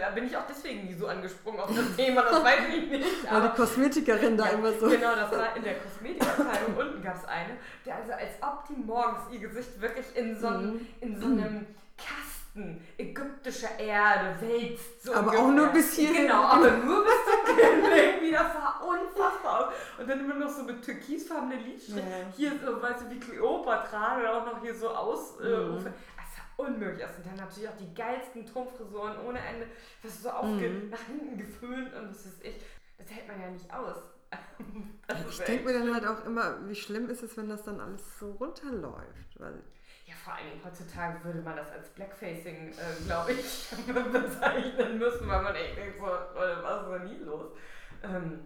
da 0.00 0.10
bin 0.10 0.26
ich 0.26 0.36
auch 0.36 0.46
deswegen 0.48 0.86
nie 0.86 0.94
so 0.94 1.06
angesprungen 1.06 1.60
auf 1.60 1.70
das 1.74 1.96
Thema, 1.96 2.22
das 2.22 2.44
weiß 2.44 2.60
ich 2.76 2.90
nicht. 2.90 3.30
Weil 3.30 3.42
die 3.42 3.56
Kosmetikerin 3.56 4.36
da 4.36 4.46
ja, 4.46 4.52
immer 4.52 4.72
so. 4.72 4.88
Genau, 4.88 5.14
das 5.14 5.30
war 5.30 5.56
in 5.56 5.62
der 5.62 5.74
Kosmetikabteilung 5.78 6.76
unten 6.76 7.02
gab 7.02 7.16
es 7.16 7.24
eine, 7.24 7.56
der 7.86 7.96
also 7.96 8.12
als 8.12 8.32
ob 8.40 8.66
die 8.68 8.80
morgens 8.80 9.32
ihr 9.32 9.40
Gesicht 9.40 9.80
wirklich 9.80 10.06
in 10.14 10.38
so, 10.38 10.48
einem, 10.48 10.72
mhm. 10.72 10.86
in 11.00 11.20
so 11.20 11.26
einem 11.26 11.66
Kasten 11.96 12.84
ägyptischer 12.98 13.78
Erde 13.78 14.36
wälzt. 14.40 15.04
So 15.04 15.12
aber 15.12 15.30
ungefähr. 15.30 15.44
auch 15.44 15.50
nur 15.50 15.66
bis 15.68 15.94
hier. 15.94 16.12
Genau, 16.12 16.42
aber 16.42 16.70
nur 16.70 17.04
bis 17.04 17.14
zum 17.24 17.56
Kinn 17.56 17.84
irgendwie. 17.84 18.30
Das 18.30 18.52
sah 18.52 18.80
unfassbar 18.84 19.68
aus. 19.68 19.74
Und 19.98 20.08
dann 20.08 20.20
immer 20.20 20.34
noch 20.34 20.48
so 20.50 20.62
mit 20.62 20.82
türkisfarbene 20.82 21.56
Lidstrich. 21.56 21.96
Ja. 21.96 22.02
Hier 22.36 22.52
so, 22.64 22.80
weißt 22.80 23.02
du, 23.02 23.10
wie 23.10 23.18
Kleopatra 23.18 24.18
oder 24.18 24.36
auch 24.36 24.46
noch 24.46 24.62
hier 24.62 24.74
so 24.74 24.88
aus. 24.90 25.40
Äh, 25.40 25.48
mhm. 25.48 25.80
sah 25.82 26.13
unmöglich 26.56 27.04
aus. 27.04 27.16
Und 27.16 27.26
dann 27.26 27.36
natürlich 27.36 27.68
auch 27.68 27.76
die 27.76 27.94
geilsten 27.94 28.46
Turmfrisuren 28.46 29.18
ohne 29.26 29.38
Ende. 29.38 29.66
Das 30.02 30.12
ist 30.12 30.22
so 30.22 30.30
aufge 30.30 30.68
mhm. 30.68 30.90
nach 30.90 31.02
hinten 31.02 31.38
geföhnt 31.38 31.94
und 31.94 32.08
das 32.08 32.26
ist 32.26 32.44
echt. 32.44 32.60
Das 32.98 33.10
hält 33.10 33.26
man 33.28 33.40
ja 33.40 33.50
nicht 33.50 33.72
aus. 33.72 33.96
ich 35.28 35.38
denke 35.40 35.64
mir 35.64 35.78
dann 35.78 35.94
halt 35.94 36.06
auch 36.06 36.24
immer, 36.24 36.68
wie 36.68 36.74
schlimm 36.74 37.08
ist 37.08 37.22
es, 37.22 37.36
wenn 37.36 37.48
das 37.48 37.62
dann 37.62 37.80
alles 37.80 38.18
so 38.18 38.32
runterläuft. 38.32 39.38
Weil 39.38 39.62
ja, 40.06 40.14
vor 40.14 40.34
allen 40.34 40.50
Dingen 40.50 40.64
heutzutage 40.64 41.24
würde 41.24 41.40
man 41.40 41.56
das 41.56 41.70
als 41.70 41.88
Blackfacing, 41.90 42.72
äh, 42.72 43.04
glaube 43.06 43.32
ich, 43.32 43.68
bezeichnen 44.12 44.98
müssen, 44.98 45.28
weil 45.28 45.42
man 45.42 45.54
echt 45.54 45.76
denkt, 45.76 45.98
so, 45.98 46.06
Leute, 46.06 46.62
was 46.62 46.82
ist 46.82 46.90
denn 46.90 47.04
nie 47.04 47.24
los? 47.24 47.52
Ähm, 48.02 48.40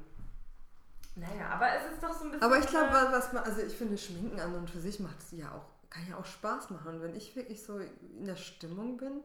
naja, 1.16 1.48
aber 1.50 1.66
es 1.74 1.92
ist 1.92 2.02
doch 2.02 2.12
so 2.12 2.24
ein 2.24 2.30
bisschen. 2.30 2.44
Aber 2.44 2.58
ich 2.58 2.66
glaube, 2.66 2.92
was 2.92 3.32
man, 3.32 3.42
also 3.42 3.60
ich 3.62 3.74
finde, 3.74 3.98
Schminken 3.98 4.38
an 4.38 4.54
und 4.54 4.70
für 4.70 4.78
sich 4.78 5.00
macht 5.00 5.18
es 5.18 5.32
ja 5.32 5.50
auch, 5.50 5.66
kann 5.90 6.09
ja 6.09 6.16
auch 6.16 6.27
Spaß 6.27 6.70
machen. 6.70 6.96
Und 6.96 7.03
wenn 7.03 7.14
ich 7.14 7.35
wirklich 7.37 7.62
so 7.62 7.79
in 7.79 8.24
der 8.24 8.37
Stimmung 8.37 8.96
bin, 8.96 9.22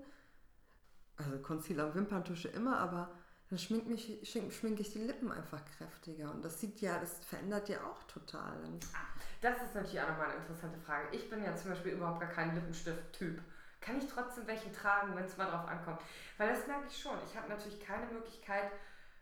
also 1.18 1.38
Concealer 1.40 1.88
und 1.88 1.96
Wimperntusche 1.96 2.48
immer, 2.50 2.80
aber 2.80 3.12
dann 3.50 3.60
schminke, 3.60 3.90
mich, 3.90 4.20
schminke 4.24 4.82
ich 4.82 4.94
die 4.94 5.00
Lippen 5.00 5.32
einfach 5.32 5.64
kräftiger. 5.78 6.32
Und 6.32 6.44
das 6.44 6.60
sieht 6.60 6.82
ja, 6.82 7.00
das 7.00 7.20
verändert 7.24 7.70
ja 7.70 7.84
auch 7.84 8.02
total. 8.04 8.58
Das 9.42 9.62
ist 9.62 9.76
natürlich 9.76 10.02
auch 10.02 10.10
nochmal 10.10 10.32
eine 10.32 10.40
interessante 10.40 10.80
Frage. 10.80 11.10
Ich 11.12 11.30
bin 11.30 11.44
ja 11.44 11.56
zum 11.56 11.72
Beispiel 11.72 11.94
überhaupt 11.94 12.22
gar 12.22 12.30
kein 12.30 12.56
Lippenstift-Typ. 12.56 13.42
Kann 13.80 13.98
ich 14.00 14.08
trotzdem 14.08 14.48
welchen 14.48 14.74
tragen, 14.74 15.14
wenn 15.16 15.26
es 15.26 15.38
mal 15.38 15.52
drauf 15.52 15.68
ankommt? 15.68 16.00
Weil 16.38 16.50
das 16.50 16.66
merke 16.66 16.88
ich 16.88 16.98
schon. 16.98 17.18
Ich 17.28 17.38
habe 17.38 17.50
natürlich 17.50 17.86
keine 17.86 18.06
Möglichkeit, 18.08 18.72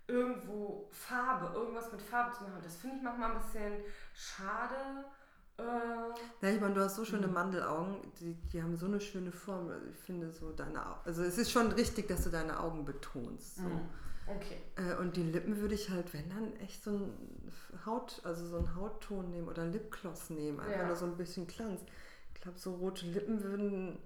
irgendwo 0.08 0.88
Farbe, 0.92 1.54
irgendwas 1.58 1.92
mit 1.92 2.02
Farbe 2.02 2.32
zu 2.36 2.44
machen. 2.44 2.62
Das 2.64 2.76
finde 2.76 2.98
ich 2.98 3.02
manchmal 3.02 3.32
ein 3.32 3.42
bisschen 3.42 3.84
schade. 4.14 5.06
Äh, 5.62 6.46
ja, 6.46 6.54
ich 6.54 6.60
meine, 6.60 6.74
du 6.74 6.82
hast 6.82 6.96
so 6.96 7.06
schöne 7.06 7.28
hm. 7.28 7.34
Mandelaugen, 7.34 7.98
die, 8.20 8.34
die 8.52 8.62
haben 8.62 8.76
so 8.76 8.88
eine 8.88 9.00
schöne 9.00 9.32
Form. 9.32 9.72
Ich 9.92 10.00
finde 10.00 10.32
so 10.32 10.52
deine 10.52 10.86
Augen. 10.86 11.00
Also 11.06 11.24
es 11.24 11.38
ist 11.38 11.52
schon 11.52 11.72
richtig, 11.72 12.08
dass 12.08 12.24
du 12.24 12.30
deine 12.30 12.60
Augen 12.60 12.86
betonst. 12.86 13.58
So. 13.58 13.64
Mhm. 13.64 13.90
Okay. 14.28 14.62
Äh, 14.76 14.96
und 15.00 15.18
die 15.18 15.24
Lippen 15.24 15.58
würde 15.58 15.76
ich 15.76 15.90
halt, 15.90 16.14
wenn 16.14 16.30
dann, 16.30 16.56
echt 16.58 16.84
so 16.84 16.92
ein 16.92 17.52
Haut, 17.86 18.22
also 18.24 18.46
so 18.46 18.58
einen 18.58 18.76
Hautton 18.76 19.30
nehmen 19.30 19.48
oder 19.48 19.66
Lipgloss 19.66 20.30
nehmen, 20.30 20.60
einfach 20.60 20.80
ja. 20.80 20.88
nur 20.88 20.96
so 20.96 21.06
ein 21.06 21.18
bisschen 21.18 21.48
Glanz. 21.48 21.82
Ich 22.34 22.42
glaube, 22.42 22.58
so 22.58 22.76
rote 22.76 23.06
Lippen 23.06 23.44
würden, 23.44 24.00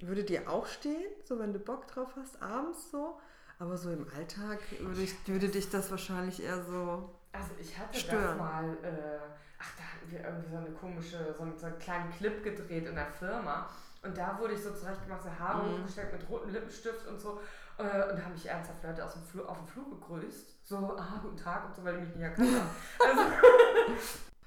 würde 0.00 0.24
dir 0.24 0.48
auch 0.50 0.66
stehen, 0.66 1.04
so 1.24 1.38
wenn 1.38 1.52
du 1.52 1.58
Bock 1.58 1.86
drauf 1.88 2.08
hast, 2.16 2.40
abends 2.42 2.90
so. 2.90 3.18
Aber 3.58 3.76
so 3.76 3.90
im 3.90 4.06
Alltag 4.16 4.60
würde, 4.78 5.02
ich, 5.02 5.14
würde 5.26 5.48
dich 5.48 5.68
das 5.68 5.90
wahrscheinlich 5.90 6.42
eher 6.42 6.62
so. 6.62 7.10
Also 7.32 7.50
ich 7.60 7.76
hatte 7.76 7.98
stören. 7.98 8.22
das 8.22 8.38
mal, 8.38 8.76
äh, 8.82 9.18
ach, 9.58 9.70
da 9.76 9.82
hatten 9.82 10.10
wir 10.10 10.24
irgendwie 10.24 10.50
so 10.50 10.56
eine 10.56 10.70
komische, 10.70 11.34
so 11.36 11.42
einen, 11.42 11.58
so 11.58 11.66
einen 11.66 11.78
kleinen 11.78 12.10
Clip 12.12 12.42
gedreht 12.42 12.86
in 12.86 12.94
der 12.94 13.06
Firma. 13.06 13.68
Und 14.02 14.16
da 14.16 14.38
wurde 14.38 14.54
ich 14.54 14.62
so 14.62 14.72
zurechtgemacht, 14.72 15.22
so 15.22 15.30
Haare 15.30 15.64
mhm. 15.64 15.78
hochgestellt 15.78 16.12
mit 16.12 16.28
rotem 16.28 16.50
Lippenstift 16.50 17.06
und 17.06 17.20
so. 17.20 17.40
Äh, 17.78 18.10
und 18.10 18.18
da 18.18 18.24
haben 18.24 18.32
mich 18.32 18.46
ernsthaft 18.46 18.82
Leute 18.82 19.04
aus 19.04 19.14
dem 19.14 19.24
Flur, 19.24 19.48
auf 19.48 19.58
dem 19.58 19.66
Flur 19.66 19.90
gegrüßt. 19.90 20.66
So, 20.66 20.96
ah, 20.96 21.18
guten 21.20 21.36
Tag 21.36 21.66
und 21.66 21.74
so, 21.74 21.84
weil 21.84 21.94
die 21.94 22.00
mich 22.02 22.14
nicht 22.14 22.22
erkannt 22.22 22.54
haben. 22.54 22.70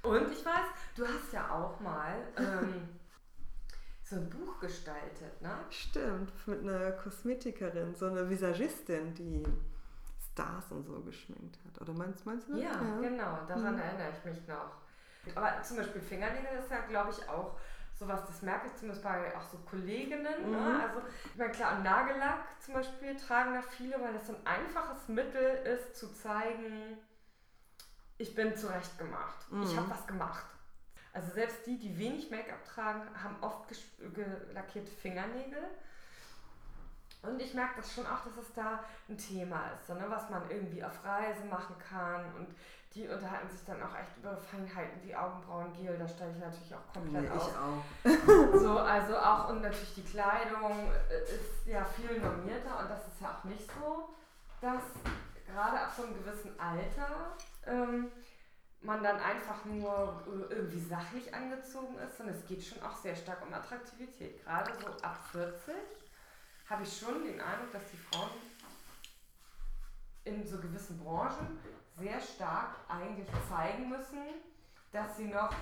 Also, 0.03 0.17
und 0.17 0.31
ich 0.31 0.43
weiß, 0.43 0.67
du 0.95 1.05
hast 1.05 1.31
ja 1.31 1.49
auch 1.51 1.79
mal 1.79 2.15
ähm, 2.37 2.89
so 4.03 4.15
ein 4.15 4.29
Buch 4.29 4.59
gestaltet, 4.59 5.41
ne? 5.41 5.57
Stimmt, 5.69 6.31
mit 6.47 6.61
einer 6.61 6.91
Kosmetikerin, 6.91 7.93
so 7.95 8.07
einer 8.07 8.27
Visagistin, 8.29 9.13
die 9.13 9.43
Stars 10.31 10.71
und 10.71 10.85
so 10.85 10.99
geschminkt 11.01 11.59
hat. 11.65 11.81
Oder 11.81 11.93
meinst, 11.93 12.25
meinst 12.25 12.47
du 12.49 12.53
das? 12.53 12.63
Ja, 12.63 12.71
ja. 12.71 12.99
genau, 12.99 13.37
daran 13.47 13.75
mhm. 13.75 13.81
erinnere 13.81 14.09
ich 14.17 14.25
mich 14.25 14.47
noch. 14.47 14.80
Aber 15.35 15.61
zum 15.63 15.77
Beispiel 15.77 16.01
Fingernägel 16.01 16.59
ist 16.59 16.71
ja, 16.71 16.79
glaube 16.81 17.11
ich, 17.11 17.29
auch 17.29 17.57
sowas, 17.93 18.21
das 18.25 18.41
merke 18.41 18.67
ich 18.67 18.75
zumindest 18.75 19.03
bei 19.03 19.35
auch 19.37 19.43
so 19.43 19.57
Kolleginnen. 19.59 20.23
Ne? 20.23 20.57
Mhm. 20.57 20.77
Ne? 20.77 20.83
Also, 20.83 21.01
ich 21.25 21.35
meine, 21.35 21.51
klar, 21.51 21.79
Nagellack 21.79 22.39
zum 22.59 22.73
Beispiel 22.73 23.15
tragen 23.15 23.53
da 23.53 23.61
viele, 23.61 24.01
weil 24.01 24.13
das 24.13 24.27
so 24.27 24.33
ein 24.33 24.45
einfaches 24.45 25.07
Mittel 25.07 25.55
ist, 25.65 25.95
zu 25.95 26.11
zeigen, 26.13 26.97
ich 28.17 28.35
bin 28.35 28.55
zurechtgemacht. 28.55 29.51
Mhm. 29.51 29.63
Ich 29.63 29.77
habe 29.77 29.89
was 29.89 30.05
gemacht. 30.07 30.45
Also 31.13 31.31
selbst 31.33 31.65
die, 31.65 31.77
die 31.77 31.97
wenig 31.97 32.31
Make-up 32.31 32.63
tragen, 32.65 33.01
haben 33.21 33.35
oft 33.41 33.69
lackierte 34.53 34.91
Fingernägel. 34.91 35.63
Und 37.23 37.39
ich 37.39 37.53
merke 37.53 37.75
das 37.77 37.93
schon 37.93 38.07
auch, 38.07 38.23
dass 38.23 38.37
es 38.37 38.53
da 38.53 38.83
ein 39.07 39.17
Thema 39.17 39.69
ist, 39.73 39.87
so, 39.87 39.93
ne, 39.93 40.05
was 40.07 40.29
man 40.29 40.49
irgendwie 40.49 40.83
auf 40.83 41.03
Reise 41.05 41.45
machen 41.45 41.75
kann. 41.77 42.33
Und 42.35 42.55
die 42.93 43.07
unterhalten 43.07 43.49
sich 43.49 43.63
dann 43.65 43.81
auch 43.81 43.95
echt 43.95 44.17
über 44.17 44.35
Feinheiten 44.35 45.01
wie 45.03 45.15
Augenbrauengel. 45.15 45.97
Da 45.97 46.07
steige 46.07 46.31
ich 46.31 46.39
natürlich 46.39 46.75
auch 46.75 46.93
komplett 46.93 47.31
auf. 47.31 47.49
Ich 48.03 48.11
auch. 48.11 48.59
so, 48.59 48.77
also 48.79 49.17
auch 49.17 49.49
und 49.49 49.61
natürlich 49.61 49.95
die 49.95 50.03
Kleidung 50.03 50.91
äh, 51.09 51.23
ist 51.23 51.65
ja 51.65 51.85
viel 51.85 52.19
normierter 52.19 52.79
und 52.79 52.89
das 52.89 53.07
ist 53.07 53.21
ja 53.21 53.37
auch 53.39 53.43
nicht 53.45 53.69
so, 53.79 54.09
dass 54.59 54.83
gerade 55.47 55.79
ab 55.79 55.93
so 55.95 56.03
einem 56.03 56.15
gewissen 56.15 56.59
Alter 56.59 57.37
ähm, 57.65 58.11
man 58.81 59.03
dann 59.03 59.19
einfach 59.19 59.63
nur 59.65 60.23
äh, 60.27 60.53
irgendwie 60.53 60.81
sachlich 60.81 61.33
angezogen 61.33 61.97
ist, 61.99 62.17
sondern 62.17 62.35
es 62.35 62.45
geht 62.45 62.63
schon 62.63 62.81
auch 62.83 62.95
sehr 62.95 63.15
stark 63.15 63.41
um 63.45 63.53
Attraktivität. 63.53 64.43
Gerade 64.43 64.71
so 64.79 64.87
ab 65.01 65.17
40 65.31 65.75
habe 66.69 66.83
ich 66.83 66.99
schon 66.99 67.23
den 67.23 67.39
Eindruck, 67.39 67.71
dass 67.71 67.83
die 67.91 67.97
Frauen 67.97 68.29
in 70.23 70.45
so 70.45 70.57
gewissen 70.57 70.99
Branchen 70.99 71.59
sehr 71.97 72.19
stark 72.19 72.75
eigentlich 72.87 73.27
zeigen 73.49 73.89
müssen, 73.89 74.17
dass 74.91 75.17
sie 75.17 75.27
noch 75.27 75.53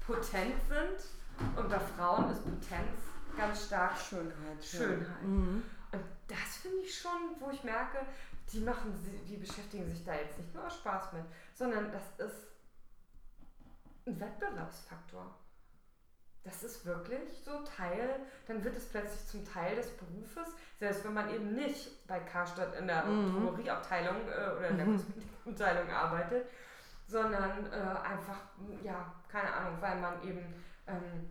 potent 0.00 0.54
sind. 0.68 1.56
Und 1.56 1.68
bei 1.68 1.78
Frauen 1.78 2.30
ist 2.30 2.42
Potenz 2.42 3.00
ganz 3.36 3.66
stark 3.66 3.96
Schönheit. 3.96 4.64
Schönheit. 4.64 5.22
Mhm. 5.22 5.62
Und 5.92 6.02
das 6.26 6.56
finde 6.60 6.78
ich 6.78 6.98
schon, 6.98 7.36
wo 7.38 7.50
ich 7.50 7.62
merke, 7.62 7.98
die 8.52 8.60
machen, 8.60 8.92
die 9.28 9.36
beschäftigen 9.36 9.88
sich 9.88 10.04
da 10.04 10.14
jetzt 10.14 10.38
nicht 10.38 10.54
nur 10.54 10.66
aus 10.66 10.76
Spaß 10.76 11.12
mit, 11.12 11.24
sondern 11.54 11.92
das 11.92 12.26
ist 12.26 12.48
ein 14.06 14.18
Wettbewerbsfaktor 14.18 15.34
das 16.48 16.62
ist 16.62 16.86
wirklich 16.86 17.20
so 17.44 17.62
Teil, 17.62 18.20
dann 18.46 18.64
wird 18.64 18.76
es 18.76 18.86
plötzlich 18.86 19.26
zum 19.26 19.44
Teil 19.44 19.76
des 19.76 19.90
Berufes, 19.90 20.54
selbst 20.78 21.04
wenn 21.04 21.14
man 21.14 21.28
eben 21.32 21.54
nicht 21.54 22.06
bei 22.06 22.18
Karstadt 22.20 22.74
in 22.78 22.86
der 22.86 23.04
mhm. 23.04 23.44
Drogerieabteilung 23.44 24.16
äh, 24.28 24.56
oder 24.56 24.68
in 24.68 24.76
der 24.78 24.86
mhm. 24.86 24.96
Kosmetikabteilung 24.96 25.90
arbeitet, 25.90 26.46
sondern 27.06 27.66
äh, 27.72 28.06
einfach, 28.06 28.40
ja, 28.82 29.12
keine 29.28 29.52
Ahnung, 29.52 29.76
weil 29.80 30.00
man 30.00 30.22
eben 30.22 30.54
ähm, 30.86 31.30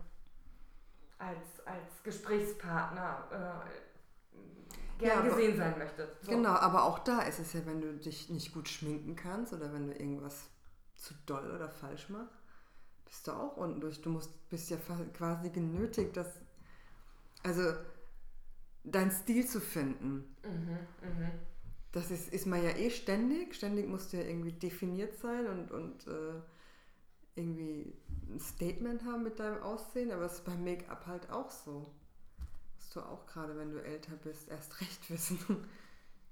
als, 1.18 1.66
als 1.66 2.02
Gesprächspartner 2.04 3.24
äh, 3.30 4.98
gern 4.98 5.24
ja, 5.24 5.30
gesehen 5.30 5.56
sein 5.56 5.78
möchte. 5.78 6.08
So. 6.22 6.30
Genau, 6.30 6.54
aber 6.54 6.84
auch 6.84 7.00
da 7.00 7.22
ist 7.22 7.38
es 7.38 7.52
ja, 7.52 7.60
wenn 7.66 7.80
du 7.80 7.92
dich 7.94 8.28
nicht 8.30 8.52
gut 8.52 8.68
schminken 8.68 9.16
kannst 9.16 9.52
oder 9.52 9.72
wenn 9.72 9.88
du 9.88 9.92
irgendwas 9.92 10.48
zu 10.96 11.14
doll 11.26 11.50
oder 11.50 11.68
falsch 11.68 12.08
machst, 12.08 12.37
bist 13.08 13.26
du 13.26 13.32
auch 13.32 13.56
unten 13.56 13.80
durch. 13.80 14.00
Du 14.02 14.10
musst, 14.10 14.30
bist 14.50 14.70
ja 14.70 14.76
quasi 15.14 15.48
genötigt, 15.50 16.16
das, 16.16 16.28
also 17.42 17.72
deinen 18.84 19.10
Stil 19.10 19.46
zu 19.46 19.60
finden. 19.60 20.36
Mhm, 20.44 20.78
mh. 21.02 21.30
Das 21.92 22.10
ist, 22.10 22.32
ist 22.32 22.46
man 22.46 22.62
ja 22.62 22.70
eh 22.70 22.90
ständig. 22.90 23.54
Ständig 23.54 23.88
musst 23.88 24.12
du 24.12 24.18
ja 24.18 24.24
irgendwie 24.24 24.52
definiert 24.52 25.14
sein 25.18 25.46
und, 25.46 25.72
und 25.72 26.06
äh, 26.06 26.34
irgendwie 27.34 27.96
ein 28.28 28.40
Statement 28.40 29.04
haben 29.04 29.22
mit 29.22 29.38
deinem 29.38 29.62
Aussehen. 29.62 30.12
Aber 30.12 30.24
es 30.24 30.34
ist 30.34 30.44
beim 30.44 30.62
Make-up 30.62 31.06
halt 31.06 31.30
auch 31.30 31.50
so. 31.50 31.90
Musst 32.76 32.94
du 32.94 33.00
auch 33.00 33.26
gerade, 33.26 33.56
wenn 33.56 33.72
du 33.72 33.82
älter 33.82 34.16
bist, 34.16 34.50
erst 34.50 34.80
recht 34.82 35.10
wissen, 35.10 35.38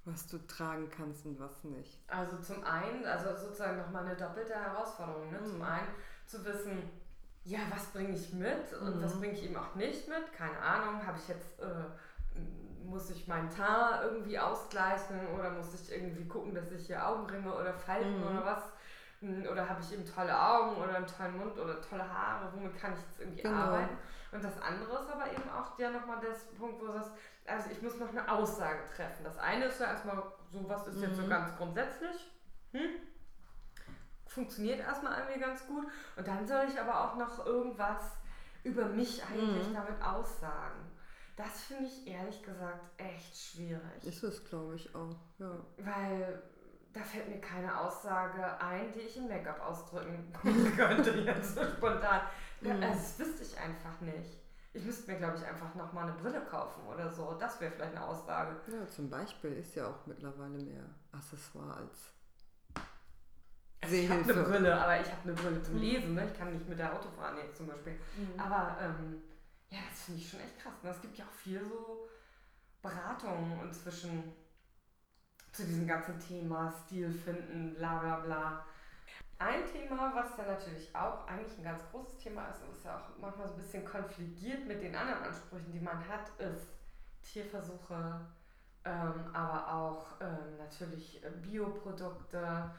was 0.04 0.26
du 0.26 0.38
tragen 0.46 0.90
kannst 0.90 1.24
und 1.24 1.40
was 1.40 1.64
nicht. 1.64 1.98
Also 2.06 2.36
zum 2.38 2.62
einen, 2.62 3.06
also 3.06 3.34
sozusagen 3.34 3.78
nochmal 3.78 4.04
eine 4.04 4.16
doppelte 4.16 4.54
Herausforderung. 4.54 5.30
Ne? 5.32 5.40
Mhm. 5.40 5.46
Zum 5.46 5.62
einen 5.62 5.88
zu 6.26 6.44
wissen, 6.44 6.90
ja, 7.44 7.60
was 7.70 7.86
bringe 7.86 8.16
ich 8.16 8.32
mit 8.32 8.72
und 8.80 8.96
mhm. 8.96 9.02
was 9.02 9.18
bringe 9.18 9.34
ich 9.34 9.44
eben 9.44 9.56
auch 9.56 9.74
nicht 9.76 10.08
mit. 10.08 10.32
Keine 10.32 10.58
Ahnung, 10.58 11.06
habe 11.06 11.18
ich 11.18 11.28
jetzt, 11.28 11.60
äh, 11.60 11.64
muss 12.84 13.10
ich 13.10 13.26
meinen 13.28 13.50
Teint 13.50 14.02
irgendwie 14.02 14.38
ausgleichen 14.38 15.28
oder 15.34 15.50
muss 15.50 15.74
ich 15.74 15.92
irgendwie 15.92 16.26
gucken, 16.26 16.54
dass 16.54 16.70
ich 16.72 16.86
hier 16.86 17.06
Augenringe 17.06 17.54
oder 17.54 17.72
Falten 17.72 18.18
mhm. 18.18 18.26
oder 18.26 18.44
was 18.44 18.62
hm, 19.20 19.46
oder 19.50 19.68
habe 19.68 19.80
ich 19.80 19.92
eben 19.92 20.04
tolle 20.04 20.38
Augen 20.38 20.76
oder 20.76 20.96
einen 20.96 21.06
tollen 21.06 21.38
Mund 21.38 21.58
oder 21.58 21.80
tolle 21.80 22.06
Haare, 22.06 22.52
womit 22.54 22.78
kann 22.78 22.92
ich 22.92 23.00
jetzt 23.00 23.20
irgendwie 23.20 23.42
genau. 23.42 23.56
arbeiten? 23.56 23.96
Und 24.32 24.44
das 24.44 24.60
andere 24.60 24.98
ist 24.98 25.10
aber 25.10 25.30
eben 25.30 25.48
auch 25.50 25.78
ja 25.78 25.90
nochmal 25.90 26.20
der 26.20 26.36
Punkt, 26.58 26.80
wo 26.80 26.86
du 26.86 26.92
sagst, 26.92 27.12
also 27.46 27.70
ich 27.70 27.80
muss 27.80 27.98
noch 27.98 28.10
eine 28.10 28.30
Aussage 28.30 28.80
treffen. 28.94 29.24
Das 29.24 29.38
eine 29.38 29.66
ist 29.66 29.80
ja 29.80 29.86
erstmal 29.86 30.22
so, 30.52 30.68
was 30.68 30.86
ist 30.88 30.96
mhm. 30.96 31.02
jetzt 31.04 31.16
so 31.16 31.22
mhm. 31.22 31.30
ganz 31.30 31.56
grundsätzlich? 31.56 32.32
Hm? 32.72 32.90
Funktioniert 34.36 34.80
erstmal 34.80 35.18
irgendwie 35.18 35.40
ganz 35.40 35.66
gut. 35.66 35.86
Und 36.14 36.28
dann 36.28 36.46
soll 36.46 36.66
ich 36.68 36.78
aber 36.78 37.00
auch 37.00 37.16
noch 37.16 37.44
irgendwas 37.46 38.12
über 38.62 38.84
mich 38.84 39.22
eigentlich 39.24 39.68
mhm. 39.68 39.74
damit 39.74 40.02
aussagen. 40.02 40.92
Das 41.36 41.62
finde 41.62 41.86
ich 41.86 42.06
ehrlich 42.06 42.42
gesagt 42.42 42.84
echt 42.98 43.36
schwierig. 43.36 44.04
Ist 44.04 44.22
es, 44.22 44.44
glaube 44.44 44.76
ich, 44.76 44.94
auch, 44.94 45.16
ja. 45.38 45.50
Weil 45.78 46.42
da 46.92 47.00
fällt 47.00 47.28
mir 47.28 47.40
keine 47.40 47.78
Aussage 47.78 48.58
ein, 48.60 48.92
die 48.92 49.00
ich 49.00 49.16
in 49.16 49.28
Make-up 49.28 49.60
ausdrücken 49.60 50.32
könnte 50.76 51.10
jetzt 51.10 51.54
so 51.54 51.64
spontan. 51.64 52.22
Mhm. 52.60 52.80
Das 52.80 53.18
wüsste 53.18 53.42
ich 53.42 53.58
einfach 53.58 54.00
nicht. 54.00 54.38
Ich 54.72 54.84
müsste 54.84 55.10
mir, 55.10 55.18
glaube 55.18 55.36
ich, 55.38 55.44
einfach 55.44 55.74
nochmal 55.74 56.04
eine 56.04 56.18
Brille 56.18 56.42
kaufen 56.42 56.86
oder 56.86 57.10
so. 57.10 57.34
Das 57.38 57.58
wäre 57.60 57.72
vielleicht 57.72 57.96
eine 57.96 58.04
Aussage. 58.04 58.56
Ja, 58.66 58.86
zum 58.86 59.08
Beispiel 59.08 59.52
ist 59.52 59.74
ja 59.74 59.88
auch 59.88 60.06
mittlerweile 60.06 60.58
mehr 60.58 60.84
Accessoire 61.12 61.76
als 61.76 62.15
also 63.86 63.96
ich 63.96 64.10
habe 64.10 64.32
eine 64.32 64.42
Brille, 64.42 64.80
aber 64.80 65.00
ich 65.00 65.06
habe 65.06 65.22
eine 65.24 65.32
Brille 65.32 65.62
zum 65.62 65.74
mhm. 65.74 65.80
Lesen. 65.80 66.14
Ne? 66.14 66.26
Ich 66.26 66.38
kann 66.38 66.52
nicht 66.52 66.68
mit 66.68 66.78
der 66.78 66.92
Auto 66.92 67.08
fahren 67.10 67.36
jetzt 67.38 67.56
zum 67.56 67.68
Beispiel. 67.68 67.92
Mhm. 67.92 68.40
Aber 68.40 68.76
ähm, 68.80 69.22
ja, 69.70 69.78
das 69.88 70.02
finde 70.02 70.20
ich 70.20 70.28
schon 70.28 70.40
echt 70.40 70.58
krass. 70.58 70.74
Ne? 70.82 70.90
Es 70.90 71.00
gibt 71.00 71.16
ja 71.16 71.24
auch 71.24 71.38
viel 71.38 71.60
so 71.64 72.08
Beratungen 72.82 73.60
inzwischen 73.62 74.32
zu 75.52 75.64
diesem 75.64 75.86
ganzen 75.86 76.18
Thema 76.18 76.72
Stil 76.84 77.10
finden, 77.10 77.74
bla 77.76 77.98
bla 77.98 78.16
bla. 78.20 78.64
Ein 79.38 79.64
Thema, 79.70 80.12
was 80.14 80.36
ja 80.36 80.46
natürlich 80.46 80.94
auch 80.94 81.26
eigentlich 81.26 81.58
ein 81.58 81.64
ganz 81.64 81.82
großes 81.90 82.16
Thema 82.18 82.48
ist 82.48 82.62
und 82.62 82.70
was 82.72 82.84
ja 82.84 82.96
auch 82.96 83.20
manchmal 83.20 83.46
so 83.46 83.54
ein 83.54 83.60
bisschen 83.60 83.84
konfligiert 83.84 84.66
mit 84.66 84.82
den 84.82 84.94
anderen 84.94 85.24
Ansprüchen, 85.24 85.72
die 85.72 85.80
man 85.80 85.98
hat, 86.08 86.28
ist 86.38 86.72
Tierversuche, 87.22 88.20
ähm, 88.84 89.26
aber 89.34 89.72
auch 89.72 90.20
ähm, 90.20 90.56
natürlich 90.58 91.22
äh, 91.22 91.30
Bioprodukte. 91.42 92.70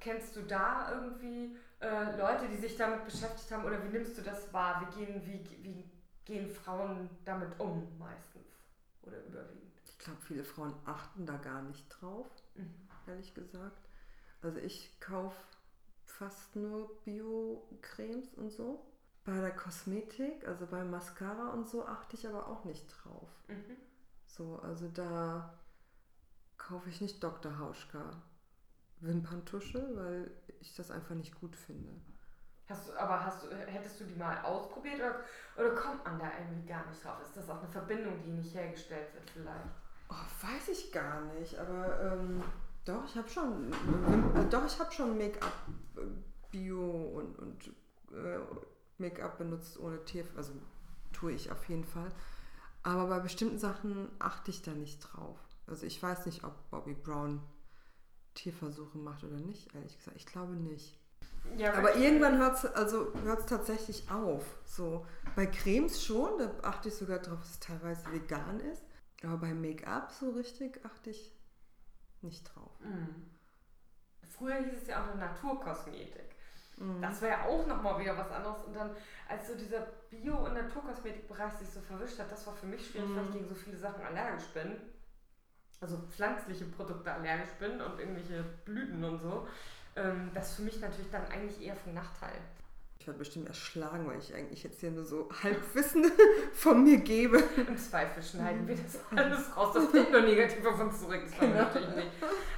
Kennst 0.00 0.34
du 0.34 0.42
da 0.42 0.92
irgendwie 0.92 1.56
äh, 1.80 2.16
Leute, 2.16 2.48
die 2.48 2.56
sich 2.56 2.76
damit 2.76 3.04
beschäftigt 3.04 3.50
haben 3.52 3.64
oder 3.64 3.82
wie 3.84 3.88
nimmst 3.88 4.18
du 4.18 4.22
das 4.22 4.52
wahr? 4.52 4.86
Wie 4.86 5.04
gehen, 5.04 5.22
wie, 5.24 5.64
wie 5.64 5.90
gehen 6.24 6.48
Frauen 6.48 7.08
damit 7.24 7.58
um 7.60 7.96
meistens 7.98 8.46
oder 9.02 9.18
überwiegend? 9.24 9.72
Ich 9.84 9.98
glaube, 9.98 10.20
viele 10.22 10.44
Frauen 10.44 10.74
achten 10.84 11.24
da 11.26 11.36
gar 11.36 11.62
nicht 11.62 11.88
drauf, 11.88 12.26
mhm. 12.54 12.74
ehrlich 13.06 13.32
gesagt. 13.34 13.88
Also 14.42 14.58
ich 14.58 14.98
kaufe 14.98 15.36
fast 16.04 16.56
nur 16.56 17.00
Bio-Cremes 17.04 18.34
und 18.34 18.50
so. 18.50 18.84
Bei 19.24 19.40
der 19.40 19.54
Kosmetik, 19.54 20.46
also 20.48 20.66
bei 20.66 20.82
Mascara 20.82 21.50
und 21.50 21.68
so, 21.68 21.86
achte 21.86 22.16
ich 22.16 22.26
aber 22.26 22.48
auch 22.48 22.64
nicht 22.64 22.86
drauf. 22.88 23.28
Mhm. 23.46 23.76
So, 24.26 24.58
also 24.60 24.88
da 24.88 25.58
kaufe 26.56 26.88
ich 26.88 27.00
nicht 27.00 27.22
Dr. 27.22 27.58
Hauschka. 27.58 28.20
Wimperntusche, 29.02 29.84
weil 29.94 30.30
ich 30.60 30.74
das 30.74 30.90
einfach 30.90 31.14
nicht 31.14 31.38
gut 31.40 31.56
finde. 31.56 31.92
Hast 32.68 32.88
du, 32.88 32.98
aber 32.98 33.24
hast 33.24 33.42
du, 33.42 33.48
hättest 33.66 34.00
du 34.00 34.04
die 34.04 34.14
mal 34.14 34.40
ausprobiert 34.42 34.96
oder, 34.96 35.20
oder 35.56 35.74
kommt 35.74 36.04
man 36.04 36.18
da 36.18 36.30
irgendwie 36.38 36.66
gar 36.68 36.86
nicht 36.86 37.04
drauf? 37.04 37.20
Ist 37.22 37.36
das 37.36 37.50
auch 37.50 37.58
eine 37.58 37.68
Verbindung, 37.68 38.22
die 38.24 38.30
nicht 38.30 38.54
hergestellt 38.54 39.12
wird 39.14 39.28
vielleicht? 39.30 39.70
Oh, 40.08 40.46
weiß 40.46 40.68
ich 40.68 40.92
gar 40.92 41.20
nicht, 41.34 41.58
aber 41.58 42.00
ähm, 42.00 42.42
doch, 42.84 43.04
ich 43.04 43.16
habe 43.16 43.28
schon, 43.28 43.72
äh, 43.72 44.48
doch, 44.48 44.64
ich 44.64 44.78
habe 44.78 44.92
schon 44.92 45.18
Make-up 45.18 45.52
äh, 45.96 46.00
Bio 46.50 47.18
und, 47.18 47.38
und 47.38 47.68
äh, 48.12 48.38
Make-up 48.98 49.38
benutzt 49.38 49.78
ohne 49.78 50.04
Tier, 50.04 50.24
also 50.36 50.52
tue 51.12 51.32
ich 51.32 51.50
auf 51.50 51.68
jeden 51.68 51.84
Fall. 51.84 52.10
Aber 52.82 53.06
bei 53.06 53.20
bestimmten 53.20 53.58
Sachen 53.58 54.08
achte 54.18 54.50
ich 54.50 54.62
da 54.62 54.72
nicht 54.72 55.00
drauf. 55.00 55.38
Also 55.66 55.86
ich 55.86 56.02
weiß 56.02 56.26
nicht, 56.26 56.44
ob 56.44 56.70
Bobby 56.70 56.94
Brown 56.94 57.40
Tierversuche 58.34 58.98
macht 58.98 59.24
oder 59.24 59.36
nicht, 59.36 59.74
ehrlich 59.74 59.96
gesagt. 59.96 60.16
Ich 60.16 60.26
glaube 60.26 60.54
nicht. 60.54 60.98
Ja, 61.56 61.74
aber 61.74 61.96
irgendwann 61.96 62.38
hört 62.38 62.56
es 62.56 62.64
also 62.64 63.12
hört's 63.24 63.46
tatsächlich 63.46 64.10
auf. 64.10 64.44
So, 64.64 65.06
bei 65.34 65.46
Cremes 65.46 66.04
schon, 66.04 66.38
da 66.38 66.50
achte 66.62 66.88
ich 66.88 66.94
sogar 66.94 67.18
darauf, 67.18 67.40
dass 67.40 67.50
es 67.50 67.60
teilweise 67.60 68.10
vegan 68.12 68.60
ist. 68.60 68.82
Aber 69.24 69.36
bei 69.36 69.54
Make-up 69.54 70.10
so 70.12 70.30
richtig 70.30 70.84
achte 70.84 71.10
ich 71.10 71.32
nicht 72.22 72.44
drauf. 72.44 72.72
Mhm. 72.80 73.26
Früher 74.28 74.56
hieß 74.56 74.82
es 74.82 74.88
ja 74.88 75.02
auch 75.02 75.06
noch 75.08 75.16
Naturkosmetik. 75.16 76.34
Mhm. 76.78 77.02
Das 77.02 77.20
wäre 77.20 77.32
ja 77.32 77.44
auch 77.46 77.66
nochmal 77.66 78.00
wieder 78.00 78.16
was 78.16 78.30
anderes. 78.30 78.64
Und 78.64 78.74
dann, 78.74 78.90
als 79.28 79.46
so 79.46 79.54
dieser 79.54 79.86
Bio- 80.10 80.44
und 80.44 80.54
Naturkosmetikbereich 80.54 81.52
sich 81.54 81.68
so 81.68 81.80
verwischt 81.80 82.18
hat, 82.18 82.32
das 82.32 82.46
war 82.46 82.54
für 82.54 82.66
mich 82.66 82.86
schwierig, 82.86 83.10
mhm. 83.10 83.16
weil 83.16 83.24
ich 83.26 83.32
gegen 83.32 83.48
so 83.48 83.54
viele 83.54 83.76
Sachen 83.76 84.04
allergisch 84.04 84.46
bin. 84.54 84.76
Also 85.82 85.98
pflanzliche 86.10 86.64
Produkte 86.66 87.12
allergisch 87.12 87.52
bin 87.58 87.80
und 87.80 87.98
irgendwelche 87.98 88.44
Blüten 88.64 89.02
und 89.04 89.20
so. 89.20 89.48
Ähm, 89.96 90.30
das 90.32 90.50
ist 90.50 90.56
für 90.56 90.62
mich 90.62 90.80
natürlich 90.80 91.10
dann 91.10 91.26
eigentlich 91.26 91.60
eher 91.60 91.76
von 91.76 91.92
Nachteil. 91.92 92.38
Ich 93.02 93.08
werde 93.08 93.18
bestimmt 93.18 93.48
erschlagen, 93.48 94.06
weil 94.06 94.20
ich 94.20 94.32
eigentlich 94.32 94.62
jetzt 94.62 94.78
hier 94.78 94.92
nur 94.92 95.04
so 95.04 95.28
Halbwissen 95.42 96.04
von 96.52 96.84
mir 96.84 96.98
gebe. 96.98 97.42
Im 97.56 97.76
Zweifel 97.76 98.22
schneiden 98.22 98.68
wir 98.68 98.76
das 98.76 99.00
alles 99.18 99.56
raus. 99.56 99.74
Das 99.74 99.90
bringt 99.90 100.12
nur 100.12 100.20
negativ 100.20 100.64
auf 100.64 100.78
uns 100.78 101.00
zurück. 101.00 101.20
Das 101.24 101.36
genau. 101.36 101.64
natürlich 101.64 101.96
nicht. 101.96 102.10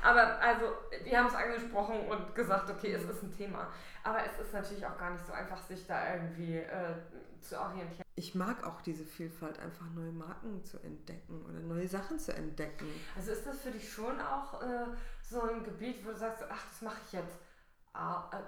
Aber 0.03 0.39
also, 0.39 0.67
wir 1.03 1.19
haben 1.19 1.29
es 1.29 1.35
angesprochen 1.35 1.95
und 2.11 2.35
gesagt, 2.35 2.69
okay, 2.69 2.93
es 2.93 3.05
ist 3.05 3.23
ein 3.23 3.35
Thema. 3.35 3.69
Aber 4.03 4.19
es 4.23 4.39
ist 4.39 4.53
natürlich 4.53 4.85
auch 4.85 4.99
gar 4.99 5.13
nicht 5.13 5.27
so 5.27 5.33
einfach, 5.33 5.63
sich 5.63 5.87
da 5.87 6.13
irgendwie 6.13 6.57
äh, 6.57 6.95
zu 7.41 7.59
orientieren. 7.59 8.05
Ich 8.15 8.35
mag 8.35 8.67
auch 8.67 8.83
diese 8.83 9.07
Vielfalt, 9.07 9.59
einfach 9.61 9.87
neue 9.95 10.13
Marken 10.13 10.63
zu 10.63 10.77
entdecken 10.81 11.43
oder 11.49 11.61
neue 11.61 11.89
Sachen 11.89 12.19
zu 12.19 12.35
entdecken. 12.35 12.85
Also 13.17 13.33
ist 13.33 13.47
das 13.47 13.63
für 13.63 13.71
dich 13.71 13.91
schon 13.91 14.21
auch 14.21 14.61
äh, 14.61 14.89
so 15.23 15.41
ein 15.41 15.65
Gebiet, 15.65 16.05
wo 16.05 16.11
du 16.11 16.19
sagst, 16.19 16.45
ach, 16.51 16.67
das 16.71 16.83
mache 16.83 17.01
ich 17.07 17.15
jetzt 17.15 17.39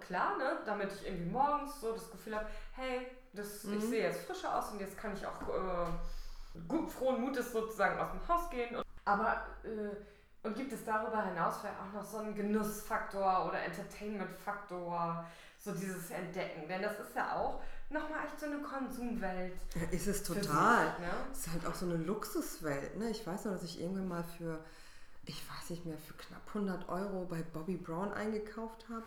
klar, 0.01 0.37
ne? 0.39 0.59
damit 0.65 0.93
ich 0.93 1.07
irgendwie 1.07 1.31
morgens 1.31 1.81
so 1.81 1.93
das 1.93 2.11
Gefühl 2.11 2.37
habe, 2.37 2.47
hey, 2.73 3.07
das, 3.33 3.65
mhm. 3.65 3.79
ich 3.79 3.85
sehe 3.85 4.03
jetzt 4.03 4.27
frischer 4.27 4.59
aus 4.59 4.71
und 4.71 4.81
jetzt 4.81 4.99
kann 4.99 5.15
ich 5.15 5.25
auch 5.27 5.41
äh, 5.43 6.61
gut 6.67 6.91
frohen 6.91 7.21
Mutes 7.21 7.53
sozusagen 7.53 7.99
aus 7.99 8.11
dem 8.11 8.29
Haus 8.29 8.51
gehen. 8.51 8.77
Und, 8.77 8.85
aber 9.05 9.47
äh, 9.65 9.97
und 10.43 10.55
gibt 10.55 10.73
es 10.73 10.85
darüber 10.85 11.25
hinaus 11.25 11.59
vielleicht 11.61 11.79
auch 11.81 11.93
noch 11.93 12.05
so 12.05 12.19
einen 12.19 12.35
Genussfaktor 12.35 13.47
oder 13.49 13.63
Entertainment-Faktor, 13.63 15.27
so 15.59 15.73
dieses 15.73 16.11
Entdecken? 16.11 16.69
Denn 16.69 16.83
das 16.83 17.01
ist 17.01 17.17
ja 17.17 17.37
auch 17.37 17.61
nochmal 17.91 18.25
echt 18.25 18.39
so 18.39 18.47
eine 18.47 18.59
Konsumwelt. 18.59 19.55
Ja, 19.75 19.89
ist 19.91 20.07
es 20.07 20.23
total. 20.23 20.87
Sich, 20.87 20.99
ne? 21.01 21.11
ist 21.33 21.53
halt 21.53 21.67
auch 21.67 21.75
so 21.75 21.87
eine 21.87 21.97
Luxuswelt. 21.97 22.97
Ne? 22.97 23.11
Ich 23.11 23.27
weiß 23.27 23.47
noch, 23.47 23.53
dass 23.53 23.65
ich 23.65 23.81
irgendwann 23.81 24.07
mal 24.07 24.25
für, 24.39 24.65
ich 25.25 25.43
weiß 25.49 25.71
nicht 25.71 25.85
mehr, 25.85 25.99
für 25.99 26.15
knapp 26.15 26.43
100 26.49 26.89
Euro 26.89 27.25
bei 27.25 27.43
Bobby 27.43 27.77
Brown 27.77 28.13
eingekauft 28.13 28.87
habe 28.89 29.03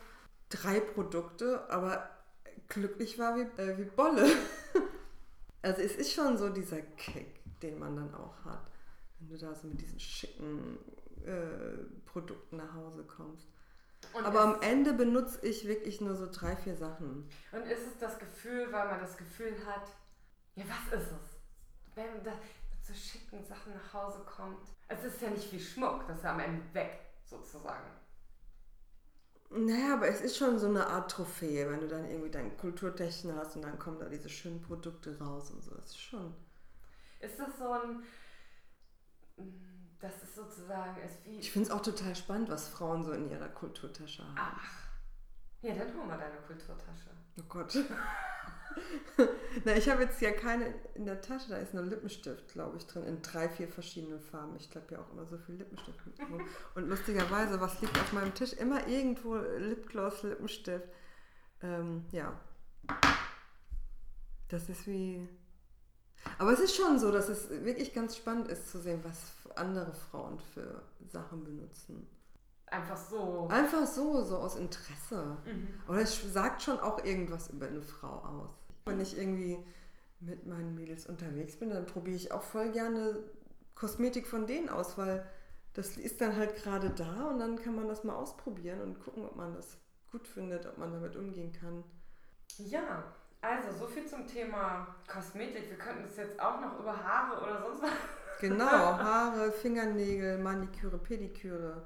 drei 0.49 0.79
Produkte, 0.79 1.69
aber 1.69 2.09
glücklich 2.67 3.17
war 3.17 3.35
wie, 3.35 3.61
äh, 3.61 3.77
wie 3.77 3.85
Bolle. 3.85 4.25
also 5.61 5.81
es 5.81 5.95
ist 5.95 6.13
schon 6.13 6.37
so 6.37 6.49
dieser 6.49 6.81
Kick, 6.81 7.39
den 7.61 7.79
man 7.79 7.95
dann 7.95 8.13
auch 8.15 8.45
hat, 8.45 8.67
wenn 9.19 9.29
du 9.29 9.37
da 9.37 9.53
so 9.53 9.67
mit 9.67 9.81
diesen 9.81 9.99
schicken 9.99 10.77
äh, 11.25 11.77
Produkten 12.05 12.57
nach 12.57 12.73
Hause 12.73 13.03
kommst. 13.03 13.47
Und 14.13 14.25
aber 14.25 14.41
am 14.41 14.61
Ende 14.61 14.93
benutze 14.93 15.45
ich 15.45 15.67
wirklich 15.67 16.01
nur 16.01 16.15
so 16.15 16.29
drei, 16.31 16.55
vier 16.55 16.75
Sachen. 16.75 17.29
Und 17.51 17.61
ist 17.63 17.85
es 17.85 17.97
das 17.99 18.17
Gefühl, 18.17 18.71
weil 18.71 18.87
man 18.87 18.99
das 19.01 19.17
Gefühl 19.17 19.53
hat, 19.65 19.87
ja, 20.55 20.63
was 20.67 20.99
ist 20.99 21.11
es? 21.11 21.95
Wenn 21.95 22.07
man 22.15 22.23
da 22.23 22.31
mit 22.31 22.85
so 22.85 22.93
schicken 22.93 23.43
Sachen 23.43 23.73
nach 23.73 23.93
Hause 23.93 24.23
kommt. 24.25 24.69
Es 24.87 25.03
ist 25.03 25.21
ja 25.21 25.29
nicht 25.29 25.51
wie 25.51 25.59
Schmuck, 25.59 26.07
das 26.07 26.17
ist 26.17 26.23
ja 26.23 26.33
am 26.33 26.39
Ende 26.39 26.63
weg, 26.73 26.99
sozusagen. 27.25 27.87
Naja, 29.51 29.95
aber 29.95 30.07
es 30.07 30.21
ist 30.21 30.37
schon 30.37 30.59
so 30.59 30.67
eine 30.67 30.85
Art 30.85 31.09
Trophäe, 31.09 31.69
wenn 31.69 31.81
du 31.81 31.87
dann 31.87 32.05
irgendwie 32.05 32.29
dein 32.29 32.55
Kulturtechnik 32.57 33.35
hast 33.35 33.55
und 33.55 33.63
dann 33.63 33.79
kommen 33.79 33.97
da 33.99 34.07
diese 34.07 34.29
schönen 34.29 34.61
Produkte 34.61 35.17
raus 35.19 35.49
und 35.49 35.63
so. 35.63 35.73
Das 35.73 35.89
ist 35.89 35.99
schon. 35.99 36.35
Ist 37.19 37.39
das 37.39 37.57
so 37.57 37.71
ein. 37.71 38.03
Das 39.99 40.21
ist 40.21 40.35
sozusagen. 40.35 41.01
Ist 41.01 41.25
wie 41.25 41.39
ich 41.39 41.51
finde 41.51 41.67
es 41.67 41.73
auch 41.73 41.81
total 41.81 42.15
spannend, 42.15 42.49
was 42.49 42.67
Frauen 42.67 43.03
so 43.03 43.11
in 43.11 43.29
ihrer 43.29 43.49
Kulturtasche 43.49 44.23
haben. 44.23 44.35
Ach. 44.37 44.89
Ja, 45.61 45.73
dann 45.73 45.93
hol 45.97 46.05
mal 46.05 46.17
deine 46.17 46.37
Kulturtasche. 46.45 47.09
Oh 47.39 47.43
Gott. 47.49 47.75
Na, 49.65 49.75
ich 49.75 49.89
habe 49.89 50.03
jetzt 50.03 50.21
ja 50.21 50.31
keine 50.31 50.73
in 50.93 51.05
der 51.05 51.21
Tasche, 51.21 51.49
da 51.49 51.57
ist 51.57 51.73
nur 51.73 51.83
Lippenstift, 51.83 52.53
glaube 52.53 52.77
ich, 52.77 52.85
drin, 52.85 53.03
in 53.03 53.21
drei, 53.21 53.49
vier 53.49 53.67
verschiedenen 53.67 54.19
Farben. 54.19 54.55
Ich 54.57 54.69
glaube 54.69 54.87
ja 54.91 54.99
auch 54.99 55.11
immer 55.11 55.25
so 55.25 55.37
viel 55.37 55.55
Lippenstift 55.55 55.99
mit. 56.05 56.19
Und 56.75 56.87
lustigerweise, 56.87 57.59
was 57.59 57.81
liegt 57.81 57.97
auf 57.99 58.13
meinem 58.13 58.33
Tisch? 58.33 58.53
Immer 58.53 58.87
irgendwo 58.87 59.35
Lipgloss, 59.35 60.23
Lippenstift. 60.23 60.87
Ähm, 61.61 62.05
ja. 62.11 62.39
Das 64.47 64.69
ist 64.69 64.87
wie. 64.87 65.27
Aber 66.37 66.51
es 66.51 66.59
ist 66.59 66.75
schon 66.75 66.99
so, 66.99 67.11
dass 67.11 67.29
es 67.29 67.49
wirklich 67.49 67.93
ganz 67.93 68.17
spannend 68.17 68.47
ist 68.49 68.69
zu 68.69 68.79
sehen, 68.79 69.01
was 69.03 69.33
andere 69.57 69.93
Frauen 69.93 70.39
für 70.53 70.81
Sachen 71.07 71.43
benutzen. 71.43 72.07
Einfach 72.67 72.97
so. 72.97 73.47
Einfach 73.49 73.85
so, 73.87 74.23
so 74.23 74.37
aus 74.37 74.55
Interesse. 74.55 75.37
Mhm. 75.45 75.67
Aber 75.87 76.01
es 76.01 76.33
sagt 76.33 76.61
schon 76.61 76.79
auch 76.79 77.03
irgendwas 77.03 77.49
über 77.49 77.67
eine 77.67 77.81
Frau 77.81 78.19
aus. 78.19 78.58
Wenn 78.85 78.99
ich 78.99 79.17
irgendwie 79.17 79.63
mit 80.19 80.45
meinen 80.45 80.75
Mädels 80.75 81.05
unterwegs 81.07 81.57
bin, 81.57 81.69
dann 81.69 81.85
probiere 81.85 82.15
ich 82.15 82.31
auch 82.31 82.43
voll 82.43 82.71
gerne 82.71 83.17
Kosmetik 83.75 84.27
von 84.27 84.47
denen 84.47 84.69
aus, 84.69 84.97
weil 84.97 85.25
das 85.73 85.97
ist 85.97 86.19
dann 86.19 86.35
halt 86.35 86.55
gerade 86.55 86.89
da 86.89 87.27
und 87.29 87.39
dann 87.39 87.61
kann 87.61 87.75
man 87.75 87.87
das 87.87 88.03
mal 88.03 88.15
ausprobieren 88.15 88.81
und 88.81 88.99
gucken, 88.99 89.25
ob 89.25 89.35
man 89.35 89.53
das 89.53 89.77
gut 90.11 90.27
findet, 90.27 90.65
ob 90.65 90.77
man 90.77 90.91
damit 90.91 91.15
umgehen 91.15 91.53
kann. 91.53 91.83
Ja, 92.57 93.03
also 93.41 93.71
so 93.71 93.87
viel 93.87 94.05
zum 94.05 94.27
Thema 94.27 94.95
Kosmetik. 95.07 95.69
Wir 95.69 95.77
könnten 95.77 96.05
es 96.05 96.17
jetzt 96.17 96.39
auch 96.39 96.59
noch 96.59 96.79
über 96.79 96.91
Haare 97.01 97.41
oder 97.41 97.61
sonst 97.61 97.83
was. 97.83 97.91
Genau, 98.41 98.65
Haare, 98.67 99.51
Fingernägel, 99.51 100.37
Maniküre, 100.39 100.97
Pediküre. 100.97 101.85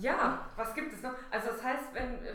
Ja, 0.00 0.46
was 0.56 0.74
gibt 0.74 0.92
es 0.92 1.02
noch? 1.02 1.12
Also 1.30 1.48
das 1.48 1.62
heißt, 1.62 1.84
wenn 1.92 2.24
äh, 2.24 2.34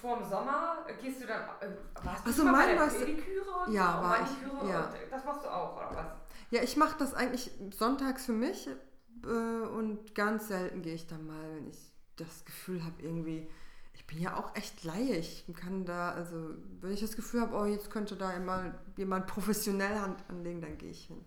vor 0.00 0.18
dem 0.18 0.28
Sommer 0.28 0.84
gehst 1.00 1.22
du 1.22 1.26
dann, 1.26 1.42
äh, 1.60 1.68
warst 2.02 2.26
also 2.26 2.44
du 2.44 2.50
mein 2.50 2.76
bei 2.76 2.86
der 2.86 2.98
Pediküre 2.98 3.70
ja, 3.70 4.02
war 4.02 4.18
ich, 4.22 4.68
ja. 4.68 4.92
das 5.10 5.24
machst 5.24 5.44
du 5.44 5.48
auch, 5.48 5.76
oder 5.76 5.90
was? 5.94 6.06
Ja, 6.50 6.62
ich 6.62 6.76
mache 6.76 6.96
das 6.98 7.14
eigentlich 7.14 7.50
sonntags 7.70 8.26
für 8.26 8.32
mich 8.32 8.68
äh, 9.24 9.28
und 9.28 10.14
ganz 10.14 10.48
selten 10.48 10.82
gehe 10.82 10.94
ich 10.94 11.06
dann 11.06 11.26
mal, 11.26 11.54
wenn 11.54 11.68
ich 11.68 11.92
das 12.16 12.44
Gefühl 12.44 12.84
habe, 12.84 13.02
irgendwie, 13.02 13.48
ich 13.92 14.06
bin 14.06 14.20
ja 14.20 14.36
auch 14.36 14.54
echt 14.56 14.84
Laie. 14.84 15.16
Ich 15.16 15.46
kann 15.56 15.84
da, 15.84 16.12
also 16.12 16.50
wenn 16.80 16.92
ich 16.92 17.00
das 17.00 17.16
Gefühl 17.16 17.40
habe, 17.40 17.56
oh, 17.56 17.64
jetzt 17.64 17.90
könnte 17.90 18.16
da 18.16 18.32
immer 18.32 18.74
jemand 18.96 19.26
professionell 19.26 19.98
Hand 19.98 20.22
anlegen, 20.28 20.60
dann 20.60 20.78
gehe 20.78 20.90
ich 20.90 21.06
hin. 21.06 21.24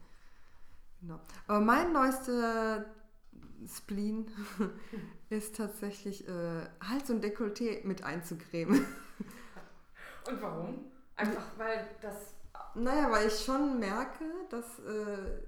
Genau. 1.01 1.19
Aber 1.47 1.59
mein 1.59 1.93
neuester 1.93 2.85
Spleen 3.65 4.29
ist 5.29 5.55
tatsächlich 5.55 6.27
äh, 6.27 6.65
Hals 6.81 7.09
und 7.09 7.23
Dekolleté 7.23 7.85
mit 7.85 8.03
einzucremen. 8.03 8.85
Und 10.29 10.41
warum? 10.41 10.91
Einfach 11.15 11.57
weil 11.57 11.87
das. 12.01 12.33
Naja, 12.75 13.09
weil 13.09 13.27
ich 13.27 13.39
schon 13.39 13.79
merke, 13.79 14.25
dass 14.49 14.79
äh, 14.79 15.41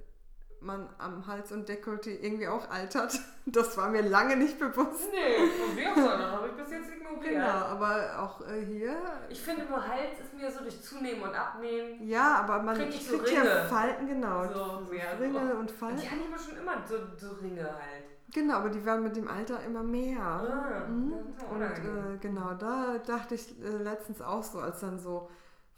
man 0.62 0.90
am 0.98 1.26
Hals 1.26 1.52
und 1.52 1.70
Dekolleté 1.70 2.20
irgendwie 2.22 2.48
auch 2.48 2.70
altert. 2.70 3.20
Das 3.52 3.76
war 3.78 3.90
mir 3.90 4.04
lange 4.04 4.38
nicht 4.38 4.60
bewusst. 4.60 5.10
Nee, 5.12 5.88
aus 5.88 5.96
das 5.96 6.32
habe 6.32 6.50
ich 6.50 6.54
bis 6.54 6.70
jetzt 6.70 6.92
ignoriert. 6.92 7.34
Genau, 7.34 7.48
aber 7.48 8.20
auch 8.20 8.42
äh, 8.48 8.64
hier. 8.64 8.96
Ich 9.28 9.42
finde 9.42 9.66
nur 9.66 9.88
Hals 9.88 10.20
ist 10.22 10.36
mir 10.36 10.52
so 10.52 10.60
durch 10.60 10.80
Zunehmen 10.84 11.24
und 11.24 11.34
Abnehmen. 11.34 12.08
Ja, 12.08 12.36
aber 12.44 12.62
man 12.62 12.78
kriegt 12.78 13.02
so 13.02 13.16
ja 13.26 13.66
Falten, 13.66 14.06
genau. 14.06 14.44
So, 14.54 14.94
ja, 14.94 15.18
Ringe 15.20 15.52
so. 15.52 15.58
und 15.58 15.72
Falten. 15.72 16.00
Die 16.00 16.12
haben 16.12 16.22
aber 16.32 16.38
schon 16.38 16.58
immer 16.58 16.74
so, 16.88 16.98
so 17.18 17.34
Ringe 17.42 17.64
halt. 17.64 18.04
Genau, 18.32 18.58
aber 18.58 18.70
die 18.70 18.86
werden 18.86 19.04
mit 19.04 19.16
dem 19.16 19.28
Alter 19.28 19.64
immer 19.64 19.82
mehr. 19.82 20.22
Ah, 20.22 20.88
mhm. 20.88 21.14
Und 21.50 21.62
äh, 21.62 22.18
genau, 22.22 22.54
da 22.54 23.00
dachte 23.00 23.34
ich 23.34 23.60
äh, 23.64 23.70
letztens 23.70 24.22
auch 24.22 24.44
so, 24.44 24.60
als 24.60 24.82
dann 24.82 25.00
so 25.00 25.28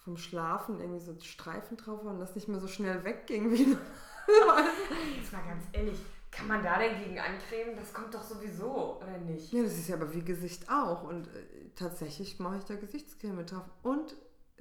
vom 0.04 0.18
Schlafen 0.18 0.80
irgendwie 0.80 1.00
so 1.00 1.16
Streifen 1.22 1.78
drauf 1.78 2.04
waren 2.04 2.16
und 2.16 2.20
das 2.20 2.36
nicht 2.36 2.50
mehr 2.50 2.60
so 2.60 2.68
schnell 2.68 3.06
wegging 3.06 3.52
wie. 3.52 3.78
Jetzt 5.17 5.34
mal 5.34 5.43
ganz 5.43 5.63
ehrlich, 5.74 5.99
kann 6.32 6.47
man 6.47 6.63
da 6.63 6.80
denn 6.80 6.97
gegen 6.97 7.19
ancremen? 7.19 7.76
Das 7.76 7.93
kommt 7.93 8.13
doch 8.13 8.24
sowieso, 8.24 9.01
oder 9.01 9.17
nicht? 9.17 9.51
Ja, 9.51 9.63
das 9.63 9.74
ist 9.74 9.89
ja 9.89 9.95
aber 9.95 10.13
wie 10.13 10.24
Gesicht 10.24 10.69
auch. 10.69 11.03
Und 11.03 11.28
äh, 11.28 11.69
tatsächlich 11.76 12.39
mache 12.39 12.57
ich 12.57 12.63
da 12.63 12.76
Gesichtscreme 12.76 13.45
drauf. 13.45 13.65
Und 13.84 14.15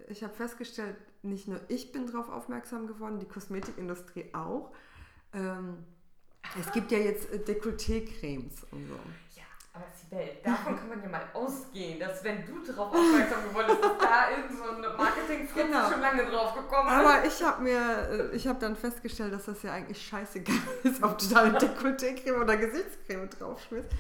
ich 0.09 0.25
habe 0.25 0.35
festgestellt, 0.35 0.97
nicht 1.23 1.49
nur 1.49 1.61
ich 1.69 1.93
bin 1.93 2.07
darauf 2.07 2.29
aufmerksam 2.29 2.87
geworden, 2.87 3.19
die 3.21 3.27
Kosmetikindustrie 3.27 4.35
auch. 4.35 4.73
Ähm, 5.33 5.85
es 6.59 6.73
gibt 6.73 6.91
ja 6.91 6.99
jetzt 6.99 7.31
äh, 7.33 7.39
Dekolleté-Cremes 7.39 8.67
und 8.73 8.89
so. 8.89 8.99
Aber 9.73 9.85
Sibel, 9.93 10.39
davon 10.43 10.77
kann 10.77 10.89
man 10.89 11.01
ja 11.01 11.09
mal 11.09 11.23
ausgehen, 11.33 12.01
dass 12.01 12.25
wenn 12.25 12.45
du 12.45 12.61
darauf 12.61 12.93
aufmerksam 12.93 13.45
geworden 13.45 13.67
bist, 13.69 13.85
dass 13.85 13.99
da 13.99 14.31
irgend 14.31 14.59
so 14.59 14.65
eine 14.65 14.89
marketing 14.97 15.49
genau. 15.55 15.89
schon 15.89 16.01
lange 16.01 16.27
drauf 16.27 16.55
gekommen 16.55 16.89
ist. 16.89 16.95
Aber 16.95 17.25
ich 17.25 17.43
habe 17.43 17.63
mir, 17.63 18.31
äh, 18.33 18.37
ich 18.37 18.49
habe 18.49 18.59
dann 18.59 18.75
festgestellt, 18.75 19.33
dass 19.33 19.45
das 19.45 19.63
ja 19.63 19.73
eigentlich 19.73 20.05
scheißegal 20.05 20.57
ist, 20.83 21.03
ob 21.03 21.19
du 21.19 21.27
da 21.29 21.43
eine 21.43 21.59
Dekolleté-Creme 21.59 22.41
oder 22.41 22.57
Gesichtscreme 22.57 23.31
draufschmierst. 23.31 23.91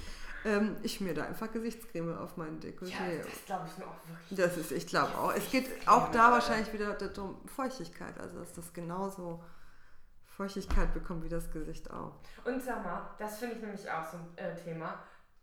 Ähm, 0.44 0.76
ich 0.82 0.94
schmier 0.94 1.14
da 1.14 1.24
einfach 1.24 1.52
Gesichtscreme 1.52 2.18
auf 2.18 2.36
meinen 2.36 2.58
Dekolleté. 2.58 3.18
Ja, 3.18 3.22
das 3.22 3.44
glaube 3.46 3.68
ich 3.70 3.78
mir 3.78 3.84
auch 3.84 4.08
wirklich. 4.08 4.38
Das 4.38 4.56
ist, 4.56 4.72
ich 4.72 4.86
glaube 4.88 5.16
auch. 5.16 5.32
Es 5.34 5.50
geht 5.52 5.86
auch 5.86 6.10
da 6.10 6.32
wahrscheinlich 6.32 6.72
wieder 6.72 6.94
darum, 6.94 7.40
Feuchtigkeit, 7.46 8.18
also 8.18 8.40
dass 8.40 8.52
das 8.54 8.72
genauso 8.72 9.40
Feuchtigkeit 10.26 10.92
bekommt 10.94 11.22
wie 11.22 11.28
das 11.28 11.50
Gesicht 11.52 11.90
auch. 11.92 12.14
Und 12.44 12.60
sag 12.60 12.82
mal, 12.82 13.10
das 13.18 13.38
finde 13.38 13.56
ich 13.56 13.60
nämlich 13.60 13.88
auch 13.88 14.10
so 14.10 14.16
ein 14.16 14.36
äh, 14.36 14.56
Thema 14.56 14.98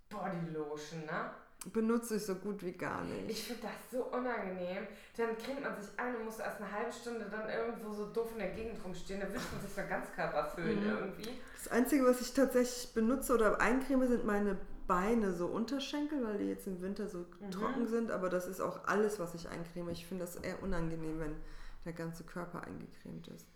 Bodylotion, 0.10 1.05
ne? 1.05 1.32
Benutze 1.74 2.16
ich 2.16 2.26
so 2.26 2.36
gut 2.36 2.64
wie 2.64 2.72
gar 2.72 3.03
nicht. 3.03 3.30
Ich 3.30 3.43
finde 3.43 3.64
das 3.64 3.91
so 3.91 4.05
unangenehm. 4.05 4.88
Dann 5.18 5.38
cremt 5.38 5.62
man 5.62 5.82
sich 5.82 5.89
ein 5.97 6.16
und 6.16 6.26
muss 6.26 6.39
erst 6.39 6.62
eine 6.62 6.72
halbe 6.72 6.91
Stunde 6.93 7.26
dann 7.30 7.49
irgendwo 7.49 7.91
so 7.91 8.05
doof 8.05 8.30
in 8.34 8.39
der 8.39 8.51
Gegend 8.51 8.84
rumstehen. 8.86 9.20
Da 9.20 9.34
wischt 9.34 9.51
man 9.51 9.62
sich 9.62 9.72
so 9.72 9.82
Ganzkörper 9.89 10.45
füllen 10.45 10.84
mhm. 10.84 10.89
irgendwie. 10.89 11.30
Das 11.62 11.72
Einzige, 11.72 12.05
was 12.05 12.22
ich 12.22 12.34
tatsächlich 12.34 12.93
benutze 12.93 13.34
oder 13.34 13.60
eincreme, 13.60 14.08
sind 14.08 14.24
meine 14.24 14.58
Beine, 14.86 15.34
so 15.34 15.47
Unterschenkel, 15.47 16.24
weil 16.24 16.38
die 16.38 16.45
jetzt 16.45 16.68
im 16.68 16.80
Winter 16.82 17.08
so 17.08 17.26
mhm. 17.39 17.51
trocken 17.51 17.88
sind. 17.88 18.12
Aber 18.12 18.30
das 18.30 18.47
ist 18.47 18.62
auch 18.62 18.86
alles, 18.86 19.20
was 19.20 19.34
ich 19.34 19.49
eincreme. 19.49 19.89
Ich 19.89 20.05
finde 20.05 20.26
das 20.26 20.36
eher 20.38 20.62
unangenehm, 20.62 21.20
wenn 21.20 21.36
der 21.86 21.93
ganze 21.93 22.24
Körper 22.24 22.64
eingecremt 22.64 23.28
ist. 23.30 23.47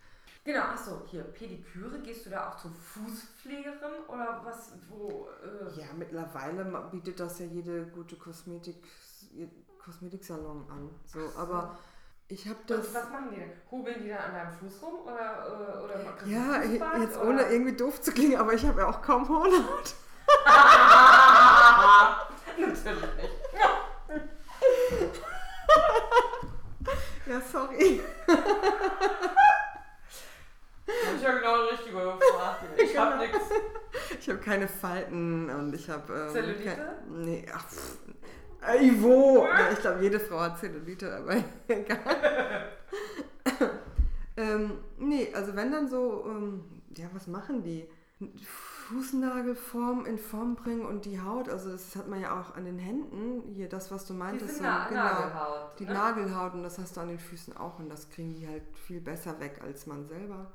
Genau, 0.44 0.62
achso, 0.62 1.04
hier, 1.06 1.22
Pediküre, 1.24 2.00
gehst 2.00 2.26
du 2.26 2.32
da 2.32 2.50
auch 2.50 2.58
zur 2.58 2.72
Fußpflegerin 2.72 4.06
oder 4.08 4.42
was, 4.44 4.72
wo? 4.90 5.30
Äh 5.44 5.70
ja, 5.80 5.86
mittlerweile 5.96 6.66
bietet 6.90 7.20
das 7.20 7.38
ja 7.40 7.46
jede 7.46 7.86
gute 7.86 8.16
Kosmetik, 8.16 8.84
Kosmetiksalon 9.78 10.66
an. 10.68 10.90
So, 11.06 11.20
aber 11.38 11.78
ich 12.28 12.48
habe 12.48 12.58
das. 12.66 12.88
Und 12.88 12.96
was 12.96 13.10
machen 13.10 13.30
die 13.32 13.36
denn? 13.36 13.52
Hubeln 13.70 14.02
die 14.02 14.10
dann 14.10 14.18
an 14.20 14.34
deinem 14.34 14.52
Fuß 14.54 14.82
rum 14.82 15.02
oder, 15.04 15.46
äh, 15.46 15.78
oder 15.84 16.04
Ja, 16.26 16.64
jetzt 16.64 17.18
oder? 17.18 17.28
ohne 17.30 17.44
irgendwie 17.44 17.76
doof 17.76 18.02
zu 18.02 18.12
klingen, 18.12 18.40
aber 18.40 18.54
ich 18.54 18.66
habe 18.66 18.82
ja 18.82 18.88
auch 18.88 19.04
kaum 19.04 19.30
Hornhaut. 19.30 19.94
Natürlich 22.58 22.84
nicht. 22.84 23.06
ja, 27.28 27.42
sorry. 27.42 28.02
Hab 30.88 31.16
ich 31.16 31.22
ja 31.22 31.32
genau 31.32 31.58
das 31.58 31.72
Richtige 31.74 31.94
gefragt. 31.96 32.64
Ich 32.78 32.98
hab 32.98 33.18
nix. 33.18 33.38
Ich 34.22 34.30
habe 34.30 34.38
keine 34.38 34.68
Falten 34.68 35.50
und 35.50 35.74
ich 35.74 35.90
habe. 35.90 36.14
Ähm, 36.14 36.30
Zellulite? 36.30 36.76
Kein, 36.76 37.22
nee, 37.24 37.46
ach, 37.52 37.68
pff. 37.68 37.98
Ivo! 38.80 39.48
Ja, 39.48 39.72
ich 39.72 39.80
glaube, 39.80 40.04
jede 40.04 40.20
Frau 40.20 40.40
hat 40.42 40.60
Zellulite, 40.60 41.16
aber 41.16 41.38
egal. 41.68 42.70
ähm, 44.38 44.78
nee, 45.00 45.34
also 45.34 45.56
wenn 45.56 45.72
dann 45.72 45.90
so, 45.90 46.24
ähm, 46.28 46.64
ja, 46.96 47.08
was 47.14 47.26
machen 47.26 47.64
die? 47.64 47.88
Fußnagelform 48.90 50.06
in 50.06 50.20
Form 50.20 50.56
bringen 50.56 50.86
und 50.86 51.06
die 51.06 51.20
Haut, 51.20 51.50
also 51.50 51.72
das 51.72 51.96
hat 51.96 52.08
man 52.08 52.22
ja 52.22 52.40
auch 52.40 52.56
an 52.56 52.66
den 52.66 52.78
Händen, 52.78 53.42
hier 53.56 53.70
das, 53.70 53.90
was 53.90 54.06
du 54.06 54.14
meintest. 54.14 54.60
Die 54.60 54.64
Na 54.64 54.88
genau, 54.88 55.02
Nagelhaut. 55.02 55.80
Die 55.80 55.86
ne? 55.86 55.94
Nagelhaut 55.94 56.54
und 56.54 56.64
das 56.64 56.78
hast 56.78 56.98
du 56.98 57.02
an 57.02 57.08
den 57.08 57.20
Füßen 57.20 57.58
auch 57.58 57.80
und 57.80 57.90
das 57.90 58.10
kriegen 58.10 58.36
die 58.36 58.48
halt 58.48 58.64
viel 58.86 59.02
besser 59.02 59.40
weg 59.40 59.62
als 59.64 59.88
man 59.88 60.06
selber. 60.06 60.52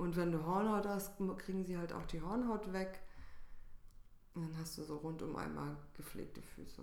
Und 0.00 0.16
wenn 0.16 0.32
du 0.32 0.46
Hornhaut 0.46 0.86
hast, 0.86 1.18
kriegen 1.36 1.62
sie 1.62 1.76
halt 1.76 1.92
auch 1.92 2.06
die 2.06 2.22
Hornhaut 2.22 2.72
weg. 2.72 3.00
Und 4.34 4.48
dann 4.48 4.58
hast 4.58 4.78
du 4.78 4.82
so 4.82 4.96
rundum 4.96 5.36
einmal 5.36 5.76
gepflegte 5.94 6.40
Füße. 6.40 6.82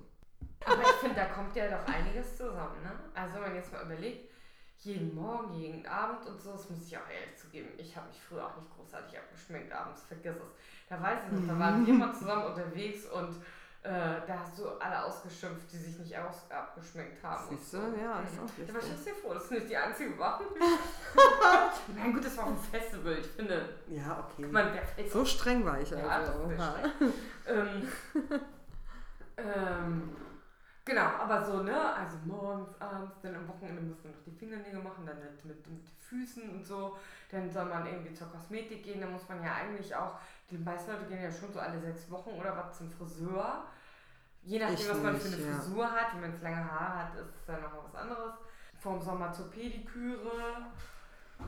Aber 0.64 0.82
ich 0.84 0.98
finde, 1.02 1.16
da 1.16 1.26
kommt 1.26 1.56
ja 1.56 1.68
doch 1.68 1.92
einiges 1.92 2.38
zusammen, 2.38 2.84
ne? 2.84 2.92
Also 3.16 3.36
wenn 3.36 3.42
man 3.42 3.56
jetzt 3.56 3.72
mal 3.72 3.84
überlegt, 3.86 4.30
jeden 4.82 5.16
Morgen, 5.16 5.52
jeden 5.56 5.84
Abend 5.88 6.28
und 6.28 6.40
so, 6.40 6.52
das 6.52 6.70
muss 6.70 6.86
ich 6.86 6.96
auch 6.96 7.10
ehrlich 7.10 7.36
zugeben, 7.36 7.70
ich 7.80 7.98
habe 7.98 8.08
mich 8.10 8.22
früher 8.22 8.46
auch 8.46 8.56
nicht 8.56 8.70
großartig 8.76 9.18
abgeschminkt 9.18 9.72
abends, 9.72 10.04
vergiss 10.04 10.36
es. 10.36 10.52
Da 10.88 11.02
weiß 11.02 11.20
ich 11.26 11.40
noch, 11.40 11.48
da 11.48 11.60
waren 11.60 11.88
wir 11.88 11.94
mal 11.96 12.14
zusammen 12.14 12.46
unterwegs 12.46 13.08
und 13.08 13.36
äh, 13.88 14.28
da 14.28 14.40
hast 14.40 14.60
du 14.60 14.68
alle 14.68 15.06
ausgeschimpft, 15.06 15.72
die 15.72 15.78
sich 15.78 15.98
nicht 16.00 16.18
aus 16.18 16.52
abgeschminkt 16.52 17.24
haben. 17.24 17.48
Siehst 17.50 17.74
du, 17.74 17.78
so. 17.78 17.84
ja, 17.84 18.20
ist 18.20 18.38
auch 18.38 18.58
richtig. 18.58 18.70
Aber 18.70 18.80
ich 18.80 19.04
dir 19.04 19.16
vor, 19.16 19.34
das 19.34 19.44
ist 19.46 19.52
nicht 19.52 19.70
die 19.70 19.78
einzige 19.78 20.20
Wache. 20.20 20.44
Nein, 21.96 22.14
gut, 22.14 22.26
das 22.26 22.36
war 22.36 22.48
ein 22.48 22.58
Festival, 22.58 23.18
ich 23.18 23.28
finde. 23.28 23.70
Ja, 23.88 24.28
okay. 24.28 24.46
Man, 24.48 24.78
so 25.10 25.24
streng 25.24 25.64
war 25.64 25.80
ich 25.80 25.96
also. 25.96 26.52
Ja, 26.52 26.74
ist 26.76 27.14
ähm, 27.48 27.88
ähm, 29.38 30.16
genau, 30.84 31.06
aber 31.06 31.46
so, 31.46 31.64
ne, 31.64 31.94
also 31.96 32.18
morgens, 32.26 32.70
abends, 32.82 33.16
dann 33.22 33.36
am 33.36 33.48
Wochenende 33.48 33.84
muss 33.84 34.04
man 34.04 34.12
noch 34.12 34.24
die 34.26 34.32
Fingernägel 34.32 34.82
machen, 34.82 35.06
dann 35.06 35.20
mit, 35.20 35.46
mit, 35.46 35.66
mit 35.66 35.88
Füßen 36.10 36.50
und 36.50 36.66
so. 36.66 36.98
Dann 37.32 37.50
soll 37.50 37.66
man 37.66 37.86
irgendwie 37.86 38.14
zur 38.14 38.28
Kosmetik 38.28 38.84
gehen, 38.84 39.00
dann 39.00 39.14
muss 39.14 39.30
man 39.30 39.42
ja 39.42 39.54
eigentlich 39.56 39.96
auch, 39.96 40.20
die 40.52 40.58
meisten 40.58 40.92
Leute 40.92 41.06
gehen 41.06 41.24
ja 41.24 41.32
schon 41.32 41.54
so 41.54 41.62
alle 41.62 41.80
sechs 41.80 42.12
Wochen 42.12 42.32
oder 42.32 42.58
was 42.58 42.78
zum 42.78 42.92
Friseur. 42.92 43.64
Je 44.48 44.60
nachdem, 44.60 44.76
ich 44.76 44.90
was 44.90 45.02
man 45.02 45.20
für 45.20 45.28
eine 45.28 45.44
ja. 45.44 45.58
Frisur 45.58 45.92
hat. 45.92 46.14
Wenn 46.14 46.22
man 46.22 46.32
jetzt 46.32 46.42
lange 46.42 46.72
Haare 46.72 47.00
hat, 47.00 47.16
ist 47.16 47.36
es 47.36 47.46
dann 47.46 47.62
noch 47.62 47.84
was 47.84 48.02
anderes. 48.02 48.34
Vom 48.80 49.02
Sommer 49.02 49.32
zur 49.34 49.52
Pediküre. 49.52 50.68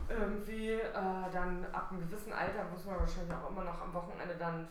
Irgendwie, 0.08 0.72
äh, 0.72 0.92
dann 0.92 1.66
ab 1.72 1.90
einem 1.90 2.00
gewissen 2.02 2.32
Alter 2.32 2.64
muss 2.70 2.84
man 2.84 3.00
wahrscheinlich 3.00 3.34
auch 3.34 3.50
immer 3.50 3.64
noch 3.64 3.80
am 3.80 3.94
Wochenende 3.94 4.36
dann, 4.38 4.68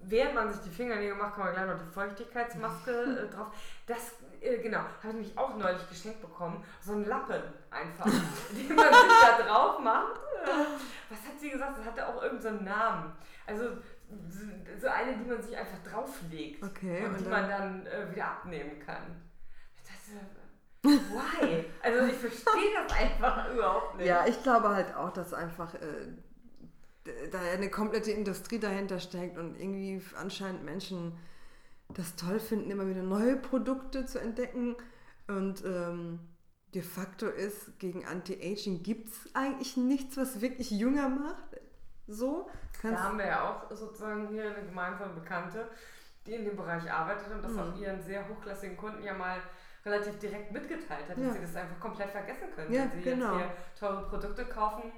während 0.00 0.34
man 0.34 0.52
sich 0.52 0.62
die 0.62 0.68
Fingernägel 0.68 1.14
macht, 1.14 1.36
kann 1.36 1.44
man 1.44 1.54
gleich 1.54 1.66
noch 1.66 1.78
die 1.78 1.94
Feuchtigkeitsmaske 1.94 2.90
äh, 3.30 3.34
drauf. 3.34 3.46
Das, 3.86 4.14
äh, 4.40 4.58
genau, 4.58 4.80
habe 4.80 5.20
ich 5.20 5.28
mich 5.28 5.38
auch 5.38 5.56
neulich 5.56 5.88
geschenkt 5.88 6.20
bekommen. 6.20 6.62
So 6.82 6.92
ein 6.92 7.04
Lappen 7.04 7.40
einfach, 7.70 8.04
den 8.50 8.74
man 8.74 8.92
sich 8.92 9.12
da 9.22 9.42
drauf 9.46 9.78
macht. 9.78 10.20
Was 11.08 11.18
hat 11.20 11.38
sie 11.38 11.50
gesagt? 11.50 11.78
Das 11.78 11.86
hatte 11.86 12.06
auch 12.06 12.20
irgendeinen 12.20 12.58
so 12.58 12.64
Namen. 12.64 13.12
Also 13.46 13.64
so 14.80 14.88
eine, 14.88 15.16
die 15.16 15.28
man 15.28 15.42
sich 15.42 15.56
einfach 15.56 15.78
drauflegt 15.82 16.62
okay, 16.62 17.04
und, 17.04 17.16
und 17.16 17.20
die 17.20 17.28
man 17.28 17.48
dann 17.48 17.86
äh, 17.86 18.10
wieder 18.10 18.26
abnehmen 18.26 18.78
kann. 18.84 19.22
Das, 19.82 20.14
äh, 20.14 20.98
why? 21.12 21.64
also 21.82 22.06
ich 22.06 22.18
verstehe 22.18 22.70
das 22.74 22.98
einfach 22.98 23.50
überhaupt 23.54 23.96
nicht. 23.96 24.06
Ja, 24.06 24.26
ich 24.26 24.42
glaube 24.42 24.70
halt 24.70 24.94
auch, 24.94 25.12
dass 25.12 25.34
einfach 25.34 25.74
äh, 25.74 27.28
da 27.30 27.40
eine 27.40 27.70
komplette 27.70 28.10
Industrie 28.10 28.58
dahinter 28.58 29.00
steckt 29.00 29.38
und 29.38 29.58
irgendwie 29.58 30.00
anscheinend 30.16 30.64
Menschen 30.64 31.12
das 31.94 32.16
toll 32.16 32.38
finden, 32.38 32.70
immer 32.70 32.86
wieder 32.86 33.02
neue 33.02 33.36
Produkte 33.36 34.06
zu 34.06 34.20
entdecken. 34.20 34.76
Und 35.26 35.64
ähm, 35.64 36.20
de 36.74 36.82
facto 36.82 37.26
ist, 37.26 37.78
gegen 37.78 38.04
Anti-Aging 38.06 38.82
gibt 38.82 39.08
es 39.08 39.34
eigentlich 39.34 39.76
nichts, 39.76 40.16
was 40.16 40.40
wirklich 40.40 40.70
jünger 40.70 41.08
macht. 41.08 41.49
So. 42.10 42.50
Kannst 42.80 42.98
da 42.98 43.04
haben 43.04 43.18
wir 43.18 43.26
ja 43.26 43.48
auch 43.48 43.70
sozusagen 43.74 44.28
hier 44.28 44.44
eine 44.44 44.66
gemeinsame 44.66 45.14
Bekannte, 45.14 45.68
die 46.26 46.34
in 46.34 46.44
dem 46.44 46.56
Bereich 46.56 46.90
arbeitet 46.90 47.32
und 47.32 47.42
das 47.42 47.52
mhm. 47.52 47.60
auch 47.60 47.76
ihren 47.76 48.02
sehr 48.02 48.28
hochklassigen 48.28 48.76
Kunden 48.76 49.02
ja 49.02 49.14
mal 49.14 49.38
relativ 49.84 50.18
direkt 50.18 50.52
mitgeteilt 50.52 51.08
hat, 51.08 51.16
dass 51.16 51.24
ja. 51.24 51.32
sie 51.32 51.40
das 51.40 51.56
einfach 51.56 51.80
komplett 51.80 52.10
vergessen 52.10 52.48
können. 52.54 52.70
Ja, 52.72 52.82
wenn 52.82 52.90
sie 52.90 53.00
genau. 53.02 53.38
jetzt 53.38 53.44
hier 53.44 53.54
teure 53.78 54.02
Produkte 54.08 54.44
kaufen, 54.44 54.92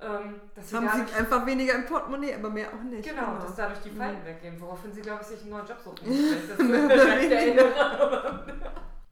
ähm, 0.00 0.40
dass 0.54 0.70
sie 0.70 0.76
haben 0.76 1.06
sie 1.06 1.14
einfach 1.14 1.44
weniger 1.46 1.74
im 1.74 1.86
Portemonnaie, 1.86 2.34
aber 2.34 2.50
mehr 2.50 2.68
auch 2.68 2.82
nicht. 2.82 3.08
Genau, 3.08 3.32
genau. 3.32 3.42
dass 3.42 3.56
dadurch 3.56 3.80
die 3.80 3.90
Falten 3.90 4.20
mhm. 4.20 4.26
weggehen, 4.26 4.60
woraufhin 4.60 4.92
sie, 4.92 5.02
glaube 5.02 5.22
ich, 5.22 5.28
sich 5.28 5.40
einen 5.42 5.50
neuen 5.50 5.66
Job 5.66 5.78
suchen. 5.82 6.06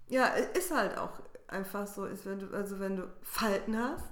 ja, 0.08 0.26
ist 0.26 0.74
halt 0.74 0.96
auch 0.96 1.10
einfach 1.48 1.86
so, 1.86 2.06
ist, 2.06 2.24
wenn 2.26 2.38
du, 2.38 2.56
also 2.56 2.80
wenn 2.80 2.96
du 2.96 3.02
Falten 3.22 3.76
hast, 3.76 4.06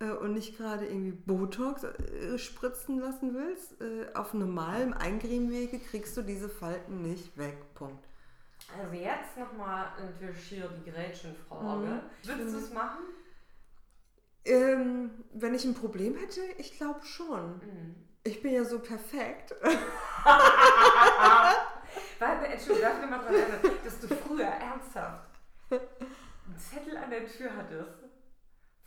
äh, 0.00 0.10
und 0.10 0.34
nicht 0.34 0.56
gerade 0.56 0.86
irgendwie 0.86 1.12
Botox 1.12 1.84
äh, 1.84 2.38
spritzen 2.38 2.98
lassen 2.98 3.34
willst, 3.34 3.80
äh, 3.80 4.12
auf 4.14 4.34
normalem 4.34 4.92
Eingriemwege 4.92 5.78
kriegst 5.78 6.16
du 6.16 6.22
diese 6.22 6.48
Falten 6.48 7.02
nicht 7.02 7.36
weg. 7.36 7.56
Punkt. 7.74 8.04
Also 8.78 8.94
jetzt 8.94 9.36
nochmal 9.36 9.86
natürlich 9.98 10.44
hier 10.44 10.68
die 10.68 10.90
Gretchenfrage. 10.90 11.86
Mhm. 11.86 12.00
Würdest 12.22 12.54
du 12.54 12.58
es 12.58 12.72
machen? 12.72 13.00
Ähm, 14.44 15.10
wenn 15.32 15.54
ich 15.54 15.64
ein 15.64 15.74
Problem 15.74 16.16
hätte, 16.16 16.42
ich 16.58 16.76
glaube 16.76 17.04
schon. 17.04 17.58
Mhm. 17.58 17.94
Ich 18.24 18.42
bin 18.42 18.52
ja 18.52 18.64
so 18.64 18.78
perfekt. 18.78 19.54
Warte, 22.18 22.46
Entschuldigung, 22.46 22.90
darf 22.90 23.02
ich 23.02 23.10
mal 23.10 23.18
dran 23.20 23.34
erinnern, 23.34 23.60
dass 23.84 24.00
du 24.00 24.08
früher 24.08 24.44
ernsthaft 24.44 25.30
einen 25.70 26.58
Zettel 26.58 26.96
an 26.96 27.10
der 27.10 27.26
Tür 27.26 27.50
hattest 27.56 28.07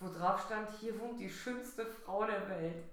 wo 0.02 0.10
drauf 0.10 0.44
stand, 0.46 0.68
hier 0.80 1.00
wohnt 1.00 1.20
die 1.20 1.30
schönste 1.30 1.86
Frau 1.86 2.26
der 2.26 2.50
Welt. 2.50 2.84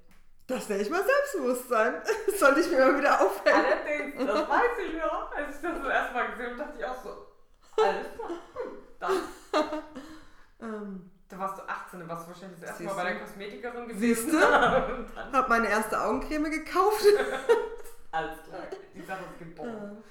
Das 0.47 0.69
nenne 0.69 0.83
ich 0.83 0.91
mal 0.91 1.03
Selbstbewusstsein. 1.05 2.03
Das 2.27 2.39
sollte 2.41 2.61
ich 2.61 2.71
mir 2.71 2.79
mal 2.79 2.99
wieder 2.99 3.21
aufhängen. 3.21 3.65
Allerdings, 3.65 4.27
das 4.27 4.49
weiß 4.49 4.79
ich 4.87 4.95
noch. 4.95 5.33
Als 5.35 5.57
ich 5.57 5.63
das 5.63 5.79
das 5.83 5.89
erste 5.93 6.15
Mal 6.15 6.31
gesehen 6.31 6.47
habe, 6.51 6.57
dachte 6.59 6.79
ich 6.79 6.85
auch 6.85 7.03
so, 7.03 7.27
alles 7.83 8.07
klar, 8.15 8.31
dann. 9.01 9.83
ähm, 10.61 11.11
da 11.29 11.39
warst 11.39 11.59
du 11.59 11.63
18, 11.69 12.01
da 12.01 12.09
warst 12.09 12.25
du 12.27 12.29
wahrscheinlich 12.33 12.61
das 12.61 12.71
erste 12.71 12.85
Mal 12.85 12.95
bei 12.95 13.05
der 13.05 13.21
Kosmetikerin 13.21 13.89
gewesen. 13.89 14.01
Siehst 14.01 14.33
du? 14.33 15.33
Hab 15.33 15.49
meine 15.49 15.69
erste 15.69 16.01
Augencreme 16.01 16.51
gekauft. 16.51 17.05
alles 18.11 18.43
klar, 18.45 18.61
die 18.95 19.01
Hauptsache 19.01 19.25
es 19.33 19.39
gibt 19.39 19.57
Bogen. 19.57 20.03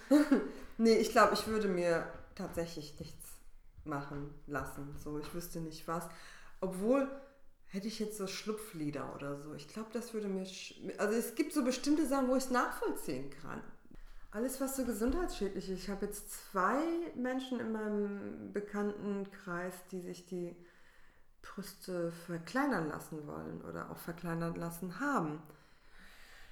nee, 0.77 0.97
ich 0.97 1.11
glaube, 1.11 1.33
ich 1.33 1.47
würde 1.47 1.67
mir 1.67 2.07
tatsächlich 2.35 2.99
nichts 2.99 3.25
machen 3.83 4.33
lassen. 4.45 4.95
So, 5.03 5.17
ich 5.17 5.33
wüsste 5.33 5.59
nicht 5.59 5.87
was. 5.87 6.07
Obwohl, 6.59 7.07
hätte 7.67 7.87
ich 7.87 7.99
jetzt 7.99 8.17
so 8.17 8.27
Schlupflieder 8.27 9.13
oder 9.15 9.37
so. 9.37 9.53
Ich 9.53 9.67
glaube, 9.67 9.89
das 9.93 10.13
würde 10.13 10.27
mir. 10.27 10.45
Also 10.97 11.13
es 11.13 11.35
gibt 11.35 11.53
so 11.53 11.63
bestimmte 11.63 12.05
Sachen, 12.05 12.27
wo 12.27 12.35
ich 12.35 12.45
es 12.45 12.51
nachvollziehen 12.51 13.29
kann. 13.41 13.61
Alles, 14.31 14.59
was 14.59 14.75
so 14.75 14.85
gesundheitsschädlich 14.85 15.69
ist. 15.69 15.83
Ich 15.83 15.89
habe 15.89 16.05
jetzt 16.05 16.51
zwei 16.51 16.79
Menschen 17.15 17.59
in 17.59 17.71
meinem 17.71 18.51
Bekanntenkreis, 18.53 19.73
die 19.91 20.01
sich 20.01 20.25
die 20.25 20.55
Brüste 21.41 22.11
verkleinern 22.11 22.89
lassen 22.89 23.25
wollen 23.25 23.61
oder 23.61 23.89
auch 23.89 23.97
verkleinern 23.97 24.55
lassen 24.55 24.99
haben. 24.99 25.41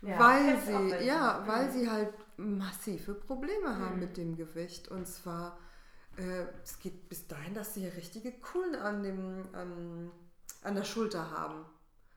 Ja, 0.02 0.20
weil 0.20 0.60
sie, 0.62 1.06
ja, 1.06 1.44
weil 1.48 1.72
sie 1.72 1.90
halt 1.90 2.14
massive 2.38 3.14
Probleme 3.14 3.70
mhm. 3.70 3.80
haben 3.80 4.00
mit 4.00 4.18
dem 4.18 4.36
Gewicht. 4.36 4.88
Und 4.88 5.08
zwar, 5.08 5.58
äh, 6.18 6.46
es 6.64 6.80
geht 6.80 7.10
bis 7.10 7.28
dahin, 7.28 7.54
dass 7.54 7.74
sie 7.74 7.86
richtige 7.88 8.32
Kuhlen 8.32 8.76
an, 8.76 9.04
dem, 9.04 9.48
ähm, 9.56 10.12
an 10.62 10.76
der 10.76 10.84
Schulter 10.84 11.32
haben. 11.32 11.66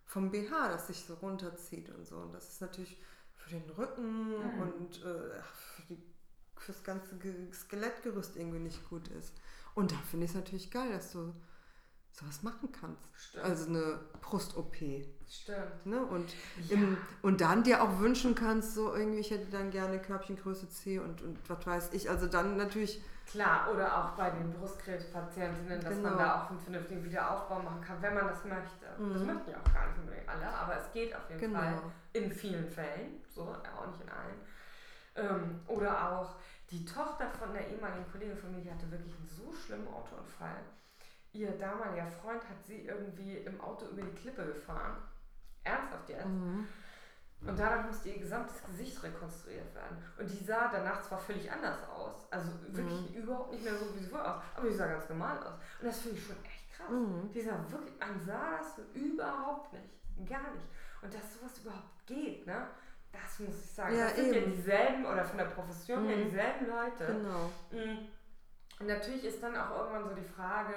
Vom 0.05 0.31
BH, 0.31 0.69
das 0.69 0.87
sich 0.87 1.05
so 1.05 1.15
runterzieht 1.15 1.91
und 1.91 2.07
so. 2.07 2.17
Und 2.17 2.33
das 2.33 2.49
ist 2.49 2.61
natürlich 2.61 2.99
für 3.35 3.51
den 3.51 3.69
Rücken 3.71 4.31
mhm. 4.31 4.63
und 4.63 5.03
äh, 5.03 5.43
für 5.43 5.83
die, 5.89 6.03
fürs 6.57 6.83
ganze 6.83 7.19
Skelettgerüst 7.53 8.37
irgendwie 8.37 8.59
nicht 8.59 8.89
gut 8.89 9.09
ist. 9.09 9.35
Und 9.75 9.93
da 9.93 9.97
finde 10.11 10.25
ich 10.25 10.33
es 10.33 10.37
natürlich 10.37 10.71
geil, 10.71 10.91
dass 10.91 11.13
du 11.13 11.35
sowas 12.19 12.43
machen 12.43 12.71
kannst. 12.73 13.03
Stimmt. 13.17 13.45
Also 13.45 13.69
eine 13.69 14.01
Brust-OP. 14.21 14.77
Stimmt. 15.29 15.87
Ne? 15.87 16.01
Und, 16.03 16.35
ja. 16.69 16.75
im, 16.75 16.97
und 17.23 17.41
dann 17.41 17.63
dir 17.63 17.83
auch 17.83 17.99
wünschen 17.99 18.35
kannst, 18.35 18.75
so 18.75 18.95
irgendwie, 18.95 19.21
ich 19.21 19.31
hätte 19.31 19.51
dann 19.51 19.71
gerne 19.71 20.01
Körbchengröße 20.01 20.69
C 20.69 20.99
und, 20.99 21.23
und 21.23 21.39
was 21.49 21.67
weiß 21.67 21.93
ich. 21.93 22.09
Also 22.11 22.27
dann 22.27 22.57
natürlich. 22.57 23.03
Klar, 23.27 23.71
oder 23.75 23.95
auch 23.95 24.17
bei 24.17 24.31
den 24.31 24.51
Brustkrebspatientinnen, 24.55 25.83
dass 25.83 25.97
genau. 25.97 26.09
man 26.09 26.19
da 26.19 26.43
auch 26.43 26.51
einen 26.51 26.61
vernünftigen 26.61 27.05
Wiederaufbau 27.05 27.61
machen 27.61 27.83
kann, 27.83 28.01
wenn 28.01 28.15
man 28.15 28.27
das 28.27 28.43
möchte. 28.45 28.87
Mhm. 28.99 29.13
Das 29.13 29.23
möchten 29.23 29.51
ja 29.51 29.59
auch 29.59 29.75
gar 29.75 29.87
nicht 29.87 29.99
unbedingt 29.99 30.29
alle, 30.29 30.49
aber 30.49 30.79
es 30.79 30.91
geht 30.95 31.15
auf 31.15 31.29
jeden 31.29 31.41
genau. 31.41 31.59
Fall 31.59 31.83
in 32.15 32.33
vielen 32.33 32.67
Fällen, 32.71 33.21
so, 33.29 33.43
auch 33.43 33.87
nicht 33.87 34.01
in 34.01 34.09
allen. 34.09 34.41
Ähm, 35.15 35.61
oder 35.67 36.11
auch 36.11 36.37
die 36.71 36.87
Tochter 36.87 37.29
von 37.31 37.53
der 37.53 37.69
ehemaligen 37.69 38.11
Kollegin 38.11 38.37
von 38.37 38.51
mir, 38.51 38.63
die 38.63 38.71
hatte 38.71 38.91
wirklich 38.91 39.15
einen 39.15 39.29
so 39.29 39.53
schlimmen 39.53 39.89
Autounfall 39.89 40.57
ihr 41.39 41.53
damaliger 41.53 42.07
Freund 42.07 42.43
hat 42.49 42.65
sie 42.65 42.87
irgendwie 42.87 43.37
im 43.37 43.61
Auto 43.61 43.87
über 43.87 44.03
die 44.03 44.15
Klippe 44.15 44.45
gefahren. 44.47 44.97
Ernsthaft 45.65 46.09
jetzt. 46.09 46.27
Mhm. 46.27 46.67
Und 47.47 47.59
danach 47.59 47.87
musste 47.87 48.09
ihr 48.09 48.19
gesamtes 48.19 48.63
Gesicht 48.65 49.01
rekonstruiert 49.03 49.73
werden. 49.75 49.97
Und 50.19 50.29
die 50.29 50.45
sah 50.45 50.69
danach 50.73 51.01
zwar 51.03 51.19
völlig 51.19 51.51
anders 51.51 51.89
aus, 51.89 52.27
also 52.33 52.51
wirklich 52.69 53.11
mhm. 53.11 53.23
überhaupt 53.23 53.53
nicht 53.53 53.63
mehr 53.63 53.77
so, 53.77 53.95
wie 53.95 54.01
sie 54.01 54.09
vorher 54.09 54.37
aus, 54.37 54.43
aber 54.57 54.69
die 54.69 54.75
sah 54.75 54.89
ganz 54.89 55.09
normal 55.09 55.39
aus. 55.39 55.55
Und 55.81 55.87
das 55.87 56.01
finde 56.01 56.19
ich 56.19 56.27
schon 56.27 56.37
echt 56.45 56.77
krass. 56.77 56.91
Mhm. 56.91 57.31
Die 57.33 57.41
sah 57.41 57.65
wirklich, 57.71 57.95
man 58.01 58.21
sah 58.21 58.59
das 58.59 58.81
überhaupt 58.93 59.73
nicht. 59.73 60.29
Gar 60.29 60.51
nicht. 60.53 60.67
Und 61.01 61.15
dass 61.15 61.35
sowas 61.35 61.59
überhaupt 61.59 62.07
geht, 62.07 62.45
ne? 62.45 62.67
Das 63.13 63.39
muss 63.39 63.65
ich 63.65 63.71
sagen. 63.71 63.97
Ja, 63.97 64.07
das 64.07 64.17
sind 64.17 64.35
eben. 64.35 64.51
ja 64.51 64.57
dieselben, 64.57 65.07
oder 65.07 65.25
von 65.25 65.39
der 65.39 65.45
Profession 65.47 66.07
her 66.07 66.17
mhm. 66.17 66.25
dieselben 66.25 66.67
Leute. 66.67 67.07
Genau. 67.07 67.51
Mhm. 67.71 68.09
Und 68.81 68.87
natürlich 68.87 69.25
ist 69.25 69.43
dann 69.43 69.57
auch 69.57 69.77
irgendwann 69.79 70.09
so 70.09 70.15
die 70.15 70.29
Frage, 70.29 70.75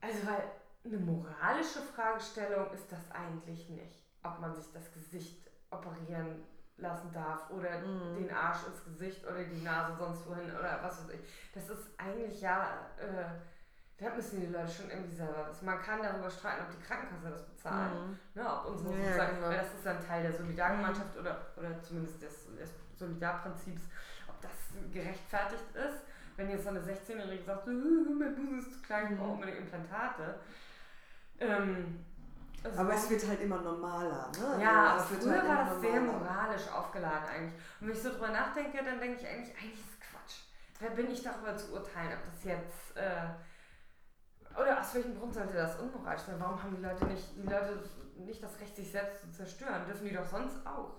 also, 0.00 0.26
weil 0.26 0.42
eine 0.84 0.98
moralische 0.98 1.80
Fragestellung 1.94 2.72
ist 2.72 2.90
das 2.90 3.10
eigentlich 3.10 3.68
nicht, 3.68 3.98
ob 4.22 4.40
man 4.40 4.54
sich 4.54 4.66
das 4.72 4.92
Gesicht 4.92 5.50
operieren 5.70 6.42
lassen 6.78 7.12
darf 7.12 7.50
oder 7.50 7.78
mm. 7.80 8.16
den 8.16 8.30
Arsch 8.32 8.66
ins 8.66 8.84
Gesicht 8.84 9.24
oder 9.26 9.44
die 9.44 9.62
Nase 9.62 9.96
sonst 9.98 10.26
wohin 10.26 10.50
oder 10.50 10.80
was 10.82 11.02
weiß 11.02 11.14
ich. 11.14 11.20
Das 11.54 11.68
ist 11.68 11.90
eigentlich 11.98 12.40
ja, 12.40 12.88
äh, 12.98 14.02
da 14.02 14.14
müssen 14.14 14.40
die 14.40 14.46
Leute 14.46 14.70
schon 14.70 14.88
irgendwie 14.88 15.14
selber 15.14 15.48
wissen. 15.50 15.66
Man 15.66 15.78
kann 15.82 16.02
darüber 16.02 16.30
streiten, 16.30 16.64
ob 16.64 16.70
die 16.74 16.82
Krankenkasse 16.82 17.30
das 17.30 17.46
bezahlt. 17.46 17.92
Mm. 17.92 18.38
Ne, 18.38 18.50
ob 18.50 18.66
unsere 18.70 18.96
ja, 18.96 19.04
sozusagen, 19.04 19.36
genau. 19.36 19.48
weil 19.48 19.58
das 19.58 19.74
ist 19.74 19.86
dann 19.86 20.06
Teil 20.06 20.22
der 20.22 20.32
Solidargemeinschaft 20.32 21.16
mm. 21.16 21.20
oder, 21.20 21.46
oder 21.56 21.82
zumindest 21.82 22.22
des, 22.22 22.56
des 22.56 22.70
Solidarprinzips, 22.96 23.82
ob 24.28 24.40
das 24.40 24.52
gerechtfertigt 24.90 25.74
ist 25.74 26.00
wenn 26.40 26.50
jetzt 26.50 26.64
so 26.64 26.70
eine 26.70 26.80
16-Jährige 26.80 27.44
sagt, 27.44 27.68
äh, 27.68 27.70
mein 27.70 28.34
Busen 28.34 28.58
ist 28.58 28.72
zu 28.72 28.82
klein, 28.82 29.12
ich 29.12 29.18
brauche 29.18 29.32
unbedingt 29.32 29.58
Implantate. 29.58 30.40
Ähm, 31.38 32.04
also 32.64 32.80
aber 32.80 32.94
es 32.94 33.10
wird 33.10 33.26
halt 33.26 33.40
immer 33.40 33.60
normaler, 33.60 34.30
ne? 34.38 34.62
Ja, 34.62 34.94
also 34.94 35.14
früher 35.14 35.32
halt 35.32 35.48
war 35.48 35.64
das 35.66 35.80
sehr 35.80 36.00
moralisch 36.00 36.68
aufgeladen 36.68 37.28
eigentlich. 37.28 37.54
Und 37.80 37.88
wenn 37.88 37.94
ich 37.94 38.02
so 38.02 38.10
drüber 38.10 38.28
nachdenke, 38.28 38.82
dann 38.82 39.00
denke 39.00 39.20
ich 39.20 39.28
eigentlich, 39.28 39.56
eigentlich 39.56 39.80
ist 39.80 39.90
es 39.92 40.00
Quatsch. 40.00 40.40
Wer 40.78 40.90
bin 40.90 41.10
ich 41.10 41.22
darüber 41.22 41.56
zu 41.56 41.72
urteilen, 41.72 42.12
ob 42.18 42.24
das 42.24 42.44
jetzt... 42.44 42.96
Äh, 42.96 44.58
oder 44.58 44.80
aus 44.80 44.94
welchem 44.94 45.16
Grund 45.16 45.32
sollte 45.32 45.54
das 45.54 45.78
unmoralisch 45.78 46.22
sein? 46.22 46.34
Warum 46.38 46.62
haben 46.62 46.74
die 46.74 46.82
Leute 46.82 47.04
nicht, 47.06 47.36
die 47.36 47.48
Leute 47.48 47.82
nicht 48.16 48.42
das 48.42 48.58
Recht, 48.60 48.74
sich 48.74 48.90
selbst 48.90 49.20
zu 49.20 49.30
zerstören? 49.30 49.86
Dürfen 49.86 50.08
die 50.08 50.14
doch 50.14 50.26
sonst 50.26 50.66
auch. 50.66 50.96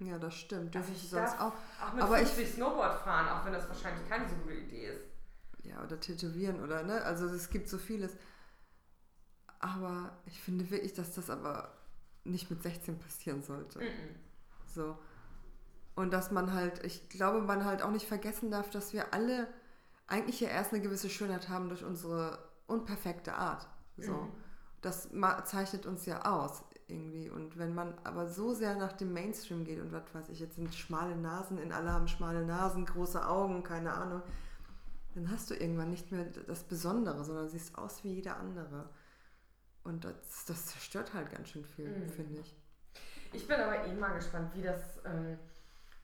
Ja, 0.00 0.18
das 0.18 0.34
stimmt. 0.34 0.74
Dürfen 0.74 0.92
also 0.92 1.04
ich 1.04 1.10
sonst 1.10 1.38
auch. 1.40 1.52
Auch 1.80 1.92
mit 1.92 2.02
aber 2.02 2.16
50 2.16 2.44
ich 2.44 2.54
Snowboard 2.54 3.00
fahren, 3.00 3.28
auch 3.28 3.44
wenn 3.44 3.52
das 3.52 3.68
wahrscheinlich 3.68 4.08
keine 4.08 4.28
so 4.28 4.34
gute 4.36 4.54
Idee 4.54 4.86
ist. 4.86 5.04
Ja, 5.62 5.82
oder 5.84 6.00
tätowieren 6.00 6.62
oder 6.62 6.82
ne? 6.82 7.02
Also 7.02 7.26
es 7.26 7.50
gibt 7.50 7.68
so 7.68 7.76
vieles. 7.76 8.16
Aber 9.58 10.18
ich 10.24 10.40
finde 10.40 10.70
wirklich, 10.70 10.94
dass 10.94 11.14
das 11.14 11.28
aber 11.28 11.74
nicht 12.24 12.50
mit 12.50 12.62
16 12.62 12.98
passieren 12.98 13.42
sollte. 13.42 13.78
Mm 13.78 13.82
-mm. 13.82 14.74
So. 14.74 14.98
Und 15.94 16.12
dass 16.12 16.30
man 16.30 16.54
halt, 16.54 16.82
ich 16.84 17.10
glaube, 17.10 17.42
man 17.42 17.66
halt 17.66 17.82
auch 17.82 17.90
nicht 17.90 18.06
vergessen 18.06 18.50
darf, 18.50 18.70
dass 18.70 18.94
wir 18.94 19.12
alle 19.12 19.48
eigentlich 20.06 20.40
ja 20.40 20.48
erst 20.48 20.72
eine 20.72 20.82
gewisse 20.82 21.10
Schönheit 21.10 21.50
haben 21.50 21.68
durch 21.68 21.84
unsere 21.84 22.38
unperfekte 22.66 23.34
Art. 23.34 23.68
So. 23.98 24.12
Mm. 24.12 24.32
Das 24.80 25.10
zeichnet 25.44 25.84
uns 25.84 26.06
ja 26.06 26.24
aus 26.24 26.64
irgendwie. 26.90 27.30
Und 27.30 27.58
wenn 27.58 27.74
man 27.74 27.94
aber 28.04 28.26
so 28.26 28.52
sehr 28.52 28.76
nach 28.76 28.92
dem 28.92 29.12
Mainstream 29.12 29.64
geht 29.64 29.80
und 29.80 29.92
was 29.92 30.14
weiß 30.14 30.28
ich, 30.30 30.40
jetzt 30.40 30.56
sind 30.56 30.74
schmale 30.74 31.16
Nasen, 31.16 31.58
in 31.58 31.72
alle 31.72 31.92
haben 31.92 32.08
schmale 32.08 32.44
Nasen, 32.44 32.84
große 32.84 33.26
Augen, 33.26 33.62
keine 33.62 33.92
Ahnung, 33.92 34.22
dann 35.14 35.30
hast 35.30 35.50
du 35.50 35.54
irgendwann 35.54 35.90
nicht 35.90 36.12
mehr 36.12 36.26
das 36.46 36.62
Besondere, 36.64 37.24
sondern 37.24 37.48
siehst 37.48 37.76
aus 37.76 38.04
wie 38.04 38.14
jeder 38.14 38.36
andere. 38.36 38.88
Und 39.82 40.04
das, 40.04 40.44
das 40.46 40.66
zerstört 40.66 41.14
halt 41.14 41.30
ganz 41.30 41.48
schön 41.48 41.64
viel, 41.64 41.88
mhm. 41.88 42.08
finde 42.10 42.40
ich. 42.40 42.56
Ich 43.32 43.46
bin 43.46 43.60
aber 43.60 43.86
eh 43.86 43.94
mal 43.94 44.14
gespannt, 44.14 44.52
wie 44.54 44.62
das, 44.62 45.00
ähm, 45.04 45.38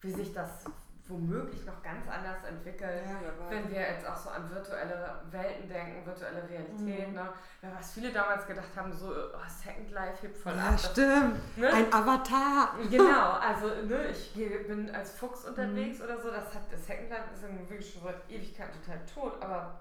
wie 0.00 0.12
sich 0.12 0.32
das 0.32 0.64
womöglich 1.08 1.64
noch 1.64 1.82
ganz 1.82 2.08
anders 2.08 2.42
entwickelt, 2.44 3.02
ja, 3.04 3.50
wenn 3.50 3.70
wir 3.70 3.80
jetzt 3.80 4.06
auch 4.06 4.16
so 4.16 4.30
an 4.30 4.50
virtuelle 4.50 5.20
Welten 5.30 5.68
denken, 5.68 6.04
virtuelle 6.04 6.48
Realität. 6.48 7.08
Mhm. 7.08 7.14
Ne? 7.14 7.28
Was 7.76 7.92
viele 7.92 8.12
damals 8.12 8.46
gedacht 8.46 8.74
haben, 8.74 8.92
so 8.92 9.10
oh, 9.10 9.38
Second 9.48 9.90
Life 9.92 10.22
hebt 10.22 10.36
voll 10.36 10.56
ja, 10.56 10.70
ab. 10.70 10.80
stimmt. 10.80 11.56
Ne? 11.56 11.72
Ein 11.72 11.92
Avatar. 11.92 12.74
Genau, 12.90 13.30
also 13.40 13.68
ne, 13.86 14.08
ich 14.10 14.34
bin 14.66 14.90
als 14.90 15.12
Fuchs 15.12 15.44
unterwegs 15.44 15.98
mhm. 15.98 16.04
oder 16.04 16.20
so. 16.20 16.30
Das 16.30 16.54
hat 16.54 16.62
Second 16.76 17.10
Life 17.10 17.24
ist 17.34 17.42
wirklich 17.42 17.92
schon 17.92 18.02
seit 18.02 18.28
Ewigkeit 18.28 18.70
total 18.72 18.98
tot. 19.06 19.42
Aber 19.42 19.80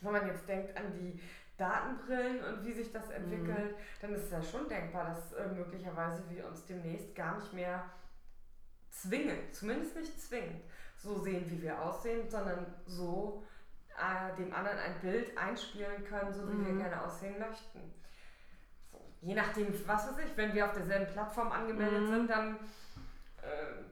wenn 0.00 0.12
man 0.12 0.26
jetzt 0.28 0.48
denkt 0.48 0.76
an 0.76 0.92
die 0.92 1.20
Datenbrillen 1.56 2.42
und 2.44 2.64
wie 2.64 2.72
sich 2.72 2.92
das 2.92 3.10
entwickelt, 3.10 3.72
mhm. 3.72 4.00
dann 4.00 4.14
ist 4.14 4.24
es 4.24 4.30
ja 4.30 4.42
schon 4.42 4.68
denkbar, 4.68 5.06
dass 5.06 5.32
äh, 5.32 5.48
möglicherweise 5.48 6.22
wir 6.30 6.46
uns 6.46 6.64
demnächst 6.64 7.14
gar 7.14 7.36
nicht 7.36 7.52
mehr 7.52 7.84
zwingend, 8.90 9.54
zumindest 9.54 9.96
nicht 9.96 10.20
zwingend, 10.20 10.62
so 10.96 11.18
sehen, 11.18 11.50
wie 11.50 11.62
wir 11.62 11.80
aussehen, 11.80 12.28
sondern 12.28 12.66
so 12.86 13.44
äh, 13.96 14.36
dem 14.36 14.52
anderen 14.52 14.78
ein 14.78 15.00
Bild 15.00 15.36
einspielen 15.36 16.04
können, 16.04 16.32
so 16.32 16.48
wie 16.48 16.54
mhm. 16.54 16.66
wir 16.66 16.84
gerne 16.84 17.04
aussehen 17.04 17.38
möchten. 17.38 17.80
So, 18.90 19.00
je 19.20 19.34
nachdem, 19.34 19.68
was 19.86 20.08
weiß 20.08 20.24
ich, 20.24 20.36
wenn 20.36 20.54
wir 20.54 20.66
auf 20.66 20.72
derselben 20.72 21.12
Plattform 21.12 21.52
angemeldet 21.52 22.02
mhm. 22.02 22.08
sind, 22.08 22.30
dann 22.30 22.56
äh, 23.42 23.89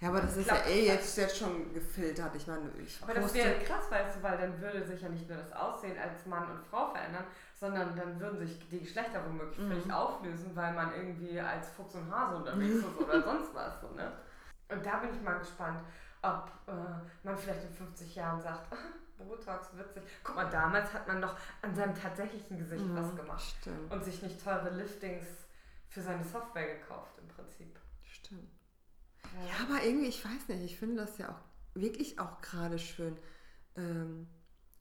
ja, 0.00 0.10
aber 0.10 0.20
das 0.20 0.36
ist 0.36 0.46
ja 0.46 0.64
eh 0.66 0.86
jetzt, 0.86 1.16
jetzt 1.16 1.38
schon 1.38 1.74
gefiltert. 1.74 2.32
Ich 2.36 2.46
meine, 2.46 2.70
ich 2.80 3.02
Aber 3.02 3.14
das 3.14 3.34
wäre 3.34 3.58
krass, 3.60 3.90
weißt 3.90 4.16
du, 4.16 4.22
weil 4.22 4.38
dann 4.38 4.60
würde 4.60 4.84
sich 4.84 5.02
ja 5.02 5.08
nicht 5.08 5.28
nur 5.28 5.38
das 5.38 5.52
Aussehen 5.52 5.98
als 5.98 6.24
Mann 6.26 6.48
und 6.50 6.64
Frau 6.64 6.90
verändern, 6.92 7.24
sondern 7.58 7.96
dann 7.96 8.20
würden 8.20 8.38
sich 8.38 8.68
die 8.68 8.80
Geschlechter 8.80 9.20
womöglich 9.26 9.58
mhm. 9.58 9.68
völlig 9.68 9.92
auflösen, 9.92 10.54
weil 10.54 10.72
man 10.72 10.94
irgendwie 10.94 11.40
als 11.40 11.70
Fuchs 11.70 11.96
und 11.96 12.10
Hase 12.14 12.36
unterwegs 12.36 12.76
ist 12.76 12.98
oder 12.98 13.22
sonst 13.24 13.52
was. 13.54 13.80
So, 13.80 13.88
ne? 13.88 14.12
Und 14.68 14.86
da 14.86 14.98
bin 14.98 15.10
ich 15.12 15.20
mal 15.20 15.38
gespannt, 15.38 15.80
ob 16.22 16.48
äh, 16.68 16.72
man 17.24 17.36
vielleicht 17.36 17.64
in 17.64 17.74
50 17.74 18.14
Jahren 18.14 18.40
sagt, 18.40 18.68
Botox, 19.18 19.76
witzig. 19.76 20.04
Guck 20.22 20.36
mal, 20.36 20.48
damals 20.48 20.92
hat 20.92 21.08
man 21.08 21.20
doch 21.20 21.34
an 21.62 21.74
seinem 21.74 21.94
tatsächlichen 21.94 22.56
Gesicht 22.56 22.84
mhm, 22.84 22.96
was 22.96 23.16
gemacht. 23.16 23.42
Stimmt. 23.60 23.92
Und 23.92 24.04
sich 24.04 24.22
nicht 24.22 24.42
teure 24.42 24.70
Liftings 24.70 25.26
für 25.88 26.02
seine 26.02 26.22
Software 26.22 26.76
gekauft 26.76 27.18
im 27.20 27.26
Prinzip. 27.26 27.76
Stimmt. 28.04 28.57
Ja, 29.46 29.64
aber 29.66 29.84
irgendwie, 29.84 30.08
ich 30.08 30.24
weiß 30.24 30.48
nicht, 30.48 30.64
ich 30.64 30.78
finde 30.78 30.96
das 30.96 31.18
ja 31.18 31.30
auch 31.30 31.40
wirklich 31.80 32.18
auch 32.18 32.40
gerade 32.40 32.78
schön, 32.78 33.16
ähm, 33.76 34.26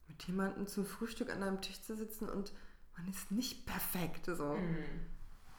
mit 0.07 0.23
jemandem 0.23 0.67
zum 0.67 0.85
Frühstück 0.85 1.31
an 1.31 1.43
einem 1.43 1.61
Tisch 1.61 1.81
zu 1.81 1.95
sitzen 1.95 2.29
und 2.29 2.53
man 2.97 3.07
ist 3.07 3.31
nicht 3.31 3.65
perfekt. 3.65 4.25
So. 4.25 4.53
Mhm. 4.53 4.77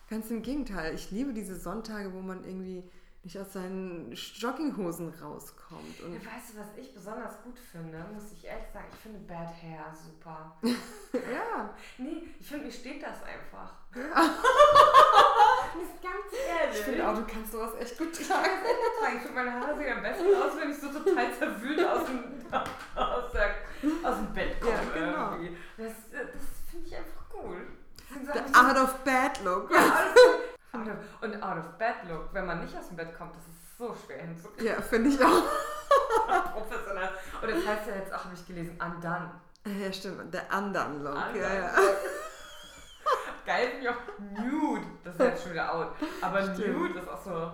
Ganz 0.09 0.31
im 0.31 0.43
Gegenteil. 0.43 0.95
Ich 0.95 1.11
liebe 1.11 1.33
diese 1.33 1.57
Sonntage, 1.57 2.13
wo 2.13 2.21
man 2.21 2.45
irgendwie 2.45 2.83
nicht 3.25 3.39
aus 3.39 3.53
seinen 3.53 4.13
Jogginghosen 4.13 5.09
rauskommt. 5.21 6.01
Und 6.03 6.15
Ja, 6.15 6.21
weißt 6.21 6.55
du, 6.55 6.59
was 6.61 6.67
ich 6.77 6.95
besonders 6.95 7.43
gut 7.43 7.59
finde? 7.59 7.99
Muss 8.15 8.33
ich 8.33 8.45
ehrlich 8.45 8.69
sagen, 8.73 8.87
ich 8.93 8.99
finde 8.99 9.19
Bad 9.21 9.49
Hair 9.63 9.93
super. 9.95 10.57
ja, 10.63 11.75
Nee, 11.99 12.29
ich 12.39 12.47
finde, 12.47 12.67
mir 12.67 12.73
steht 12.73 13.03
das 13.03 13.23
einfach. 13.23 13.73
ja. 13.95 14.03
Ist 15.83 16.03
ganz 16.03 16.33
ehrlich. 16.49 16.79
Ich 16.79 16.85
finde 16.85 17.09
auch, 17.09 17.15
du 17.15 17.25
kannst 17.27 17.53
sowas 17.53 17.73
echt 17.79 17.99
gut 17.99 18.13
tragen. 18.15 18.49
das. 18.65 19.13
Ich 19.15 19.21
finde, 19.21 19.35
meine 19.35 19.53
Haare 19.53 19.77
sehen 19.77 19.97
am 19.97 20.03
besten 20.03 20.27
aus, 20.35 20.53
wenn 20.59 20.71
ich 20.71 20.79
so 20.79 20.89
total 20.89 21.35
zerwühlt 21.35 21.85
aus 21.87 22.07
dem, 22.07 22.25
aus 22.95 23.33
der, 23.33 23.55
aus 24.03 24.17
dem 24.17 24.33
Bett 24.33 24.61
komme. 24.61 24.73
Ja, 24.73 24.83
genau. 24.95 25.33
irgendwie. 25.33 25.57
Das, 25.77 25.93
das 26.11 26.31
finde 26.71 26.87
ich 26.87 26.97
einfach 26.97 27.23
cool. 27.35 27.67
The 28.11 28.55
Art 28.55 28.79
of 28.79 28.95
Bad 29.05 29.45
Look. 29.45 29.71
Ja, 29.71 30.07
Und 30.73 31.43
out 31.43 31.59
of 31.59 31.79
bed 31.79 31.95
look, 32.09 32.29
wenn 32.33 32.47
man 32.47 32.61
nicht 32.61 32.77
aus 32.77 32.89
dem 32.89 32.97
Bett 32.97 33.17
kommt, 33.17 33.35
das 33.37 33.43
ist 33.47 33.79
so 33.79 33.95
schwer 33.95 34.19
hinzukriegen. 34.23 34.67
Ja, 34.67 34.81
finde 34.83 35.11
ich 35.11 35.25
auch. 35.25 35.45
Professionell. 36.53 37.09
Und 37.43 37.51
das 37.51 37.67
heißt 37.67 37.89
ja 37.89 37.95
jetzt 37.97 38.13
auch, 38.13 38.25
habe 38.25 38.35
ich 38.35 38.47
gelesen, 38.47 38.79
undone. 38.81 39.31
Ja, 39.67 39.93
stimmt. 39.93 40.33
Der 40.33 40.53
anderen 40.53 41.03
Look. 41.03 41.15
Undone. 41.15 41.39
Ja, 41.41 41.55
ja. 41.55 41.73
Geil 43.47 43.69
finde 43.71 43.83
ich 43.83 43.89
auch 43.89 44.45
nude. 44.45 44.87
Das 45.05 45.15
ist 45.15 45.21
jetzt 45.21 45.43
schon 45.43 45.53
wieder 45.53 45.73
out. 45.75 45.93
Aber 46.21 46.43
Stimmt. 46.43 46.77
nude 46.79 46.99
ist 46.99 47.09
auch 47.09 47.23
so, 47.25 47.53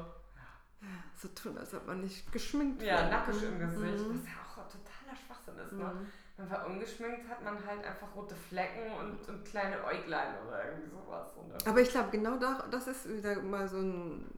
So 1.17 1.29
tun, 1.29 1.57
als 1.57 1.73
ob 1.75 1.87
man 1.87 2.01
nicht 2.01 2.31
geschminkt 2.33 2.83
ja, 2.83 2.97
wäre. 2.99 3.11
nackisch 3.11 3.43
im 3.45 3.59
Gesicht. 3.61 4.05
Mhm. 4.09 4.21
Was 4.21 4.27
ja 4.27 4.33
auch 4.43 4.67
totaler 4.67 5.17
Schwachsinn 5.25 5.59
ist, 5.59 5.73
ne? 5.73 5.85
Mhm. 5.85 6.07
Wenn 6.37 6.49
man 6.49 6.67
ungeschminkt 6.67 7.29
hat, 7.29 7.45
man 7.45 7.65
halt 7.65 7.85
einfach 7.85 8.15
rote 8.17 8.35
Flecken 8.35 8.91
und, 9.01 9.29
und 9.29 9.45
kleine 9.45 9.77
Äuglein 9.85 10.35
oder 10.47 10.65
irgendwie 10.69 10.91
sowas. 10.91 11.29
Dann- 11.37 11.69
Aber 11.71 11.81
ich 11.81 11.91
glaube, 11.91 12.11
genau 12.11 12.37
da, 12.39 12.67
das 12.71 12.89
ist 12.89 13.09
wieder 13.09 13.41
mal 13.43 13.69
so 13.69 13.79
ein 13.79 14.29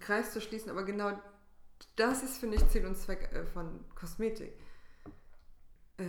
Kreis 0.00 0.32
zu 0.32 0.40
schließen, 0.40 0.70
aber 0.70 0.84
genau 0.84 1.12
das 1.96 2.22
ist, 2.22 2.38
finde 2.38 2.56
ich, 2.56 2.68
Ziel 2.68 2.84
und 2.84 2.96
Zweck 2.96 3.30
äh, 3.32 3.46
von 3.46 3.84
Kosmetik. 3.94 4.52
Äh, 5.96 6.04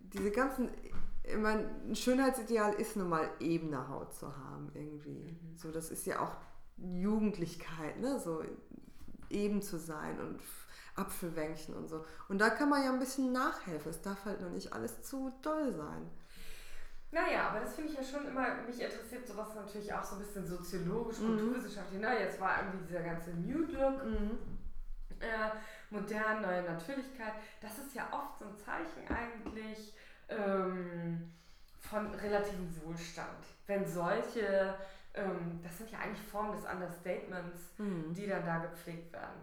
diese 0.00 0.30
ganzen, 0.30 0.70
ich 1.24 1.36
meine, 1.36 1.68
ein 1.86 1.94
Schönheitsideal 1.94 2.72
ist 2.74 2.96
nun 2.96 3.08
mal 3.10 3.28
ebene 3.40 3.88
Haut 3.88 4.14
zu 4.14 4.34
haben, 4.36 4.70
irgendwie. 4.74 5.38
So, 5.56 5.70
das 5.70 5.90
ist 5.90 6.06
ja 6.06 6.20
auch 6.20 6.36
Jugendlichkeit, 6.78 7.98
ne? 8.00 8.18
So 8.18 8.42
eben 9.30 9.60
zu 9.60 9.78
sein 9.78 10.18
und 10.20 10.40
Apfelwänkchen 10.98 11.74
und 11.74 11.88
so. 11.88 12.04
Und 12.28 12.38
da 12.38 12.50
kann 12.50 12.68
man 12.68 12.82
ja 12.84 12.92
ein 12.92 12.98
bisschen 12.98 13.32
nachhelfen. 13.32 13.90
Es 13.90 14.02
darf 14.02 14.24
halt 14.24 14.40
nur 14.40 14.50
nicht 14.50 14.72
alles 14.72 15.02
zu 15.02 15.32
doll 15.42 15.72
sein. 15.72 16.10
Naja, 17.10 17.48
aber 17.48 17.60
das 17.60 17.74
finde 17.74 17.90
ich 17.92 17.96
ja 17.98 18.04
schon 18.04 18.26
immer, 18.28 18.54
mich 18.66 18.80
interessiert 18.82 19.26
sowas 19.26 19.54
natürlich 19.54 19.90
auch 19.94 20.04
so 20.04 20.16
ein 20.16 20.18
bisschen 20.20 20.46
soziologisch, 20.46 21.18
Mhm. 21.20 21.26
kulturwissenschaftlich. 21.38 22.00
Ne? 22.02 22.20
Jetzt 22.20 22.38
war 22.38 22.58
irgendwie 22.58 22.86
dieser 22.86 23.02
ganze 23.02 23.30
Nude-Look, 23.30 24.02
äh, 25.20 25.50
modern, 25.90 26.42
neue 26.42 26.62
Natürlichkeit. 26.62 27.32
Das 27.62 27.78
ist 27.78 27.94
ja 27.94 28.08
oft 28.12 28.38
so 28.38 28.44
ein 28.44 28.56
Zeichen 28.58 29.08
eigentlich 29.08 29.94
ähm, 30.28 31.32
von 31.80 32.14
relativem 32.14 32.68
Wohlstand. 32.84 33.38
Wenn 33.66 33.86
solche, 33.86 34.74
ähm, 35.14 35.60
das 35.62 35.78
sind 35.78 35.90
ja 35.90 36.00
eigentlich 36.00 36.26
Formen 36.28 36.52
des 36.52 36.70
Understatements, 36.70 37.58
Mhm. 37.78 38.12
die 38.12 38.26
dann 38.26 38.44
da 38.44 38.58
gepflegt 38.58 39.10
werden. 39.14 39.40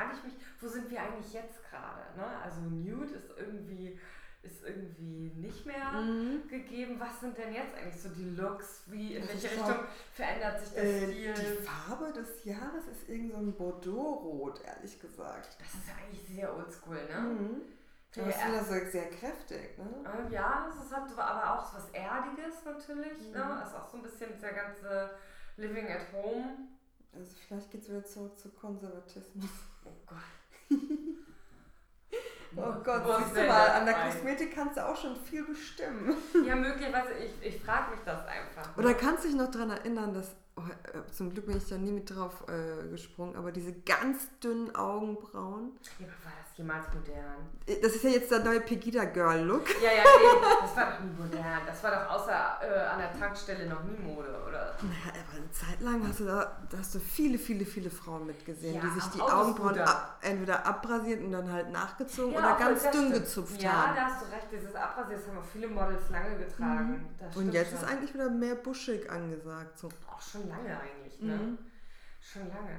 Frage 0.00 0.16
ich 0.16 0.24
mich, 0.24 0.34
wo 0.60 0.68
sind 0.68 0.90
wir 0.90 1.00
eigentlich 1.02 1.32
jetzt 1.32 1.62
gerade? 1.68 2.00
Ne? 2.16 2.24
Also 2.42 2.60
Nude 2.62 3.14
ist 3.16 3.30
irgendwie, 3.36 3.98
ist 4.42 4.62
irgendwie 4.64 5.30
nicht 5.36 5.66
mehr 5.66 5.92
Mhm. 5.92 6.48
gegeben. 6.48 6.98
Was 6.98 7.20
sind 7.20 7.36
denn 7.36 7.52
jetzt 7.52 7.74
eigentlich 7.76 8.00
so 8.00 8.08
die 8.08 8.30
Looks? 8.30 8.84
Wie, 8.86 9.16
in 9.16 9.28
welche 9.28 9.46
ich 9.46 9.52
Richtung 9.52 9.66
glaub, 9.66 9.88
verändert 10.14 10.60
sich 10.60 10.72
der 10.72 10.82
Äh, 10.84 11.06
Stil? 11.12 11.34
die 11.34 11.62
Farbe 11.62 12.12
des 12.12 12.44
Jahres 12.44 12.86
ist 12.90 13.08
irgend 13.08 13.32
so 13.32 13.38
ein 13.38 13.52
Bordeaux-Rot, 13.54 14.62
ehrlich 14.64 14.98
gesagt. 15.00 15.58
Das 15.58 15.74
ist 15.74 15.88
ja 15.88 15.94
eigentlich 16.02 16.26
sehr 16.34 16.56
oldschool, 16.56 17.04
ne? 17.08 17.20
Mhm. 17.20 17.60
Ja, 18.16 18.24
es 18.26 18.68
ist 18.70 18.92
sehr 18.92 19.10
kräftig, 19.10 19.78
ne? 19.78 19.86
Ähm, 20.04 20.32
Ja, 20.32 20.66
es 20.68 20.90
halt 20.96 21.10
aber 21.16 21.54
auch 21.60 21.64
so 21.70 21.76
was 21.76 21.90
Erdiges 21.90 22.64
natürlich. 22.64 23.28
Mhm. 23.28 23.32
Ne? 23.32 23.62
Ist 23.64 23.74
auch 23.74 23.88
so 23.90 23.98
ein 23.98 24.02
bisschen 24.02 24.32
dieser 24.34 24.52
ganze 24.52 25.10
Living 25.56 25.88
at 25.88 26.10
Home. 26.12 26.56
Also 27.12 27.34
vielleicht 27.46 27.70
geht 27.70 27.82
es 27.82 27.88
wieder 27.88 28.04
zurück 28.04 28.38
zu 28.38 28.48
Konservatismus. 28.50 29.50
Oh 29.84 29.90
Gott. 30.06 30.18
Oh 32.56 32.72
Gott, 32.82 33.04
siehst 33.20 33.36
du 33.36 33.46
mal, 33.46 33.68
an 33.68 33.86
der? 33.86 33.94
Kosmetik 33.94 34.52
kannst 34.52 34.76
du 34.76 34.84
auch 34.86 34.96
schon 34.96 35.14
viel 35.16 35.44
bestimmen. 35.44 36.16
Ja, 36.46 36.56
möglicherweise, 36.56 37.12
ich, 37.14 37.46
ich 37.46 37.62
frage 37.62 37.92
mich 37.92 38.00
das 38.04 38.26
einfach. 38.26 38.76
Oder 38.76 38.94
kannst 38.94 39.24
du 39.24 39.28
dich 39.28 39.36
noch 39.36 39.50
daran 39.50 39.70
erinnern, 39.70 40.12
dass, 40.12 40.34
oh, 40.56 40.62
äh, 40.62 41.10
zum 41.12 41.30
Glück 41.30 41.46
bin 41.46 41.58
ich 41.58 41.68
da 41.68 41.78
nie 41.78 41.92
mit 41.92 42.10
drauf 42.10 42.44
äh, 42.48 42.88
gesprungen, 42.88 43.36
aber 43.36 43.52
diese 43.52 43.72
ganz 43.72 44.28
dünnen 44.40 44.74
Augenbrauen, 44.74 45.78
Ja, 46.00 46.06
aber 46.06 46.32
jemals 46.56 46.86
modern? 46.94 47.48
das 47.82 47.94
ist 47.94 48.02
ja 48.04 48.10
jetzt 48.10 48.30
der 48.30 48.40
neue 48.40 48.60
Pegida-Girl-Look. 48.60 49.68
Ja, 49.80 49.90
ja, 49.92 50.02
eben. 50.02 50.42
Das 50.62 50.76
war 50.76 50.90
doch 50.92 51.00
nie 51.00 51.12
modern. 51.16 51.60
Das 51.66 51.82
war 51.84 51.90
doch 51.92 52.10
außer 52.10 52.58
äh, 52.62 52.86
an 52.86 52.98
der 52.98 53.12
Tankstelle 53.18 53.68
noch 53.68 53.82
nie 53.84 53.96
Mode, 53.98 54.28
oder? 54.48 54.74
Naja, 54.82 55.20
aber 55.28 55.36
eine 55.38 55.50
Zeit 55.52 55.80
lang 55.80 56.06
hast 56.08 56.20
du 56.20 56.24
da, 56.24 56.58
da 56.68 56.78
hast 56.78 56.94
du 56.94 56.98
viele, 56.98 57.38
viele, 57.38 57.64
viele 57.64 57.90
Frauen 57.90 58.26
mitgesehen, 58.26 58.74
Ja, 58.74 58.80
die 58.80 58.88
sich 59.00 59.04
die. 59.10 59.20
Augenbrauen 59.20 59.78
ab, 59.78 60.18
entweder 60.22 60.66
abrasiert 60.66 61.22
und 61.22 61.32
dann 61.32 61.52
halt 61.52 61.70
nachgezogen 61.70 62.34
oder 62.34 62.54
auch 62.54 62.58
ganz 62.58 62.82
dünn 62.82 62.92
stimmt. 62.92 63.12
gezupft 63.14 63.62
ja, 63.62 63.72
haben. 63.72 63.96
da 63.96 64.04
hast 64.06 64.22
du 64.22 64.26
recht. 64.32 64.46
Dieses 64.50 64.74
Abrasier, 64.74 65.16
das 65.16 65.28
haben 65.28 65.38
auch 65.38 65.44
viele 65.52 65.68
Models 65.68 66.10
lange 66.10 66.36
getragen. 66.36 67.14
Das 67.18 67.36
Und 67.36 67.52
jetzt 67.52 67.70
schon. 67.70 67.78
ist 67.78 67.84
eigentlich 67.88 68.12
wieder 68.14 68.28
mehr 68.28 68.56
buschig 68.56 69.08
angesagt. 69.10 69.78
So. 69.78 69.88
Auch 70.12 70.20
schon 70.20 70.48
lange 70.48 70.70
eigentlich, 70.80 71.20
ne? 71.20 71.36
Mhm. 71.36 71.58
Schon 72.20 72.48
lange. 72.48 72.76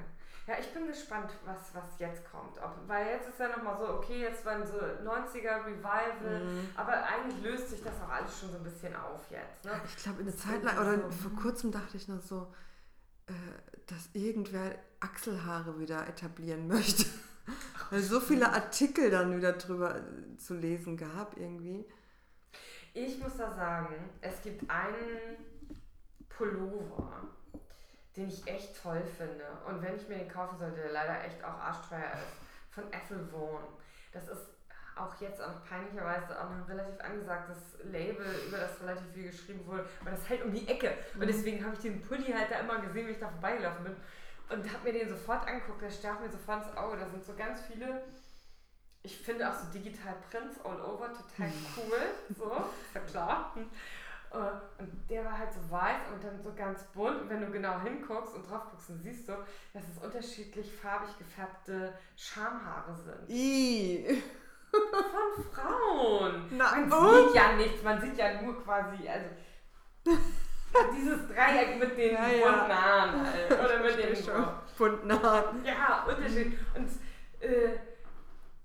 Ja, 0.51 0.57
ich 0.59 0.73
bin 0.73 0.85
gespannt, 0.85 1.31
was, 1.45 1.73
was 1.73 1.97
jetzt 1.99 2.29
kommt. 2.29 2.57
Ob, 2.57 2.75
weil 2.87 3.07
jetzt 3.07 3.29
ist 3.29 3.39
ja 3.39 3.47
nochmal 3.47 3.77
so, 3.77 3.87
okay, 3.87 4.19
jetzt 4.23 4.43
waren 4.45 4.65
so 4.67 4.73
90er 4.75 5.65
Revival, 5.65 6.43
Mhm. 6.43 6.69
aber 6.75 6.91
eigentlich 7.05 7.41
löst 7.41 7.69
sich 7.69 7.81
das 7.81 7.93
auch 8.01 8.09
alles 8.09 8.37
schon 8.37 8.49
so 8.51 8.57
ein 8.57 8.63
bisschen 8.63 8.93
auf 8.93 9.21
jetzt. 9.31 9.63
Ne? 9.63 9.71
Ich 9.85 9.95
glaube, 10.03 10.19
eine 10.21 10.31
Das 10.31 10.41
Zeit 10.41 10.61
lang, 10.63 10.77
oder 10.77 11.09
so. 11.09 11.29
vor 11.29 11.39
kurzem 11.41 11.71
dachte 11.71 11.95
ich 11.95 12.09
noch 12.09 12.19
so, 12.21 12.53
äh, 13.27 13.33
dass 13.87 14.09
irgendwer 14.11 14.75
Achselhaare 14.99 15.79
wieder 15.79 16.05
etablieren 16.09 16.67
möchte. 16.67 17.05
Weil 17.89 18.01
so 18.01 18.19
viele 18.19 18.51
Artikel 18.51 19.09
dann 19.09 19.37
wieder 19.37 19.53
drüber 19.53 19.95
äh, 19.97 20.35
zu 20.37 20.53
lesen 20.55 20.97
gab 20.97 21.37
irgendwie. 21.37 21.85
Ich 22.93 23.17
muss 23.19 23.37
da 23.37 23.49
sagen, 23.55 23.95
es 24.19 24.41
gibt 24.41 24.69
einen 24.69 25.37
Pullover, 26.29 27.23
den 28.15 28.27
ich 28.27 28.45
echt 28.47 28.81
toll 28.81 29.01
finde. 29.17 29.45
Und 29.67 29.81
wenn 29.81 29.95
ich 29.95 30.07
mir 30.07 30.17
den 30.17 30.29
kaufen 30.29 30.57
sollte, 30.57 30.81
der 30.81 30.91
leider 30.91 31.23
echt 31.23 31.43
auch 31.43 31.59
arschteuer 31.59 32.11
ist, 32.13 32.73
von 32.73 32.83
Ethel 32.91 33.31
Vaughan. 33.31 33.63
Das 34.11 34.27
ist 34.27 34.47
auch 34.95 35.19
jetzt 35.21 35.41
auch 35.41 35.63
peinlicherweise 35.67 36.37
auch 36.39 36.49
noch 36.49 36.57
ein 36.57 36.63
relativ 36.63 36.99
angesagtes 36.99 37.57
Label, 37.83 38.25
über 38.47 38.57
das 38.57 38.81
relativ 38.81 39.07
viel 39.13 39.31
geschrieben 39.31 39.65
wurde. 39.65 39.85
Aber 40.01 40.11
das 40.11 40.29
halt 40.29 40.43
um 40.43 40.51
die 40.51 40.67
Ecke. 40.67 40.93
Und 41.15 41.27
deswegen 41.27 41.63
habe 41.63 41.75
ich 41.75 41.81
den 41.81 42.01
Pulli 42.01 42.31
halt 42.31 42.51
da 42.51 42.59
immer 42.59 42.79
gesehen, 42.79 43.07
wenn 43.07 43.13
ich 43.13 43.19
da 43.19 43.29
vorbeigelaufen 43.29 43.85
bin. 43.85 43.95
Und 44.49 44.73
habe 44.73 44.91
mir 44.91 44.99
den 44.99 45.09
sofort 45.09 45.47
angeguckt, 45.47 45.81
der 45.81 45.91
stach 45.91 46.19
mir 46.19 46.29
sofort 46.29 46.67
ins 46.67 46.77
Auge. 46.77 46.97
Da 46.97 47.07
sind 47.07 47.23
so 47.23 47.33
ganz 47.35 47.61
viele 47.61 48.03
ich 49.03 49.17
finde 49.17 49.49
auch 49.49 49.53
so 49.53 49.65
digital 49.73 50.15
Prints 50.29 50.59
all 50.63 50.79
over 50.81 51.07
total 51.07 51.51
cool. 51.75 52.35
So, 52.37 52.51
ist 52.51 52.95
ja 52.95 53.01
klar. 53.01 53.55
Und 54.33 55.09
der 55.09 55.25
war 55.25 55.37
halt 55.37 55.51
so 55.51 55.59
weiß 55.69 56.09
und 56.13 56.23
dann 56.23 56.41
so 56.41 56.53
ganz 56.53 56.83
bunt. 56.93 57.21
Und 57.21 57.29
wenn 57.29 57.41
du 57.41 57.51
genau 57.51 57.79
hinguckst 57.81 58.33
und 58.35 58.49
drauf 58.49 58.63
guckst, 58.71 58.89
dann 58.89 58.99
siehst 59.01 59.27
du, 59.27 59.33
dass 59.73 59.83
es 59.89 59.97
unterschiedlich 60.01 60.71
farbig 60.73 61.17
gefärbte 61.17 61.93
Schamhaare 62.15 62.95
sind. 62.95 63.29
I. 63.29 64.23
Von 64.71 65.43
Frauen. 65.51 66.47
Na, 66.51 66.75
Man 66.75 66.91
und? 66.93 67.25
sieht 67.27 67.35
ja 67.35 67.51
nichts, 67.57 67.83
man 67.83 67.99
sieht 67.99 68.17
ja 68.17 68.41
nur 68.41 68.63
quasi, 68.63 69.05
also 69.09 69.27
dieses 70.95 71.27
Dreieck 71.27 71.77
mit 71.79 71.97
den 71.97 72.13
Ja, 72.13 72.27
ja. 72.29 72.45
bunten 72.51 72.73
Haaren 72.81 73.25
halt. 73.27 73.51
Oder 73.51 73.79
mit 73.83 73.97
den 73.97 74.15
schon. 74.15 74.47
Bunten 74.77 75.11
Haaren. 75.23 75.65
ja, 75.65 76.05
Unterschied. 76.07 76.57
Und, 76.73 76.89
äh, 77.41 77.77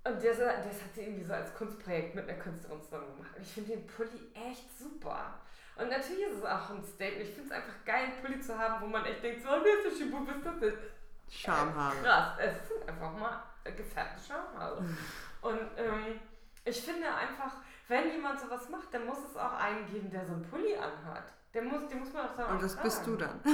und 0.07 0.15
das, 0.23 0.37
das 0.37 0.81
hat 0.81 0.95
sie 0.95 1.01
irgendwie 1.01 1.25
so 1.25 1.33
als 1.33 1.53
Kunstprojekt 1.55 2.15
mit 2.15 2.29
einer 2.29 2.39
Künstlerin 2.39 2.81
zusammen 2.81 3.13
gemacht. 3.17 3.31
Und 3.35 3.41
ich 3.41 3.51
finde 3.53 3.71
den 3.71 3.85
Pulli 3.85 4.31
echt 4.33 4.79
super. 4.79 5.41
Und 5.79 5.89
natürlich 5.89 6.23
ist 6.23 6.37
es 6.39 6.45
auch 6.45 6.69
ein 6.69 6.83
Statement. 6.83 7.29
Ich 7.29 7.35
finde 7.35 7.49
es 7.49 7.51
einfach 7.51 7.85
geil, 7.85 8.05
einen 8.05 8.21
Pulli 8.21 8.39
zu 8.41 8.57
haben, 8.57 8.81
wo 8.81 8.87
man 8.87 9.05
echt 9.05 9.23
denkt, 9.23 9.43
so, 9.43 9.49
wer 9.49 9.73
ist 9.77 9.85
der 9.85 10.05
Schibu, 10.05 10.25
was 10.25 10.37
ist 10.37 10.45
das 10.45 10.59
denn? 10.59 10.73
Schamhaare. 11.29 11.95
Krass, 12.01 12.37
es 12.39 12.67
sind 12.67 12.87
einfach 12.87 13.11
mal 13.17 13.43
gefärbte 13.63 14.21
Schamhaare. 14.25 14.83
Und 15.41 15.59
ähm, 15.77 16.19
ich 16.65 16.81
finde 16.81 17.07
einfach, 17.07 17.57
wenn 17.87 18.11
jemand 18.11 18.39
sowas 18.39 18.69
macht, 18.69 18.93
dann 18.93 19.05
muss 19.05 19.19
es 19.29 19.37
auch 19.37 19.53
einen 19.53 19.85
geben, 19.91 20.09
der 20.09 20.25
so 20.25 20.33
einen 20.33 20.43
Pulli 20.43 20.75
anhat. 20.75 21.33
Der 21.53 21.61
muss, 21.61 21.87
den 21.87 21.99
muss 21.99 22.13
man 22.13 22.27
auch 22.27 22.35
sagen. 22.35 22.53
Und 22.53 22.63
das 22.63 22.75
bist 22.75 23.05
du 23.05 23.15
dann. 23.15 23.39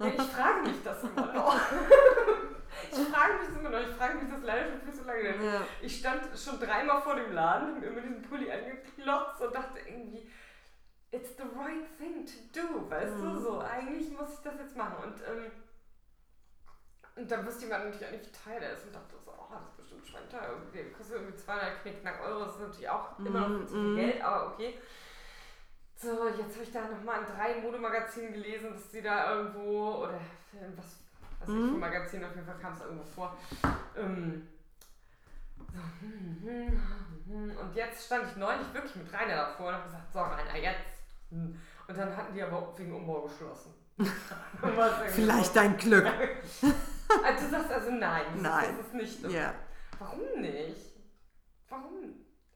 Ja, 0.00 0.06
ich 0.06 0.22
frage 0.22 0.60
mich 0.62 0.80
das 0.84 1.02
immer 1.02 1.32
noch. 1.32 1.56
ich 2.92 2.98
frage 2.98 3.32
mich 3.34 3.48
das 3.48 3.58
immer 3.58 3.70
noch. 3.70 3.80
Ich 3.80 3.96
frage 3.96 4.18
mich 4.18 4.30
das 4.30 4.42
leider 4.44 4.70
schon 4.70 4.80
viel 4.82 4.94
zu 4.94 5.04
lange. 5.04 5.44
Ja. 5.44 5.60
Ich 5.80 5.98
stand 5.98 6.22
schon 6.38 6.60
dreimal 6.60 7.02
vor 7.02 7.16
dem 7.16 7.32
Laden, 7.32 7.74
hab 7.74 7.80
mir 7.80 7.86
immer 7.88 8.00
diesen 8.02 8.22
Pulli 8.22 8.48
angeklotzt 8.48 9.40
und 9.42 9.52
dachte 9.52 9.80
irgendwie, 9.80 10.30
it's 11.10 11.30
the 11.36 11.44
right 11.56 11.86
thing 11.98 12.24
to 12.26 12.38
do, 12.52 12.90
weißt 12.90 13.20
du? 13.20 13.24
Mhm. 13.26 13.42
So, 13.42 13.60
eigentlich 13.60 14.10
muss 14.10 14.34
ich 14.34 14.40
das 14.40 14.54
jetzt 14.58 14.76
machen. 14.76 14.96
Und 15.04 15.20
ähm, 15.26 15.50
Und 17.16 17.28
dann 17.30 17.44
wusste 17.46 17.64
jemand 17.64 17.86
natürlich 17.86 18.06
auch 18.06 18.12
nicht, 18.12 18.26
wie 18.26 18.50
teuer 18.50 18.60
der 18.60 18.72
ist 18.74 18.84
und 18.86 18.94
dachte 18.94 19.16
so, 19.24 19.32
oh, 19.32 19.52
das 19.52 19.62
ist 19.70 19.76
bestimmt 19.78 20.06
schweineteuer. 20.06 20.50
Irgendwie 20.52 20.92
kostet 20.92 21.16
irgendwie 21.16 21.36
200 21.36 21.82
Knickknack 21.82 22.20
Euro, 22.24 22.44
das 22.44 22.54
ist 22.54 22.60
natürlich 22.60 22.88
auch 22.88 23.18
immer 23.18 23.40
noch 23.40 23.56
viel 23.58 23.66
zu 23.66 23.74
viel 23.74 23.90
Mhm. 23.90 23.94
Geld, 23.96 24.22
aber 24.22 24.52
okay. 24.52 24.78
So, 25.96 26.28
jetzt 26.28 26.54
habe 26.54 26.62
ich 26.62 26.70
da 26.72 26.86
nochmal 26.86 27.20
in 27.22 27.26
drei 27.26 27.60
Modemagazinen 27.60 28.32
gelesen, 28.32 28.72
dass 28.72 28.88
die 28.90 29.02
da 29.02 29.34
irgendwo, 29.34 29.96
oder 30.04 30.20
was, 30.76 31.00
was 31.40 31.48
ich 31.48 31.54
Mhm. 31.56 31.68
für 31.70 31.78
Magazin, 31.78 32.24
auf 32.24 32.34
jeden 32.36 32.46
Fall 32.46 32.58
kam 32.60 32.72
es 32.74 32.80
irgendwo 32.82 33.04
vor. 33.04 33.36
Ähm, 33.96 34.46
so, 35.58 35.78
hm, 36.00 36.38
hm, 36.44 36.82
hm. 37.26 37.56
Und 37.58 37.74
jetzt 37.74 38.06
stand 38.06 38.30
ich 38.30 38.36
neulich 38.36 38.72
wirklich 38.72 38.94
mit 38.94 39.12
Rainer 39.12 39.34
davor 39.34 39.68
und 39.70 39.74
habe 39.74 39.84
gesagt, 39.86 40.12
so 40.12 40.20
Rainer, 40.20 40.56
jetzt. 40.56 40.97
Hm. 41.30 41.60
Und 41.88 41.98
dann 41.98 42.16
hatten 42.16 42.34
die 42.34 42.42
aber 42.42 42.76
wegen 42.76 42.94
Umbau 42.94 43.22
geschlossen. 43.22 43.74
Vielleicht 45.08 45.56
dein 45.56 45.76
Glück. 45.76 46.06
Also 47.24 47.46
du 47.46 47.50
sagst 47.50 47.72
also 47.72 47.90
nein, 47.90 48.26
das, 48.34 48.42
Nein. 48.42 48.76
das 48.76 48.86
ist 48.86 48.94
nicht 48.94 49.22
so. 49.22 49.28
Ja. 49.28 49.54
Warum 49.98 50.42
nicht? 50.42 50.92
Warum? 51.70 52.14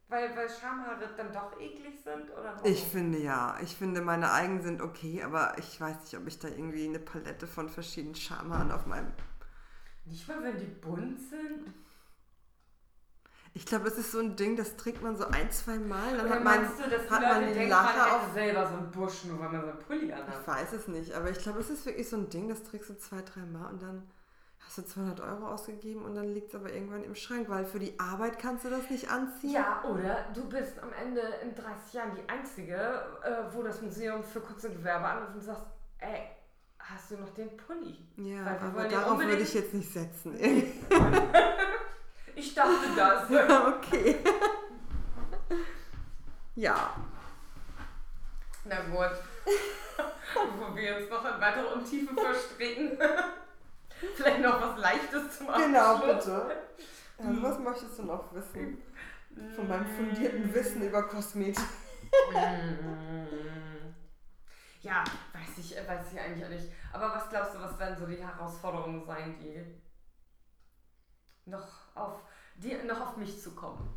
Weil, 0.08 0.36
weil 0.36 0.46
Schamhaare 0.46 1.08
dann 1.16 1.32
doch 1.32 1.58
eklig 1.58 1.98
sind? 2.04 2.30
Oder 2.30 2.54
warum? 2.56 2.70
Ich 2.70 2.84
finde 2.84 3.16
ja. 3.18 3.56
Ich 3.62 3.74
finde, 3.74 4.02
meine 4.02 4.30
eigenen 4.30 4.60
sind 4.60 4.82
okay, 4.82 5.22
aber 5.22 5.54
ich 5.56 5.80
weiß 5.80 6.02
nicht, 6.02 6.16
ob 6.18 6.26
ich 6.26 6.38
da 6.38 6.48
irgendwie 6.48 6.86
eine 6.86 6.98
Palette 6.98 7.46
von 7.46 7.70
verschiedenen 7.70 8.14
Schamhaaren 8.14 8.70
auf 8.70 8.84
meinem. 8.84 9.12
Nicht 10.04 10.28
mal, 10.28 10.42
wenn 10.42 10.58
die 10.58 10.66
bunt 10.66 11.18
sind? 11.18 11.72
Ich 13.54 13.66
glaube, 13.66 13.84
das 13.84 13.98
ist 13.98 14.12
so 14.12 14.18
ein 14.20 14.34
Ding, 14.36 14.56
das 14.56 14.76
trägt 14.76 15.02
man 15.02 15.14
so 15.16 15.26
ein, 15.26 15.50
zwei 15.50 15.78
Mal. 15.78 16.16
Dann 16.16 16.26
Oder 16.26 16.34
hat 16.36 16.44
man, 16.44 16.60
du, 16.64 16.88
dass 16.88 17.10
hat 17.10 17.20
man 17.20 17.34
Leute 17.40 17.46
die 17.48 17.54
denken, 17.54 17.68
Lache 17.70 17.96
man 17.98 18.04
hätte 18.06 18.16
auf. 18.16 18.32
selber 18.32 18.66
so 18.66 18.74
einen 18.76 18.90
Busch, 18.90 19.24
nur 19.24 19.40
weil 19.40 19.48
man 19.50 19.60
so 19.60 19.66
einen 19.68 19.78
Pulli 19.80 20.06
Ich 20.06 20.14
anhat? 20.14 20.46
weiß 20.48 20.72
es 20.72 20.88
nicht, 20.88 21.12
aber 21.12 21.30
ich 21.30 21.38
glaube, 21.38 21.60
es 21.60 21.68
ist 21.70 21.84
wirklich 21.84 22.08
so 22.08 22.16
ein 22.16 22.30
Ding, 22.30 22.48
das 22.48 22.62
trägst 22.62 22.88
du 22.90 22.96
zwei, 22.96 23.20
drei 23.20 23.40
Mal 23.42 23.68
und 23.70 23.82
dann 23.82 24.10
hast 24.64 24.78
du 24.78 24.82
200 24.86 25.20
Euro 25.20 25.48
ausgegeben 25.48 26.02
und 26.02 26.14
dann 26.14 26.32
liegt 26.32 26.48
es 26.48 26.54
aber 26.54 26.72
irgendwann 26.72 27.04
im 27.04 27.14
Schrank, 27.14 27.50
weil 27.50 27.66
für 27.66 27.78
die 27.78 27.98
Arbeit 28.00 28.38
kannst 28.38 28.64
du 28.64 28.70
das 28.70 28.88
nicht 28.88 29.10
anziehen. 29.10 29.50
Ja, 29.50 29.84
oder 29.84 30.24
du 30.34 30.48
bist 30.48 30.78
am 30.82 30.92
Ende 30.94 31.20
in 31.42 31.54
30 31.54 31.92
Jahren 31.92 32.12
die 32.16 32.26
Einzige, 32.30 32.76
äh, 33.22 33.52
wo 33.54 33.62
das 33.62 33.82
Museum 33.82 34.22
für 34.22 34.40
kurze 34.40 34.70
Gewerbe 34.70 35.04
anruft 35.04 35.34
und 35.34 35.40
sagt, 35.42 35.66
ey, 35.98 36.22
hast 36.78 37.10
du 37.10 37.16
noch 37.18 37.30
den 37.34 37.54
Pulli? 37.56 37.98
Ja, 38.16 38.46
aber 38.62 38.88
darauf 38.88 39.18
würde 39.18 39.42
ich 39.42 39.52
jetzt 39.52 39.74
nicht 39.74 39.92
setzen. 39.92 40.36
Ich 42.34 42.54
dachte 42.54 42.94
das. 42.96 43.30
okay. 43.66 44.16
ja. 46.54 46.94
Na 48.64 48.80
gut. 48.82 49.10
Bevor 50.34 50.76
wir 50.76 50.82
jetzt 50.82 51.10
noch 51.10 51.24
in 51.24 51.40
weitere 51.40 51.66
Untiefen 51.74 52.16
verstricken. 52.16 52.98
Vielleicht 54.14 54.40
noch 54.40 54.60
was 54.60 54.78
Leichtes 54.78 55.38
zum 55.38 55.48
Abschluss. 55.48 55.66
Genau, 55.66 55.98
bitte. 55.98 56.56
Also, 57.18 57.42
was 57.42 57.58
möchtest 57.58 57.98
du 57.98 58.02
noch 58.04 58.32
wissen? 58.34 58.82
Von 59.54 59.68
meinem 59.68 59.86
fundierten 59.86 60.52
Wissen 60.52 60.82
über 60.82 61.04
Kosmetik. 61.04 61.64
Mm. 62.32 63.92
Ja, 64.80 65.04
weiß 65.32 65.58
ich, 65.58 65.76
weiß 65.76 66.12
ich 66.12 66.20
eigentlich 66.20 66.44
auch 66.44 66.50
nicht. 66.50 66.68
Aber 66.92 67.14
was 67.14 67.30
glaubst 67.30 67.54
du, 67.54 67.60
was 67.60 67.78
werden 67.78 67.96
so 67.96 68.06
die 68.06 68.22
Herausforderungen 68.22 69.04
sein, 69.06 69.38
die 69.38 69.64
noch 71.48 71.81
auf, 71.94 72.20
die 72.56 72.74
noch 72.84 73.00
auf 73.08 73.16
mich 73.16 73.40
zukommen? 73.40 73.88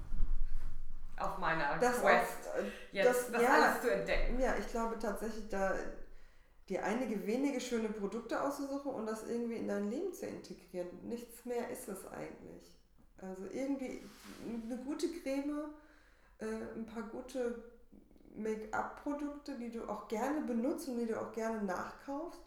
Auf 1.18 1.38
meiner 1.38 1.78
Das, 1.80 2.02
Quest. 2.02 2.50
auch, 2.50 2.58
äh, 2.60 2.72
Jetzt 2.92 3.08
das- 3.08 3.32
das, 3.32 3.42
ja. 3.42 3.50
alles 3.54 3.82
zu 3.82 3.92
entdecken. 3.94 4.40
ja, 4.40 4.56
ich 4.58 4.68
glaube 4.70 4.98
tatsächlich, 5.00 5.48
da 5.50 5.74
dir 6.68 6.84
einige 6.84 7.26
wenige 7.26 7.62
schöne 7.62 7.90
Produkte 7.90 8.42
auszusuchen 8.42 8.92
und 8.92 9.06
das 9.06 9.24
irgendwie 9.28 9.56
in 9.58 9.68
dein 9.68 9.90
Leben 9.90 10.12
zu 10.14 10.26
integrieren. 10.26 10.88
Nichts 11.04 11.46
mehr 11.46 11.70
ist 11.70 11.88
es 11.88 12.06
eigentlich. 12.08 12.78
Also 13.22 13.46
irgendwie 13.46 14.04
eine 14.66 14.78
gute 14.84 15.08
Creme, 15.22 15.70
äh, 16.40 16.46
ein 16.76 16.86
paar 16.86 17.04
gute 17.04 17.64
Make-up-Produkte, 18.36 19.58
die 19.58 19.72
du 19.72 19.88
auch 19.88 20.08
gerne 20.08 20.42
benutzt 20.42 20.88
und 20.90 20.98
die 20.98 21.06
du 21.06 21.20
auch 21.22 21.32
gerne 21.32 21.62
nachkaufst 21.64 22.42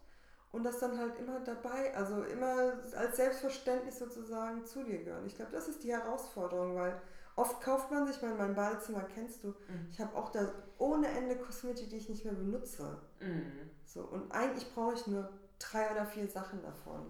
und 0.59 0.65
das 0.65 0.81
dann 0.81 0.99
halt 0.99 1.17
immer 1.21 1.39
dabei, 1.41 1.97
also 1.97 2.25
immer 2.25 2.75
als 2.97 3.17
Selbstverständnis 3.17 3.99
sozusagen 4.01 4.67
zu 4.67 4.83
dir 4.83 5.05
gehören. 5.05 5.25
Ich 5.27 5.37
glaube, 5.37 5.53
das 5.53 5.69
ist 5.69 5.85
die 5.85 5.93
Herausforderung, 5.93 6.75
weil 6.75 7.01
oft 7.37 7.61
kauft 7.63 7.93
man 7.93 8.07
sich, 8.09 8.17
ich 8.17 8.23
meine, 8.23 8.35
mein 8.35 8.55
Badezimmer 8.57 9.03
kennst 9.15 9.45
du, 9.45 9.49
Mhm. 9.49 9.89
ich 9.93 10.01
habe 10.01 10.17
auch 10.17 10.31
da 10.33 10.53
ohne 10.79 11.07
Ende 11.07 11.37
Kosmetik, 11.37 11.91
die 11.91 11.99
ich 11.99 12.09
nicht 12.09 12.25
mehr 12.25 12.35
benutze. 12.35 12.99
Mhm. 13.21 13.71
So, 13.87 14.01
und 14.03 14.33
eigentlich 14.33 14.73
brauche 14.75 14.95
ich 14.95 15.07
nur 15.07 15.31
drei 15.61 15.91
oder 15.93 16.05
vier 16.07 16.27
Sachen 16.29 16.61
davon. 16.63 17.07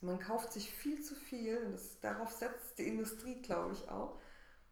Man 0.00 0.20
kauft 0.20 0.52
sich 0.52 0.70
viel 0.70 1.02
zu 1.02 1.14
viel 1.14 1.58
und 1.64 1.72
das, 1.72 1.98
darauf 2.00 2.30
setzt 2.30 2.78
die 2.78 2.86
Industrie, 2.86 3.40
glaube 3.42 3.72
ich, 3.72 3.88
auch. 3.90 4.18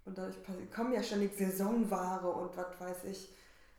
Und 0.05 0.19
dadurch 0.19 0.37
kommen 0.75 0.93
ja 0.93 1.03
ständig 1.03 1.37
Saisonware 1.37 2.29
und 2.31 2.57
was 2.57 2.79
weiß 2.81 3.05
ich, 3.05 3.35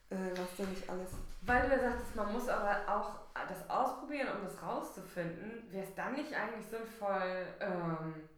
äh, 0.10 0.16
was 0.32 0.48
da 0.58 0.64
nicht 0.64 0.90
alles. 0.90 1.10
Weil 1.46 1.70
du 1.70 1.76
ja 1.76 1.82
sagtest, 1.92 2.16
man 2.16 2.34
muss 2.34 2.50
aber 2.50 2.78
auch 2.88 3.23
das 3.34 3.70
ausprobieren, 3.70 4.28
um 4.38 4.44
das 4.44 4.62
rauszufinden. 4.62 5.72
Wäre 5.72 5.84
es 5.86 5.96
dann 5.96 6.14
nicht 6.14 6.34
eigentlich 6.34 6.66
sinnvoll, 6.68 7.46
ähm, 7.60 8.30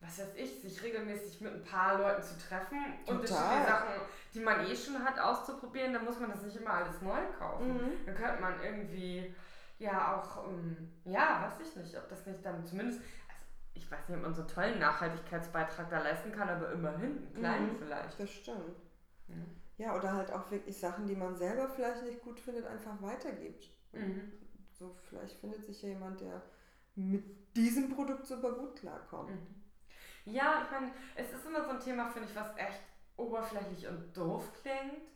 was 0.00 0.18
weiß 0.18 0.34
ich, 0.36 0.60
sich 0.60 0.82
regelmäßig 0.82 1.40
mit 1.40 1.52
ein 1.54 1.64
paar 1.64 1.98
Leuten 1.98 2.22
zu 2.22 2.38
treffen, 2.38 2.78
Total. 3.04 3.16
unterschiedliche 3.16 3.66
Sachen, 3.66 3.88
die 4.34 4.40
man 4.40 4.66
eh 4.66 4.76
schon 4.76 5.04
hat, 5.04 5.18
auszuprobieren? 5.18 5.92
Dann 5.92 6.04
muss 6.04 6.20
man 6.20 6.30
das 6.30 6.42
nicht 6.42 6.56
immer 6.56 6.70
alles 6.74 7.00
neu 7.02 7.20
kaufen. 7.38 7.74
Mhm. 7.74 8.06
Dann 8.06 8.14
könnte 8.14 8.40
man 8.40 8.62
irgendwie, 8.62 9.34
ja, 9.78 10.16
auch, 10.16 10.46
ähm, 10.48 10.92
ja, 11.04 11.42
weiß 11.50 11.66
ich 11.66 11.76
nicht, 11.76 11.96
ob 11.96 12.08
das 12.08 12.26
nicht 12.26 12.44
dann 12.44 12.64
zumindest, 12.64 13.00
also 13.00 13.42
ich 13.74 13.90
weiß 13.90 14.08
nicht, 14.08 14.16
ob 14.18 14.22
man 14.22 14.34
so 14.34 14.42
einen 14.42 14.50
tollen 14.50 14.78
Nachhaltigkeitsbeitrag 14.78 15.90
da 15.90 16.00
leisten 16.02 16.30
kann, 16.32 16.48
aber 16.48 16.70
immerhin, 16.72 17.18
einen 17.18 17.34
kleinen 17.34 17.72
Mhm. 17.72 17.78
vielleicht. 17.78 18.20
Das 18.20 18.30
stimmt. 18.30 18.76
Mhm. 19.28 19.56
Ja, 19.78 19.94
oder 19.94 20.12
halt 20.12 20.32
auch 20.32 20.50
wirklich 20.50 20.78
Sachen, 20.78 21.06
die 21.06 21.16
man 21.16 21.36
selber 21.36 21.68
vielleicht 21.68 22.02
nicht 22.04 22.22
gut 22.22 22.38
findet, 22.40 22.66
einfach 22.66 23.00
weitergibt. 23.02 23.68
Mhm. 23.96 24.32
So, 24.78 24.94
vielleicht 25.08 25.38
findet 25.38 25.64
sich 25.64 25.82
ja 25.82 25.90
jemand, 25.90 26.20
der 26.20 26.42
mit 26.94 27.56
diesem 27.56 27.94
Produkt 27.94 28.26
super 28.26 28.52
gut 28.52 28.76
klarkommt. 28.76 29.30
Mhm. 29.30 29.62
Ja, 30.32 30.62
ich 30.64 30.70
meine, 30.70 30.92
es 31.14 31.32
ist 31.32 31.46
immer 31.46 31.64
so 31.64 31.70
ein 31.70 31.80
Thema, 31.80 32.08
finde 32.08 32.28
ich, 32.28 32.36
was 32.36 32.56
echt 32.56 32.80
oberflächlich 33.16 33.86
und 33.86 34.16
doof 34.16 34.44
klingt. 34.60 35.08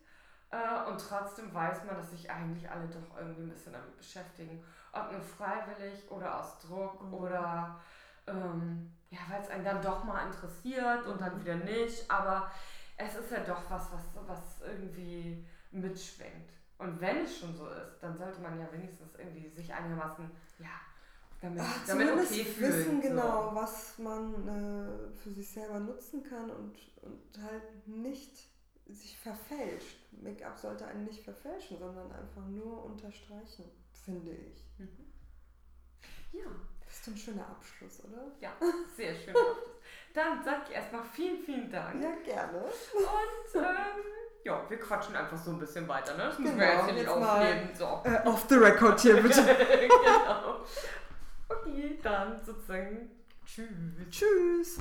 Äh, 0.50 0.88
und 0.90 1.00
trotzdem 1.00 1.52
weiß 1.52 1.84
man, 1.84 1.96
dass 1.96 2.10
sich 2.10 2.30
eigentlich 2.30 2.68
alle 2.70 2.88
doch 2.88 3.16
irgendwie 3.16 3.42
ein 3.42 3.50
bisschen 3.50 3.72
damit 3.72 3.96
beschäftigen. 3.96 4.64
Ob 4.92 5.12
nur 5.12 5.20
freiwillig 5.20 6.10
oder 6.10 6.40
aus 6.40 6.58
Druck 6.60 7.02
Mhm. 7.02 7.14
oder 7.14 7.80
ähm, 8.26 8.92
ja, 9.10 9.18
weil 9.28 9.40
es 9.42 9.48
einen 9.50 9.64
dann 9.64 9.82
doch 9.82 10.04
mal 10.04 10.26
interessiert 10.26 11.06
und 11.06 11.20
dann 11.20 11.40
wieder 11.40 11.56
nicht. 11.56 12.10
Aber 12.10 12.50
es 12.96 13.14
ist 13.16 13.30
ja 13.30 13.40
doch 13.40 13.68
was, 13.70 13.90
was, 13.92 14.02
was 14.26 14.60
irgendwie 14.62 15.46
mitschwingt. 15.70 16.50
Und 16.80 17.00
wenn 17.00 17.24
es 17.24 17.38
schon 17.38 17.54
so 17.54 17.68
ist, 17.68 17.98
dann 18.00 18.16
sollte 18.16 18.40
man 18.40 18.58
ja 18.58 18.66
wenigstens 18.72 19.14
irgendwie 19.14 19.48
sich 19.50 19.72
einigermaßen, 19.72 20.30
ja, 20.58 20.80
damit, 21.40 21.62
Ach, 21.62 21.86
damit 21.86 22.10
okay 22.12 22.44
fühlen. 22.44 22.72
wissen 22.72 23.02
so. 23.02 23.08
genau, 23.08 23.50
was 23.54 23.98
man 23.98 24.48
äh, 24.48 25.16
für 25.16 25.30
sich 25.30 25.50
selber 25.52 25.78
nutzen 25.80 26.22
kann 26.22 26.50
und, 26.50 26.76
und 27.02 27.42
halt 27.42 27.86
nicht 27.86 28.48
sich 28.86 29.16
verfälscht. 29.18 29.98
Make-up 30.12 30.58
sollte 30.58 30.86
einen 30.86 31.04
nicht 31.04 31.22
verfälschen, 31.22 31.78
sondern 31.78 32.10
einfach 32.12 32.46
nur 32.46 32.84
unterstreichen, 32.84 33.64
finde 33.92 34.32
ich. 34.32 34.64
Ja, 36.32 36.46
Das 36.84 36.94
ist 37.00 37.08
ein 37.08 37.16
schöner 37.16 37.46
Abschluss, 37.46 38.02
oder? 38.04 38.32
Ja, 38.40 38.52
sehr 38.96 39.14
schön. 39.14 39.30
Abschluss. 39.36 39.58
Dann 40.14 40.42
sag 40.44 40.68
ich 40.68 40.74
erstmal 40.74 41.04
vielen, 41.04 41.42
vielen 41.42 41.70
Dank. 41.70 42.02
Ja, 42.02 42.14
gerne. 42.24 42.58
Und 42.64 43.54
ähm, 43.54 44.02
ja, 44.44 44.62
wir 44.68 44.78
quatschen 44.78 45.14
einfach 45.16 45.36
so 45.36 45.50
ein 45.50 45.58
bisschen 45.58 45.86
weiter, 45.88 46.16
ne? 46.16 46.24
Das 46.24 46.38
müssen 46.38 46.56
Genau, 46.58 46.66
wir 46.70 46.74
jetzt 46.76 46.84
hier 46.86 46.94
nicht 46.94 47.08
aufnehmen. 47.08 47.70
So. 47.74 48.00
Äh, 48.04 48.26
off 48.28 48.46
the 48.48 48.54
record 48.56 49.00
hier, 49.00 49.16
bitte. 49.22 49.42
genau. 49.42 50.64
Okay, 51.48 51.98
dann 52.02 52.40
sozusagen 52.44 53.10
tschüss. 53.44 53.68
Tschüss. 54.10 54.78